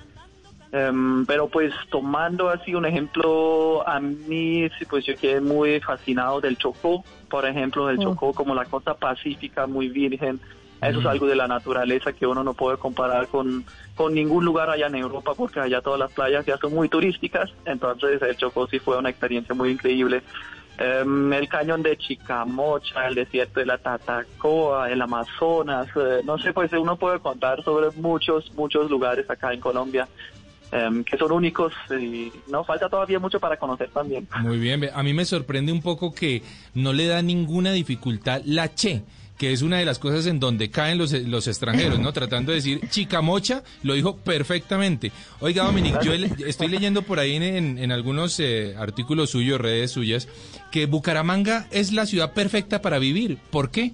Em, 0.75 1.23
pero 1.27 1.47
pues 1.49 1.71
tomando 1.91 2.49
así 2.49 2.73
un 2.73 2.85
ejemplo, 2.87 3.87
a 3.87 3.99
mí 3.99 4.67
pues 4.89 5.05
yo 5.05 5.15
quedé 5.15 5.39
muy 5.39 5.79
fascinado 5.79 6.41
del 6.41 6.57
Chocó, 6.57 7.03
por 7.29 7.45
ejemplo, 7.45 7.85
del 7.85 7.99
Oh. 7.99 8.01
Chocó 8.03 8.33
como 8.33 8.55
la 8.55 8.65
costa 8.65 8.95
pacífica, 8.95 9.67
muy 9.67 9.89
virgen. 9.89 10.39
Eso 10.81 10.97
es 10.97 11.05
Mm. 11.05 11.09
algo 11.09 11.27
de 11.27 11.35
la 11.35 11.47
naturaleza 11.47 12.11
que 12.11 12.25
uno 12.25 12.43
no 12.43 12.55
puede 12.55 12.77
comparar 12.77 13.27
con, 13.27 13.63
con 13.95 14.15
ningún 14.15 14.43
lugar 14.43 14.71
allá 14.71 14.87
en 14.87 14.95
Europa 14.95 15.33
porque 15.37 15.59
allá 15.59 15.79
todas 15.81 15.99
las 15.99 16.11
playas 16.11 16.43
ya 16.43 16.57
son 16.57 16.73
muy 16.73 16.89
turísticas. 16.89 17.51
Entonces 17.65 18.19
el 18.23 18.35
Chocó 18.35 18.65
sí 18.67 18.79
fue 18.79 18.97
una 18.97 19.11
experiencia 19.11 19.53
muy 19.53 19.69
increíble. 19.69 20.23
Em, 20.79 21.31
el 21.33 21.47
cañón 21.47 21.83
de 21.83 21.95
Chicamocha, 21.97 23.07
el 23.07 23.13
desierto 23.13 23.59
de 23.59 23.67
la 23.67 23.77
Tatacoa, 23.77 24.89
el 24.91 24.99
Amazonas, 25.03 25.87
eh, 25.95 26.21
no 26.25 26.39
sé, 26.39 26.51
pues 26.51 26.73
uno 26.73 26.95
puede 26.97 27.19
contar 27.19 27.63
sobre 27.63 27.91
muchos, 28.01 28.51
muchos 28.55 28.89
lugares 28.89 29.29
acá 29.29 29.53
en 29.53 29.59
Colombia 29.59 30.07
em, 30.73 31.03
que 31.03 31.17
son 31.17 31.31
únicos 31.31 31.71
y 32.01 32.31
no 32.51 32.63
falta 32.63 32.89
todavía 32.89 33.19
mucho 33.19 33.39
para 33.39 33.57
conocer 33.57 33.89
también. 33.89 34.27
Muy 34.41 34.57
bien, 34.57 34.89
a 34.93 35.03
mí 35.03 35.13
me 35.13 35.25
sorprende 35.25 35.71
un 35.71 35.81
poco 35.81 36.13
que 36.13 36.41
no 36.73 36.91
le 36.93 37.07
da 37.07 37.21
ninguna 37.21 37.71
dificultad 37.71 38.41
la 38.45 38.73
che 38.73 39.03
que 39.37 39.51
es 39.51 39.63
una 39.63 39.77
de 39.79 39.83
las 39.85 39.97
cosas 39.99 40.27
en 40.27 40.39
donde 40.39 40.69
caen 40.69 40.97
los, 40.99 41.11
los 41.11 41.47
extranjeros, 41.47 41.99
¿no? 41.99 42.13
Tratando 42.13 42.51
de 42.51 42.57
decir 42.57 42.87
chicamocha, 42.89 43.63
lo 43.81 43.95
dijo 43.95 44.15
perfectamente. 44.17 45.11
Oiga, 45.41 45.63
Dominic, 45.65 46.01
yo 46.01 46.13
estoy 46.13 46.67
leyendo 46.67 47.01
por 47.01 47.19
ahí 47.19 47.35
en, 47.35 47.43
en- 47.43 47.77
en 47.79 47.91
algunos 47.91 48.39
eh, 48.39 48.75
artículos 48.77 49.31
suyos, 49.31 49.59
redes 49.59 49.91
suyas, 49.91 50.27
que 50.71 50.85
Bucaramanga 50.85 51.67
es 51.71 51.91
la 51.91 52.05
ciudad 52.05 52.31
perfecta 52.33 52.81
para 52.81 52.99
vivir. 52.99 53.37
¿Por 53.49 53.71
qué? 53.71 53.93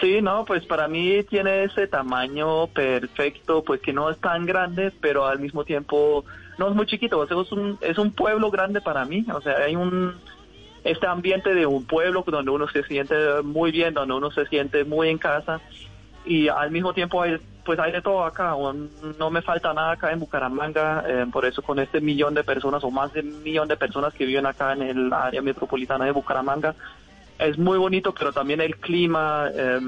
Sí, 0.00 0.22
no, 0.22 0.44
pues 0.44 0.64
para 0.66 0.88
mí 0.88 1.22
tiene 1.24 1.64
ese 1.64 1.86
tamaño 1.86 2.66
perfecto, 2.68 3.62
pues 3.62 3.80
que 3.80 3.92
no 3.92 4.10
es 4.10 4.18
tan 4.18 4.46
grande, 4.46 4.92
pero 5.00 5.26
al 5.26 5.38
mismo 5.38 5.64
tiempo 5.64 6.24
no 6.58 6.68
es 6.68 6.74
muy 6.74 6.86
chiquito, 6.86 7.18
o 7.18 7.26
sea, 7.26 7.40
es 7.40 7.52
un, 7.52 7.78
es 7.80 7.98
un 7.98 8.12
pueblo 8.12 8.50
grande 8.50 8.80
para 8.80 9.04
mí, 9.04 9.24
o 9.32 9.40
sea, 9.40 9.56
hay 9.58 9.76
un 9.76 10.14
este 10.84 11.06
ambiente 11.06 11.54
de 11.54 11.64
un 11.64 11.84
pueblo 11.84 12.24
donde 12.26 12.50
uno 12.50 12.68
se 12.68 12.82
siente 12.84 13.14
muy 13.44 13.70
bien, 13.70 13.94
donde 13.94 14.14
uno 14.14 14.30
se 14.30 14.46
siente 14.46 14.84
muy 14.84 15.08
en 15.08 15.18
casa 15.18 15.60
y 16.24 16.48
al 16.48 16.70
mismo 16.70 16.92
tiempo 16.92 17.22
hay, 17.22 17.38
pues 17.64 17.78
hay 17.78 17.92
de 17.92 18.02
todo 18.02 18.24
acá, 18.24 18.54
no 19.18 19.30
me 19.30 19.42
falta 19.42 19.72
nada 19.72 19.92
acá 19.92 20.12
en 20.12 20.20
Bucaramanga, 20.20 21.04
eh, 21.06 21.26
por 21.32 21.44
eso 21.44 21.62
con 21.62 21.78
este 21.78 22.00
millón 22.00 22.34
de 22.34 22.44
personas 22.44 22.82
o 22.84 22.90
más 22.90 23.12
de 23.12 23.20
un 23.20 23.42
millón 23.42 23.68
de 23.68 23.76
personas 23.76 24.12
que 24.14 24.26
viven 24.26 24.46
acá 24.46 24.72
en 24.72 24.82
el 24.82 25.12
área 25.12 25.42
metropolitana 25.42 26.04
de 26.04 26.12
Bucaramanga, 26.12 26.74
es 27.42 27.58
muy 27.58 27.78
bonito, 27.78 28.12
pero 28.14 28.32
también 28.32 28.60
el 28.60 28.76
clima. 28.76 29.48
eh, 29.54 29.80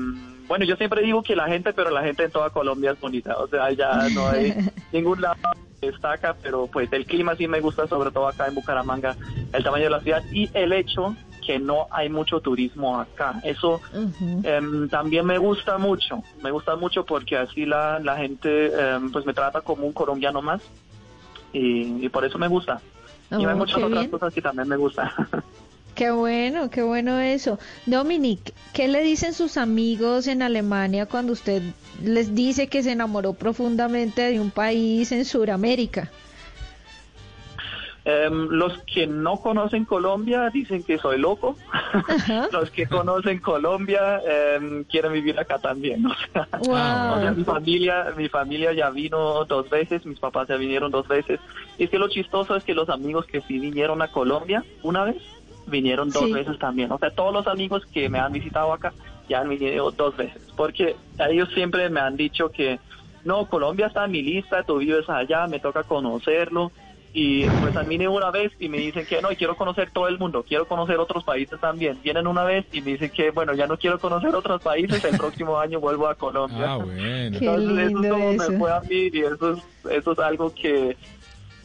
bueno, 0.46 0.64
yo 0.66 0.76
siempre 0.76 1.02
digo 1.02 1.22
que 1.22 1.34
la 1.34 1.46
gente, 1.48 1.72
pero 1.72 1.90
la 1.90 2.02
gente 2.02 2.24
en 2.24 2.30
toda 2.30 2.50
Colombia 2.50 2.90
es 2.92 3.00
bonita. 3.00 3.36
O 3.38 3.48
sea, 3.48 3.70
ya 3.72 4.08
no 4.10 4.28
hay 4.28 4.54
ningún 4.92 5.20
lado 5.22 5.36
que 5.80 5.90
destaca, 5.90 6.36
pero 6.42 6.66
pues 6.66 6.92
el 6.92 7.06
clima 7.06 7.34
sí 7.36 7.48
me 7.48 7.60
gusta, 7.60 7.86
sobre 7.88 8.10
todo 8.10 8.28
acá 8.28 8.46
en 8.46 8.54
Bucaramanga, 8.54 9.16
el 9.52 9.64
tamaño 9.64 9.84
de 9.84 9.90
la 9.90 10.00
ciudad 10.00 10.22
y 10.32 10.50
el 10.52 10.72
hecho 10.74 11.16
que 11.46 11.58
no 11.58 11.86
hay 11.90 12.08
mucho 12.08 12.40
turismo 12.40 12.98
acá. 13.00 13.40
Eso 13.44 13.80
em, 14.44 14.88
también 14.88 15.24
me 15.26 15.36
gusta 15.38 15.76
mucho. 15.78 16.22
Me 16.42 16.50
gusta 16.50 16.74
mucho 16.76 17.04
porque 17.04 17.36
así 17.36 17.64
la, 17.66 17.98
la 18.00 18.16
gente 18.16 18.66
em, 18.78 19.10
pues 19.12 19.24
me 19.26 19.32
trata 19.34 19.60
como 19.62 19.86
un 19.86 19.92
colombiano 19.92 20.40
más 20.42 20.62
y, 21.52 22.04
y 22.04 22.08
por 22.08 22.24
eso 22.24 22.38
me 22.38 22.48
gusta. 22.48 22.80
y 23.30 23.44
Oh, 23.44 23.48
hay 23.48 23.54
muchas 23.54 23.76
qué 23.78 23.84
otras 23.84 24.00
bien. 24.00 24.10
cosas 24.10 24.32
que 24.34 24.42
también 24.42 24.68
me 24.68 24.76
gustan. 24.76 25.10
Qué 25.94 26.10
bueno, 26.10 26.70
qué 26.70 26.82
bueno 26.82 27.20
eso. 27.20 27.58
Dominic, 27.86 28.52
¿qué 28.72 28.88
le 28.88 29.02
dicen 29.02 29.32
sus 29.32 29.56
amigos 29.56 30.26
en 30.26 30.42
Alemania 30.42 31.06
cuando 31.06 31.32
usted 31.32 31.62
les 32.02 32.34
dice 32.34 32.66
que 32.66 32.82
se 32.82 32.92
enamoró 32.92 33.34
profundamente 33.34 34.22
de 34.22 34.40
un 34.40 34.50
país 34.50 35.12
en 35.12 35.24
Sudamérica? 35.24 36.10
Em, 38.06 38.48
los 38.50 38.76
que 38.80 39.06
no 39.06 39.38
conocen 39.38 39.86
Colombia 39.86 40.50
dicen 40.50 40.82
que 40.82 40.98
soy 40.98 41.18
loco. 41.18 41.56
los 42.52 42.70
que 42.70 42.86
conocen 42.86 43.38
Colombia 43.38 44.20
em, 44.26 44.84
quieren 44.84 45.12
vivir 45.12 45.38
acá 45.40 45.58
también. 45.58 46.04
O 46.04 46.14
sea, 46.14 46.48
o 46.60 47.20
sea, 47.20 47.32
mi 47.34 47.44
familia, 47.44 48.12
mi 48.14 48.28
familia 48.28 48.74
ya 48.74 48.90
vino 48.90 49.44
dos 49.46 49.70
veces, 49.70 50.04
mis 50.04 50.18
papás 50.18 50.48
ya 50.48 50.56
vinieron 50.56 50.90
dos 50.90 51.08
veces. 51.08 51.40
Y 51.78 51.84
es 51.84 51.90
que 51.90 51.98
lo 51.98 52.08
chistoso 52.08 52.56
es 52.56 52.64
que 52.64 52.74
los 52.74 52.90
amigos 52.90 53.24
que 53.24 53.40
sí 53.42 53.58
vinieron 53.58 54.02
a 54.02 54.08
Colombia 54.08 54.64
una 54.82 55.04
vez, 55.04 55.22
vinieron 55.66 56.10
dos 56.10 56.24
Sí. 56.24 56.32
veces 56.32 56.58
también. 56.58 56.90
O 56.92 56.98
sea, 56.98 57.10
todos 57.10 57.32
los 57.32 57.46
amigos 57.46 57.84
que 57.92 58.08
me 58.08 58.18
han 58.18 58.32
visitado 58.32 58.72
acá 58.72 58.92
ya 59.28 59.40
han 59.40 59.48
venido 59.48 59.90
dos 59.90 60.16
veces. 60.16 60.42
Porque 60.56 60.96
ellos 61.30 61.48
siempre 61.54 61.88
me 61.90 62.00
han 62.00 62.16
dicho 62.16 62.50
que 62.50 62.78
no, 63.24 63.46
Colombia 63.46 63.86
está 63.86 64.04
en 64.04 64.10
mi 64.12 64.22
lista, 64.22 64.62
tú 64.64 64.78
vives 64.78 65.08
allá, 65.08 65.46
me 65.46 65.60
toca 65.60 65.82
conocerlo. 65.82 66.70
Y 67.16 67.44
pues 67.46 67.76
a 67.76 67.82
mí 67.84 67.90
vienen 67.90 68.08
una 68.08 68.32
vez 68.32 68.50
y 68.58 68.68
me 68.68 68.76
dicen 68.78 69.06
que 69.06 69.22
no, 69.22 69.30
y 69.30 69.36
quiero 69.36 69.54
conocer 69.56 69.88
todo 69.92 70.08
el 70.08 70.18
mundo, 70.18 70.44
quiero 70.46 70.66
conocer 70.66 70.98
otros 70.98 71.22
países 71.22 71.60
también. 71.60 71.96
Vienen 72.02 72.26
una 72.26 72.42
vez 72.42 72.66
y 72.72 72.80
me 72.82 72.90
dicen 72.90 73.10
que, 73.10 73.30
bueno, 73.30 73.54
ya 73.54 73.68
no 73.68 73.78
quiero 73.78 74.00
conocer 74.00 74.34
otros 74.34 74.60
países, 74.60 75.02
el 75.04 75.16
próximo 75.16 75.56
año 75.60 75.78
vuelvo 75.78 76.08
a 76.08 76.16
Colombia. 76.16 76.72
Ah, 76.72 76.76
bueno. 76.78 76.98
Qué 76.98 77.26
Entonces, 77.46 77.46
eso 77.46 77.80
es 77.80 77.92
lindo 77.92 78.08
como 78.10 78.30
eso. 78.32 78.50
me 78.50 78.58
fue 78.58 78.72
a 78.72 78.80
mí 78.80 79.10
y 79.12 79.20
eso 79.20 79.52
es, 79.52 79.62
eso 79.92 80.12
es 80.12 80.18
algo 80.18 80.52
que 80.56 80.96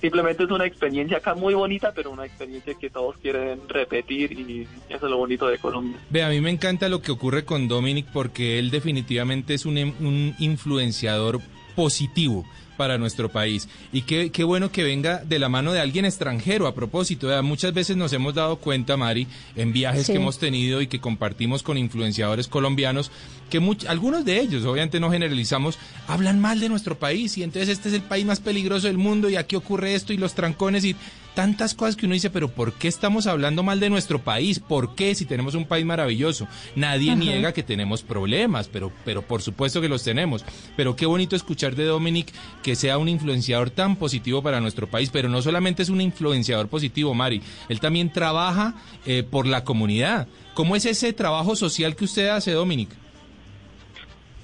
simplemente 0.01 0.43
es 0.43 0.49
una 0.51 0.65
experiencia 0.65 1.17
acá 1.17 1.35
muy 1.35 1.53
bonita, 1.53 1.91
pero 1.95 2.11
una 2.11 2.25
experiencia 2.25 2.73
que 2.79 2.89
todos 2.89 3.15
quieren 3.17 3.59
repetir 3.67 4.31
y 4.33 4.67
eso 4.89 5.05
es 5.05 5.11
lo 5.11 5.17
bonito 5.17 5.47
de 5.47 5.57
Colombia. 5.57 5.97
Ve, 6.09 6.23
a 6.23 6.29
mí 6.29 6.39
me 6.41 6.49
encanta 6.49 6.89
lo 6.89 7.01
que 7.01 7.11
ocurre 7.11 7.45
con 7.45 7.67
Dominic 7.67 8.07
porque 8.13 8.59
él 8.59 8.71
definitivamente 8.71 9.53
es 9.53 9.65
un, 9.65 9.77
em- 9.77 9.93
un 9.99 10.35
influenciador 10.39 11.41
positivo 11.75 12.45
para 12.77 12.97
nuestro 12.97 13.27
país. 13.27 13.67
Y 13.91 14.03
qué, 14.03 14.31
qué 14.31 14.45
bueno 14.45 14.71
que 14.71 14.83
venga 14.83 15.17
de 15.25 15.37
la 15.37 15.49
mano 15.49 15.73
de 15.73 15.81
alguien 15.81 16.05
extranjero. 16.05 16.65
A 16.65 16.73
propósito, 16.73 17.27
¿verdad? 17.27 17.43
muchas 17.43 17.73
veces 17.73 17.97
nos 17.97 18.13
hemos 18.13 18.35
dado 18.35 18.55
cuenta, 18.55 18.95
Mari, 18.95 19.27
en 19.57 19.73
viajes 19.73 20.05
Sí. 20.05 20.13
que 20.13 20.17
hemos 20.19 20.39
tenido 20.39 20.81
y 20.81 20.87
que 20.87 21.01
compartimos 21.01 21.61
con 21.61 21.77
influenciadores 21.77 22.47
colombianos, 22.47 23.11
que 23.49 23.59
much- 23.59 23.85
algunos 23.87 24.23
de 24.25 24.39
ellos, 24.39 24.63
obviamente 24.65 24.99
no 24.99 25.11
generalizamos, 25.11 25.77
hablan 26.07 26.39
mal 26.39 26.59
de 26.59 26.69
nuestro 26.69 26.97
país 26.97 27.37
y 27.37 27.43
entonces 27.43 27.69
este 27.69 27.89
es 27.89 27.95
el 27.95 28.01
país 28.03 28.25
más 28.25 28.39
peligroso 28.39 28.87
del 28.87 28.97
mundo 28.97 29.29
y 29.29 29.35
aquí 29.35 29.55
ocurre 29.55 29.95
esto 29.95 30.13
y 30.13 30.17
los 30.17 30.33
trancones 30.35 30.85
y 30.85 30.95
tantas 31.35 31.73
cosas 31.73 31.95
que 31.95 32.05
uno 32.05 32.13
dice, 32.15 32.29
pero 32.29 32.49
¿por 32.49 32.73
qué 32.73 32.87
estamos 32.89 33.25
hablando 33.25 33.63
mal 33.63 33.79
de 33.79 33.89
nuestro 33.89 34.19
país? 34.21 34.59
¿Por 34.59 34.95
qué 34.95 35.15
si 35.15 35.25
tenemos 35.25 35.55
un 35.55 35.65
país 35.65 35.85
maravilloso? 35.85 36.47
Nadie 36.75 37.11
Ajá. 37.11 37.19
niega 37.19 37.53
que 37.53 37.63
tenemos 37.63 38.01
problemas, 38.01 38.67
pero, 38.67 38.91
pero 39.05 39.21
por 39.21 39.41
supuesto 39.41 39.79
que 39.79 39.87
los 39.87 40.03
tenemos. 40.03 40.43
Pero 40.75 40.95
qué 40.97 41.05
bonito 41.05 41.35
escuchar 41.37 41.75
de 41.75 41.85
Dominic 41.85 42.33
que 42.61 42.75
sea 42.75 42.97
un 42.97 43.07
influenciador 43.07 43.69
tan 43.69 43.95
positivo 43.95 44.41
para 44.43 44.59
nuestro 44.59 44.89
país, 44.89 45.09
pero 45.11 45.29
no 45.29 45.41
solamente 45.41 45.81
es 45.83 45.89
un 45.89 46.01
influenciador 46.01 46.67
positivo, 46.67 47.13
Mari, 47.13 47.41
él 47.69 47.79
también 47.79 48.11
trabaja 48.11 48.73
eh, 49.05 49.23
por 49.23 49.47
la 49.47 49.63
comunidad. 49.63 50.27
¿Cómo 50.55 50.75
es 50.75 50.85
ese 50.85 51.13
trabajo 51.13 51.55
social 51.55 51.95
que 51.95 52.03
usted 52.05 52.27
hace, 52.27 52.51
Dominic? 52.51 52.89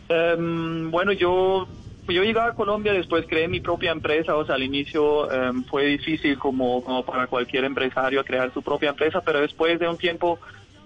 Em, 0.09 0.91
bueno, 0.91 1.11
yo 1.13 1.67
yo 2.07 2.21
llegué 2.23 2.39
a 2.39 2.53
Colombia, 2.53 2.93
después 2.93 3.25
creé 3.27 3.47
mi 3.47 3.61
propia 3.61 3.91
empresa, 3.91 4.35
o 4.35 4.45
sea, 4.45 4.53
al 4.55 4.61
inicio 4.63 5.31
em, 5.31 5.63
fue 5.65 5.85
difícil 5.87 6.37
como, 6.37 6.83
como 6.83 7.03
para 7.03 7.25
cualquier 7.25 7.63
empresario 7.63 8.23
crear 8.23 8.53
su 8.53 8.61
propia 8.61 8.91
empresa, 8.91 9.21
pero 9.21 9.41
después 9.41 9.79
de 9.79 9.87
un 9.87 9.97
tiempo 9.97 10.37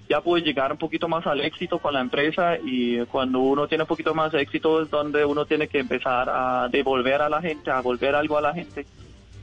ya 0.08 0.22
pude 0.22 0.42
llegar 0.42 0.72
un 0.72 0.78
poquito 0.78 1.10
más 1.10 1.28
al 1.28 1.42
éxito 1.42 1.78
con 1.80 1.94
la 1.94 2.00
empresa 2.00 2.58
y 2.64 3.00
cuando 3.08 3.40
uno 3.40 3.68
tiene 3.68 3.84
un 3.84 3.88
poquito 3.90 4.16
más 4.16 4.32
de 4.32 4.42
éxito 4.42 4.82
es 4.82 4.90
donde 4.90 5.26
uno 5.26 5.46
tiene 5.46 5.68
que 5.68 5.80
empezar 5.80 6.30
a 6.30 6.70
devolver 6.72 7.22
a 7.22 7.28
la 7.30 7.42
gente, 7.42 7.70
a 7.70 7.82
volver 7.82 8.16
algo 8.16 8.38
a 8.38 8.42
la 8.42 8.54
gente. 8.54 8.86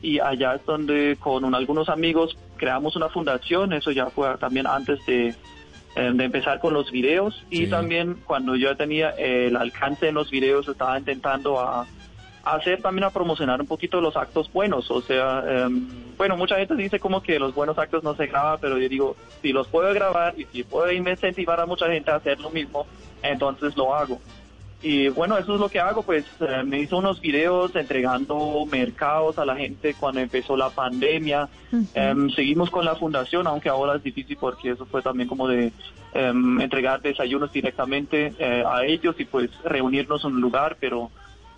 Y 0.00 0.18
allá 0.18 0.54
es 0.54 0.64
donde 0.64 1.16
con 1.20 1.44
un- 1.44 1.54
algunos 1.54 1.88
amigos 1.90 2.36
creamos 2.56 2.96
una 2.96 3.10
fundación, 3.10 3.74
eso 3.74 3.90
ya 3.92 4.06
fue 4.06 4.34
también 4.38 4.66
antes 4.66 4.98
de, 5.06 5.34
de 5.96 6.24
empezar 6.24 6.60
con 6.60 6.74
los 6.74 6.90
videos 6.90 7.44
y 7.48 7.68
también 7.68 8.18
cuando 8.26 8.54
yo 8.54 8.76
tenía 8.76 9.10
el 9.10 9.56
alcance 9.56 10.08
en 10.08 10.14
los 10.14 10.30
videos 10.30 10.68
estaba 10.68 10.98
intentando 10.98 11.58
a, 11.58 11.86
a 12.46 12.54
hacer 12.54 12.80
también 12.82 13.04
a 13.04 13.10
promocionar 13.10 13.60
un 13.60 13.66
poquito 13.66 14.00
los 14.00 14.16
actos 14.16 14.52
buenos, 14.52 14.90
o 14.90 15.00
sea, 15.02 15.42
em, 15.48 15.88
bueno, 16.16 16.36
mucha 16.36 16.56
gente 16.56 16.76
dice 16.76 17.00
como 17.00 17.20
que 17.20 17.38
los 17.38 17.54
buenos 17.54 17.76
actos 17.76 18.04
no 18.04 18.14
se 18.14 18.26
graban, 18.26 18.58
pero 18.60 18.78
yo 18.78 18.88
digo, 18.88 19.16
si 19.42 19.52
los 19.52 19.66
puedo 19.66 19.92
grabar 19.92 20.34
y 20.38 20.44
si 20.44 20.62
puedo 20.62 20.90
incentivar 20.92 21.60
a 21.60 21.66
mucha 21.66 21.88
gente 21.88 22.10
a 22.10 22.16
hacer 22.16 22.38
lo 22.40 22.50
mismo, 22.50 22.86
entonces 23.22 23.76
lo 23.76 23.94
hago. 23.94 24.20
Y 24.82 25.08
bueno, 25.08 25.38
eso 25.38 25.54
es 25.54 25.60
lo 25.60 25.68
que 25.68 25.80
hago, 25.80 26.02
pues 26.02 26.24
eh, 26.40 26.62
me 26.64 26.80
hizo 26.80 26.98
unos 26.98 27.20
videos 27.20 27.74
entregando 27.74 28.64
mercados 28.70 29.38
a 29.38 29.46
la 29.46 29.56
gente 29.56 29.94
cuando 29.94 30.20
empezó 30.20 30.56
la 30.56 30.70
pandemia. 30.70 31.48
Em, 31.94 32.30
seguimos 32.30 32.70
con 32.70 32.84
la 32.84 32.94
fundación, 32.94 33.46
aunque 33.46 33.70
ahora 33.70 33.96
es 33.96 34.02
difícil 34.02 34.36
porque 34.38 34.70
eso 34.72 34.84
fue 34.84 35.00
también 35.00 35.28
como 35.28 35.48
de 35.48 35.72
em, 36.12 36.60
entregar 36.60 37.00
desayunos 37.00 37.52
directamente 37.52 38.34
eh, 38.38 38.64
a 38.66 38.84
ellos 38.84 39.16
y 39.18 39.24
pues 39.24 39.50
reunirnos 39.64 40.24
en 40.24 40.34
un 40.34 40.40
lugar, 40.42 40.76
pero, 40.78 41.10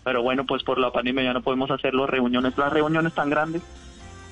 pero 0.05 0.23
bueno, 0.23 0.47
pues 0.47 0.62
por 0.62 0.79
la 0.79 0.93
pandemia 0.93 1.25
ya 1.25 1.33
no 1.33 1.43
podemos 1.43 1.71
hacer 1.73 1.95
las 1.95 2.09
reuniones, 2.09 2.57
las 2.57 2.73
reuniones 2.73 3.14
tan 3.14 3.31
grandes. 3.31 3.62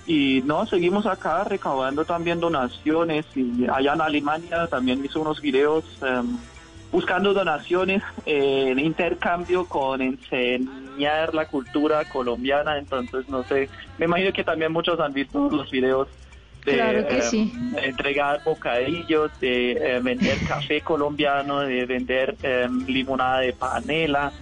Y 0.06 0.42
no, 0.44 0.64
seguimos 0.66 1.06
acá 1.06 1.42
recaudando 1.42 2.04
también 2.04 2.38
donaciones 2.38 3.26
y 3.34 3.66
allá 3.68 3.94
en 3.94 4.00
Alemania 4.00 4.68
también 4.68 5.04
hice 5.04 5.18
unos 5.18 5.40
videos 5.40 5.84
em, 6.02 6.38
buscando 6.90 7.34
donaciones 7.34 8.02
eh, 8.24 8.68
en 8.70 8.78
intercambio 8.78 9.66
con 9.66 10.18
dañar 10.30 11.34
la 11.34 11.46
cultura 11.46 12.04
colombiana, 12.04 12.78
entonces 12.78 13.28
no 13.28 13.42
sé, 13.44 13.68
me 13.98 14.06
imagino 14.06 14.32
que 14.32 14.44
también 14.44 14.72
muchos 14.72 14.98
han 15.00 15.12
visto 15.12 15.50
los 15.50 15.70
videos 15.70 16.08
de 16.64 16.72
Claro 16.74 17.06
que 17.06 17.18
eh, 17.18 17.22
sí. 17.22 17.52
entregar 17.80 18.42
bocadillos, 18.44 19.30
de 19.40 19.72
eh, 19.72 20.00
vender 20.00 20.36
café 20.48 20.80
colombiano, 20.82 21.60
de 21.60 21.86
vender 21.86 22.36
eh, 22.42 22.68
limonada 22.88 23.40
de 23.40 23.52
panela, 23.52 24.32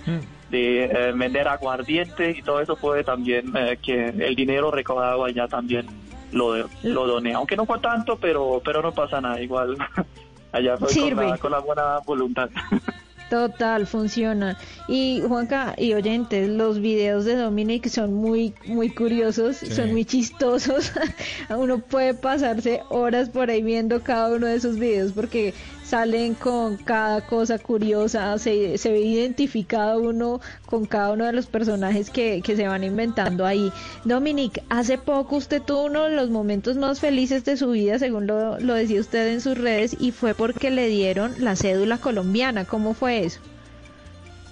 de 0.51 0.85
eh, 0.85 1.13
vender 1.15 1.49
aguardiente 1.49 2.31
y 2.31 2.43
todo 2.43 2.61
eso 2.61 2.77
puede 2.77 3.05
también 3.05 3.53
eh, 3.55 3.79
que 3.83 4.09
el 4.09 4.35
dinero 4.35 4.71
recaudado 4.71 5.25
allá 5.25 5.49
también 5.49 5.87
lo, 6.33 6.69
lo 6.83 7.07
done, 7.07 7.35
aunque 7.35 7.57
no 7.57 7.67
fue 7.67 7.79
tanto, 7.81 8.17
pero 8.17 8.61
pero 8.65 8.81
no 8.81 8.93
pasa 8.93 9.21
nada, 9.21 9.41
igual 9.41 9.77
allá 10.55 10.77
fue 10.79 10.87
con 10.89 10.95
Sirve. 10.95 11.29
la, 11.29 11.39
con 11.39 11.51
la 11.51 11.59
buena 11.61 11.99
voluntad. 12.07 12.49
Total, 13.31 13.87
funciona. 13.87 14.57
Y 14.87 15.23
Juanca 15.27 15.75
y 15.79 15.95
oyentes, 15.95 16.49
los 16.49 16.79
videos 16.81 17.25
de 17.25 17.37
Dominic 17.37 17.89
son 17.89 18.13
muy, 18.15 18.55
muy 18.67 18.91
curiosos, 18.91 19.57
Sí. 19.57 19.73
son 19.73 19.93
muy 19.93 20.05
chistosos. 20.05 20.93
uno 21.49 21.79
puede 21.79 22.15
pasarse 22.15 22.83
horas 22.91 23.31
por 23.31 23.51
ahí 23.51 23.63
viendo 23.63 24.03
cada 24.03 24.37
uno 24.37 24.47
de 24.47 24.57
esos 24.57 24.79
videos 24.79 25.13
porque 25.13 25.55
salen 25.95 26.35
con 26.35 26.77
cada 26.77 27.25
cosa 27.25 27.57
curiosa, 27.61 28.37
se, 28.41 28.79
se 28.79 28.91
ve 28.91 28.99
identificado 28.99 30.01
uno 30.01 30.41
con 30.67 30.87
cada 30.87 31.13
uno 31.13 31.25
de 31.25 31.33
los 31.33 31.47
personajes 31.47 32.11
que, 32.11 32.43
que 32.43 32.57
se 32.57 32.67
van 32.67 32.83
inventando 32.83 33.47
ahí. 33.47 33.71
Dominic, 34.05 34.61
hace 34.71 34.99
poco 34.99 35.37
usted 35.37 35.63
tuvo 35.63 35.85
uno 35.85 36.03
de 36.07 36.17
los 36.17 36.31
momentos 36.31 36.77
más 36.77 36.99
felices 36.99 37.45
de 37.45 37.57
su 37.57 37.71
vida, 37.71 38.01
según 38.01 38.27
lo, 38.27 38.59
lo 38.59 38.75
decía 38.75 38.99
usted 38.99 39.29
en 39.29 39.41
sus 39.41 39.57
redes, 39.57 39.97
y 40.01 40.11
fue 40.11 40.35
porque 40.35 40.73
le 40.73 40.89
dieron 40.89 41.33
la 41.39 41.55
cédula 41.55 41.99
colombiana. 41.99 42.65
¿Cómo 42.65 42.95
fue 42.95 43.25
eso? 43.25 43.39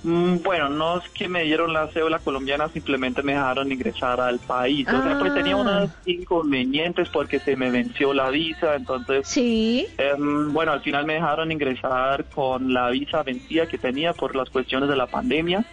Mm, 0.05 0.39
Bueno, 0.43 0.69
no 0.69 0.99
es 0.99 1.09
que 1.11 1.29
me 1.29 1.45
dieron 1.45 1.73
la 1.73 1.87
cédula 1.89 2.19
colombiana, 2.19 2.69
simplemente 2.69 3.23
me 3.23 3.33
dejaron 3.33 3.71
ingresar 3.71 4.21
al 4.21 4.39
país. 4.41 4.87
O 4.89 5.03
sea, 5.03 5.17
pues 5.21 5.33
tenía 5.35 5.55
Ah. 5.55 5.59
unos 5.59 5.91
inconvenientes 6.07 7.09
porque 7.09 7.39
se 7.39 7.57
me 7.57 7.71
venció 7.71 8.13
la 8.13 8.31
visa, 8.31 8.75
entonces... 8.75 9.27
Sí. 9.29 9.87
em, 9.99 10.53
bueno, 10.53 10.73
al 10.73 10.81
final 10.81 11.05
me 11.07 11.15
dejaron 11.15 11.53
ingresar 11.53 12.25
con 12.35 12.73
la 12.75 12.91
visa 12.91 13.23
vencida 13.23 13.67
que 13.67 13.79
tenía 13.79 14.13
por 14.13 14.35
las 14.35 14.51
cuestiones 14.51 14.89
de 14.89 14.97
la 14.97 15.07
pandemia. 15.07 15.65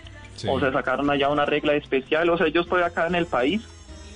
O 0.48 0.60
sea, 0.60 0.72
sacaron 0.72 1.10
allá 1.10 1.28
una 1.30 1.46
regla 1.46 1.74
especial. 1.74 2.30
O 2.30 2.38
sea, 2.38 2.48
yo 2.48 2.62
estoy 2.62 2.82
acá 2.84 3.08
en 3.08 3.16
el 3.16 3.26
país, 3.26 3.62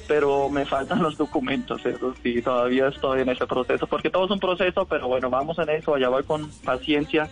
pero 0.08 0.48
me 0.50 0.66
faltan 0.66 1.02
los 1.04 1.18
documentos, 1.18 1.86
eso 1.86 2.14
sí, 2.24 2.42
todavía 2.42 2.88
estoy 2.88 3.22
en 3.22 3.30
ese 3.30 3.46
proceso, 3.48 3.88
porque 3.88 4.10
todo 4.10 4.26
es 4.26 4.32
un 4.32 4.40
proceso, 4.40 4.86
pero 4.86 5.08
bueno, 5.08 5.30
vamos 5.30 5.58
en 5.60 5.70
eso, 5.70 5.96
allá 5.96 6.08
voy 6.10 6.24
con 6.24 6.50
paciencia. 6.64 7.30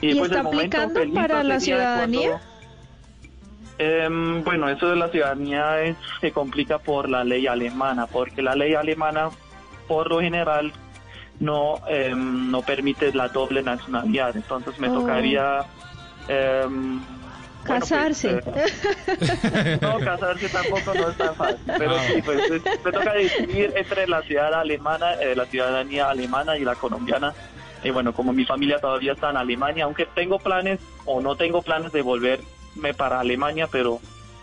¿Y, 0.00 0.14
pues, 0.14 0.30
está 0.30 0.40
aplicando 0.42 1.00
para 1.14 1.42
la 1.42 1.60
ciudadanía? 1.60 2.28
cuando- 2.30 2.48
Em, 3.80 4.42
bueno, 4.42 4.68
eso 4.68 4.88
de 4.90 4.96
la 4.96 5.08
ciudadanía 5.08 5.82
es- 5.82 5.96
se 6.20 6.32
complica 6.32 6.78
por 6.78 7.08
la 7.08 7.22
ley 7.22 7.46
alemana, 7.46 8.06
porque 8.08 8.42
la 8.42 8.56
ley 8.56 8.74
alemana, 8.74 9.30
por 9.86 10.08
lo 10.10 10.20
general, 10.20 10.72
no 11.38 11.80
em, 11.86 12.50
no 12.50 12.62
permite 12.62 13.12
la 13.14 13.28
doble 13.28 13.62
nacionalidad. 13.62 14.34
Entonces 14.36 14.76
me 14.80 14.88
Oh. 14.88 14.94
tocaría 14.94 15.60
em, 16.26 16.98
bueno, 16.98 17.06
pues, 17.66 17.80
Casarse. 17.80 18.40
eh, 18.54 19.78
no, 19.80 19.98
casarse 20.00 20.48
tampoco 20.48 20.92
no 20.94 21.08
es 21.10 21.16
tan 21.16 21.34
fácil, 21.36 21.58
pero 21.78 21.98
sí, 22.00 22.22
pues 22.22 22.50
es- 22.50 22.84
me 22.84 22.92
toca 22.92 23.12
decidir 23.14 23.72
entre 23.76 24.06
la 24.08 24.22
ciudad 24.22 24.52
alemana, 24.54 25.14
eh, 25.14 25.34
la 25.36 25.46
ciudadanía 25.46 26.10
alemana 26.10 26.56
y 26.58 26.64
la 26.64 26.74
colombiana. 26.74 27.32
Y 27.84 27.90
bueno, 27.90 28.12
como 28.12 28.32
mi 28.32 28.44
familia 28.44 28.78
todavía 28.80 29.12
está 29.12 29.30
en 29.30 29.36
Alemania, 29.36 29.84
aunque 29.84 30.06
tengo 30.06 30.38
planes 30.38 30.80
o 31.04 31.20
no 31.20 31.36
tengo 31.36 31.62
planes 31.62 31.92
de 31.92 32.02
volverme 32.02 32.94
para 32.96 33.20
Alemania, 33.20 33.68
pero 33.70 34.00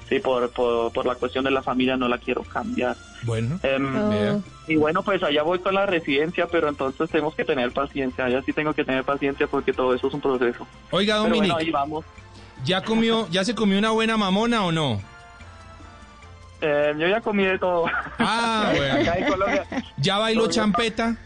sí, 0.09 0.19
por, 0.19 0.49
por, 0.51 0.91
por 0.93 1.05
la 1.05 1.15
cuestión 1.15 1.43
de 1.43 1.51
la 1.51 1.61
familia 1.61 1.97
no 1.97 2.07
la 2.07 2.17
quiero 2.17 2.43
cambiar. 2.43 2.95
Bueno, 3.23 3.59
Em, 3.63 4.41
y 4.67 4.75
bueno, 4.75 5.03
pues 5.03 5.21
allá 5.23 5.43
voy 5.43 5.59
con 5.59 5.73
la 5.73 5.85
residencia, 5.85 6.47
pero 6.47 6.69
entonces 6.69 7.09
tenemos 7.09 7.35
que 7.35 7.43
tener 7.43 7.71
paciencia. 7.71 8.25
Allá 8.25 8.41
sí 8.43 8.53
tengo 8.53 8.73
que 8.73 8.83
tener 8.83 9.03
paciencia 9.03 9.47
porque 9.47 9.73
todo 9.73 9.93
eso 9.93 10.07
es 10.07 10.13
un 10.13 10.21
proceso. 10.21 10.67
Oiga, 10.91 11.15
Pero 11.15 11.35
bueno, 11.35 11.35
Dominic, 11.35 11.57
ahí 11.57 11.71
vamos. 11.71 12.05
¿ya 12.63 12.81
comió, 12.83 13.27
ya 13.29 13.43
se 13.43 13.53
comió 13.53 13.77
una 13.77 13.91
buena 13.91 14.15
mamona 14.17 14.63
o 14.65 14.71
no? 14.71 15.01
Eh, 16.61 16.93
yo 16.97 17.07
ya 17.07 17.21
comí 17.21 17.43
de 17.43 17.59
todo. 17.59 17.85
Ah, 18.17 18.71
bueno. 18.75 18.93
Acá 19.01 19.17
en 19.17 19.27
Colombia. 19.27 19.65
¿Ya 19.97 20.17
bailó 20.17 20.47
champeta? 20.47 21.17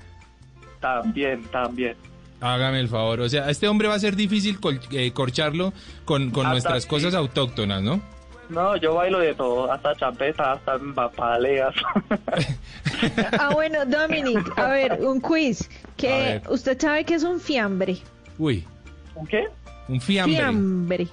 También, 0.80 1.44
también. 1.52 1.96
Hágame 2.42 2.80
el 2.80 2.88
favor, 2.88 3.20
o 3.22 3.28
sea, 3.30 3.46
a 3.46 3.50
este 3.52 3.68
hombre 3.68 3.88
va 3.90 3.96
a 3.96 4.00
ser 4.00 4.16
difícil 4.16 4.60
col- 4.62 4.80
eh, 4.92 5.12
corcharlo 5.12 5.74
con, 6.06 6.32
con 6.32 6.48
nuestras 6.50 6.84
sí. 6.84 6.90
cosas 6.90 7.14
autóctonas, 7.14 7.82
¿no? 7.82 8.02
No, 8.48 8.76
yo 8.78 8.96
bailo 8.96 9.20
de 9.20 9.36
todo, 9.36 9.72
hasta 9.72 9.94
champeta, 9.96 10.54
hasta 10.54 10.80
paleas. 11.16 11.76
Ah, 13.40 13.50
bueno, 13.54 13.86
Dominic, 13.86 14.58
a 14.58 14.70
ver, 14.70 15.00
un 15.02 15.20
quiz. 15.22 15.70
Que 15.98 16.08
ver. 16.08 16.44
usted 16.50 16.80
sabe 16.80 17.04
que 17.06 17.16
es 17.16 17.24
un 17.24 17.40
fiambre. 17.40 17.98
Uy, 18.38 18.66
¿Un 19.16 19.28
qué? 19.28 19.48
un 19.88 20.02
fiambre. 20.02 20.36
Fiambre. 20.38 21.08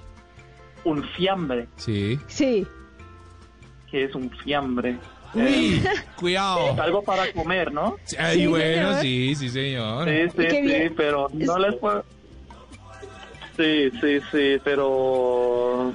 Un 0.85 1.03
fiambre. 1.03 1.67
Sí. 1.75 2.19
Sí. 2.27 2.65
¿Qué 3.91 4.05
es 4.05 4.15
un 4.15 4.29
fiambre? 4.29 4.97
Uy, 5.33 5.83
Es 5.85 6.01
cuidado. 6.15 6.81
algo 6.81 7.03
para 7.03 7.31
comer, 7.33 7.71
¿no? 7.71 7.95
Ay, 8.17 8.39
Sí, 8.39 8.47
bueno, 8.47 8.87
señor. 8.89 9.01
sí, 9.01 9.35
sí, 9.35 9.49
señor. 9.49 10.07
Sí, 10.09 10.29
sí, 10.35 10.49
sí, 10.49 10.61
bien. 10.61 10.93
pero 10.95 11.29
no 11.33 11.57
Es- 11.57 11.61
les 11.71 11.75
puedo... 11.79 12.05
Sí, 13.57 13.89
sí, 14.01 14.19
sí, 14.31 14.61
pero... 14.63 15.91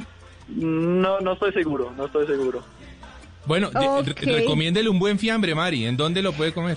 No, 0.48 1.20
no 1.20 1.32
estoy 1.32 1.52
seguro, 1.52 1.92
no 1.96 2.06
estoy 2.06 2.26
seguro. 2.26 2.62
Bueno, 3.46 3.70
recomiéndele 4.20 4.88
un 4.88 4.98
buen 4.98 5.18
fiambre, 5.18 5.54
Mari. 5.54 5.86
¿En 5.86 5.96
dónde 5.96 6.22
lo 6.22 6.32
puede 6.32 6.52
comer? 6.52 6.76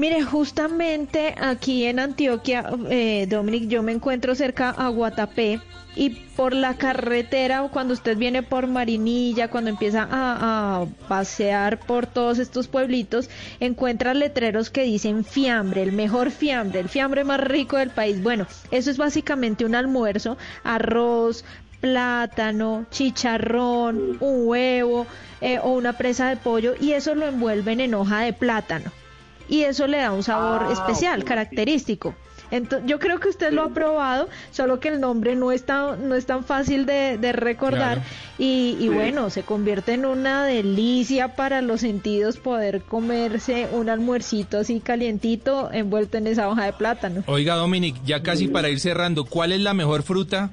Mire, 0.00 0.22
justamente 0.22 1.34
aquí 1.38 1.84
en 1.84 1.98
Antioquia, 1.98 2.64
eh, 2.88 3.26
Dominic, 3.28 3.68
yo 3.68 3.82
me 3.82 3.92
encuentro 3.92 4.34
cerca 4.34 4.70
a 4.70 4.88
Guatapé 4.88 5.60
y 5.94 6.08
por 6.08 6.54
la 6.54 6.78
carretera, 6.78 7.68
cuando 7.70 7.92
usted 7.92 8.16
viene 8.16 8.42
por 8.42 8.66
Marinilla, 8.66 9.48
cuando 9.48 9.68
empieza 9.68 10.08
a, 10.10 10.86
pasear 11.06 11.80
por 11.80 12.06
todos 12.06 12.38
estos 12.38 12.66
pueblitos, 12.66 13.28
encuentra 13.60 14.14
letreros 14.14 14.70
que 14.70 14.84
dicen 14.84 15.22
fiambre, 15.22 15.82
el 15.82 15.92
mejor 15.92 16.30
fiambre, 16.30 16.80
el 16.80 16.88
fiambre 16.88 17.22
más 17.24 17.40
rico 17.40 17.76
del 17.76 17.90
país. 17.90 18.22
Bueno, 18.22 18.46
eso 18.70 18.90
es 18.90 18.96
básicamente 18.96 19.66
un 19.66 19.74
almuerzo, 19.74 20.38
arroz, 20.64 21.44
plátano, 21.82 22.86
chicharrón, 22.90 24.16
un 24.20 24.48
huevo 24.48 25.06
eh, 25.42 25.58
o 25.58 25.72
una 25.72 25.92
presa 25.92 26.30
de 26.30 26.36
pollo 26.38 26.72
y 26.80 26.92
eso 26.92 27.14
lo 27.14 27.26
envuelven 27.26 27.80
en 27.80 27.92
hoja 27.92 28.20
de 28.20 28.32
plátano 28.32 28.90
y 29.50 29.64
eso 29.64 29.86
le 29.86 29.98
da 29.98 30.12
un 30.12 30.22
sabor 30.22 30.62
Ah, 30.66 30.72
especial, 30.72 31.24
característico. 31.24 32.14
Entonces, 32.52 32.88
yo 32.88 32.98
creo 32.98 33.20
que 33.20 33.28
usted 33.28 33.52
lo 33.52 33.62
ha 33.62 33.68
probado, 33.68 34.28
solo 34.50 34.80
que 34.80 34.88
el 34.88 35.00
nombre 35.00 35.36
no 35.36 35.52
es 35.52 35.64
tan, 35.64 36.08
no 36.08 36.16
es 36.16 36.26
tan 36.26 36.42
fácil 36.44 36.84
de, 36.84 37.16
de 37.16 37.30
recordar 37.32 37.98
Claro. 37.98 38.10
y, 38.38 38.76
y 38.80 38.82
Sí. 38.82 38.88
bueno, 38.88 39.30
se 39.30 39.44
convierte 39.44 39.92
en 39.92 40.04
una 40.04 40.44
delicia 40.44 41.36
para 41.36 41.62
los 41.62 41.80
sentidos 41.82 42.38
poder 42.38 42.82
comerse 42.82 43.68
un 43.70 43.88
almuercito 43.88 44.58
así 44.58 44.80
calientito 44.80 45.70
envuelto 45.72 46.16
en 46.18 46.26
esa 46.26 46.48
hoja 46.48 46.64
de 46.64 46.72
plátano. 46.72 47.22
Oiga, 47.26 47.54
Dominic, 47.54 47.94
ya 48.04 48.22
casi 48.24 48.48
para 48.48 48.68
ir 48.68 48.80
cerrando, 48.80 49.24
¿cuál 49.24 49.52
es 49.52 49.60
la 49.60 49.72
mejor 49.74 50.02
fruta 50.02 50.50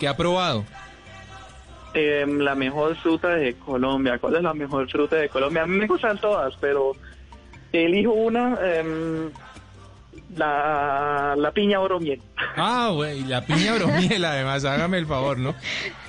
que 0.00 0.08
ha 0.08 0.16
probado? 0.16 0.64
Em, 1.94 2.40
la 2.40 2.54
mejor 2.54 2.94
fruta 2.96 3.28
de 3.28 3.54
Colombia. 3.54 4.18
¿Cuál 4.18 4.36
es 4.36 4.42
la 4.42 4.52
mejor 4.52 4.90
fruta 4.90 5.16
de 5.16 5.28
Colombia? 5.28 5.62
A 5.62 5.66
mí 5.66 5.78
me 5.78 5.86
gustan 5.86 6.18
todas, 6.20 6.52
pero 6.60 6.92
elijo 7.72 8.12
una, 8.12 8.58
em, 8.62 9.30
la, 10.36 11.34
la 11.36 11.50
piña 11.52 11.80
oro 11.80 12.00
miel. 12.00 12.20
Ah, 12.56 12.90
güey, 12.92 13.24
la 13.24 13.44
piña 13.44 13.74
bromiel, 13.74 14.24
además, 14.24 14.64
hágame 14.64 14.98
el 14.98 15.06
favor, 15.06 15.38
¿no? 15.38 15.54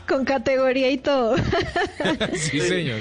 Con 0.08 0.24
categoría 0.24 0.90
y 0.90 0.98
todo. 0.98 1.36
sí, 2.34 2.60
señor. 2.62 3.00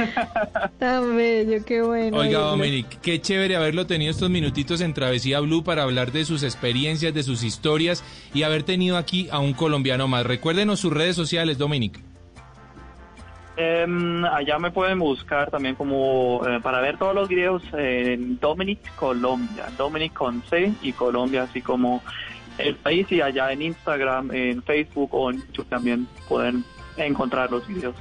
Tan 0.78 1.16
bello, 1.16 1.64
qué 1.64 1.80
bueno. 1.82 2.18
Oiga. 2.18 2.40
Dominic, 2.40 3.00
qué 3.00 3.20
chévere 3.20 3.54
haberlo 3.54 3.86
tenido 3.86 4.11
estos 4.11 4.28
minutitos 4.28 4.80
en 4.80 4.92
Travesía 4.92 5.38
Blue 5.40 5.62
para 5.62 5.84
hablar 5.84 6.11
de 6.11 6.24
sus 6.24 6.42
experiencias, 6.42 7.14
de 7.14 7.22
sus 7.22 7.44
historias 7.44 8.02
y 8.34 8.42
haber 8.42 8.64
tenido 8.64 8.96
aquí 8.96 9.28
a 9.30 9.38
un 9.38 9.52
colombiano 9.52 10.09
más. 10.09 10.26
Recuérdenos 10.26 10.80
sus 10.80 10.92
redes 10.92 11.14
sociales, 11.14 11.59
Dominic. 11.59 12.00
Em, 13.57 14.22
allá 14.24 14.59
me 14.59 14.70
pueden 14.70 14.98
buscar 14.98 15.50
también 15.50 15.76
como 15.76 16.46
eh, 16.46 16.61
para 16.61 16.80
ver 16.80 16.98
todos 16.98 17.14
los 17.14 17.26
videos 17.26 17.62
en 17.72 18.38
Dominic 18.38 18.94
Colombia, 18.96 19.66
Dominic 19.78 20.12
con 20.12 20.42
C 20.42 20.74
y 20.82 20.92
Colombia, 20.92 21.44
así 21.44 21.62
como 21.62 22.02
el 22.59 22.76
país 22.76 23.11
y 23.11 23.22
allá 23.22 23.52
en 23.52 23.62
Instagram, 23.62 24.30
en 24.32 24.62
Facebook 24.62 25.14
o 25.14 25.30
en 25.30 25.38
YouTube 25.38 25.68
también 25.68 26.07
pueden 26.28 26.64
encontrar 26.98 27.50
los 27.50 27.66
videos. 27.66 27.94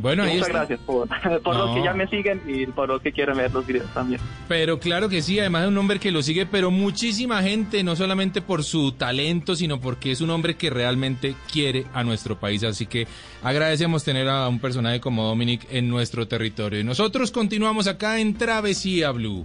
Bueno, 0.00 0.22
muchas 0.24 0.42
está. 0.42 0.52
gracias 0.52 0.80
por, 0.86 1.08
por 1.42 1.54
No. 1.56 1.66
los 1.66 1.76
que 1.76 1.82
ya 1.82 1.92
me 1.92 2.06
siguen 2.08 2.40
y 2.46 2.66
por 2.66 2.88
los 2.88 3.02
que 3.02 3.12
quieren 3.12 3.36
ver 3.36 3.52
los 3.52 3.66
videos 3.66 3.92
también. 3.92 4.20
Pero 4.46 4.78
claro 4.78 5.08
que 5.08 5.22
sí, 5.22 5.38
además 5.40 5.62
es 5.62 5.68
un 5.68 5.78
hombre 5.78 5.98
que 5.98 6.10
lo 6.12 6.22
sigue, 6.22 6.46
pero 6.46 6.70
muchísima 6.70 7.42
gente, 7.42 7.82
no 7.82 7.96
solamente 7.96 8.40
por 8.40 8.62
su 8.62 8.92
talento, 8.92 9.56
sino 9.56 9.80
porque 9.80 10.12
es 10.12 10.20
un 10.20 10.30
hombre 10.30 10.56
que 10.56 10.70
realmente 10.70 11.34
quiere 11.52 11.86
a 11.94 12.04
nuestro 12.04 12.38
país. 12.38 12.62
Así 12.62 12.86
que 12.86 13.06
agradecemos 13.42 14.04
tener 14.04 14.28
a 14.28 14.48
un 14.48 14.60
personaje 14.60 15.00
como 15.00 15.24
Dominic 15.24 15.66
en 15.70 15.88
nuestro 15.88 16.28
territorio. 16.28 16.78
Y 16.80 16.84
nosotros 16.84 17.30
continuamos 17.32 17.86
acá 17.88 18.20
en 18.20 18.34
Travesía 18.34 19.10
Blue. 19.10 19.44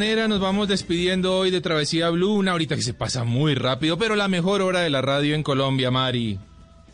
Manera 0.00 0.28
nos 0.28 0.40
vamos 0.40 0.66
despidiendo 0.66 1.36
hoy 1.36 1.50
de 1.50 1.60
Travesía 1.60 2.08
Blue, 2.08 2.32
una 2.32 2.54
horita 2.54 2.74
que 2.74 2.80
se 2.80 2.94
pasa 2.94 3.22
muy 3.24 3.54
rápido, 3.54 3.98
pero 3.98 4.16
la 4.16 4.28
mejor 4.28 4.62
hora 4.62 4.80
de 4.80 4.88
la 4.88 5.02
radio 5.02 5.34
en 5.34 5.42
Colombia, 5.42 5.90
Mari. 5.90 6.38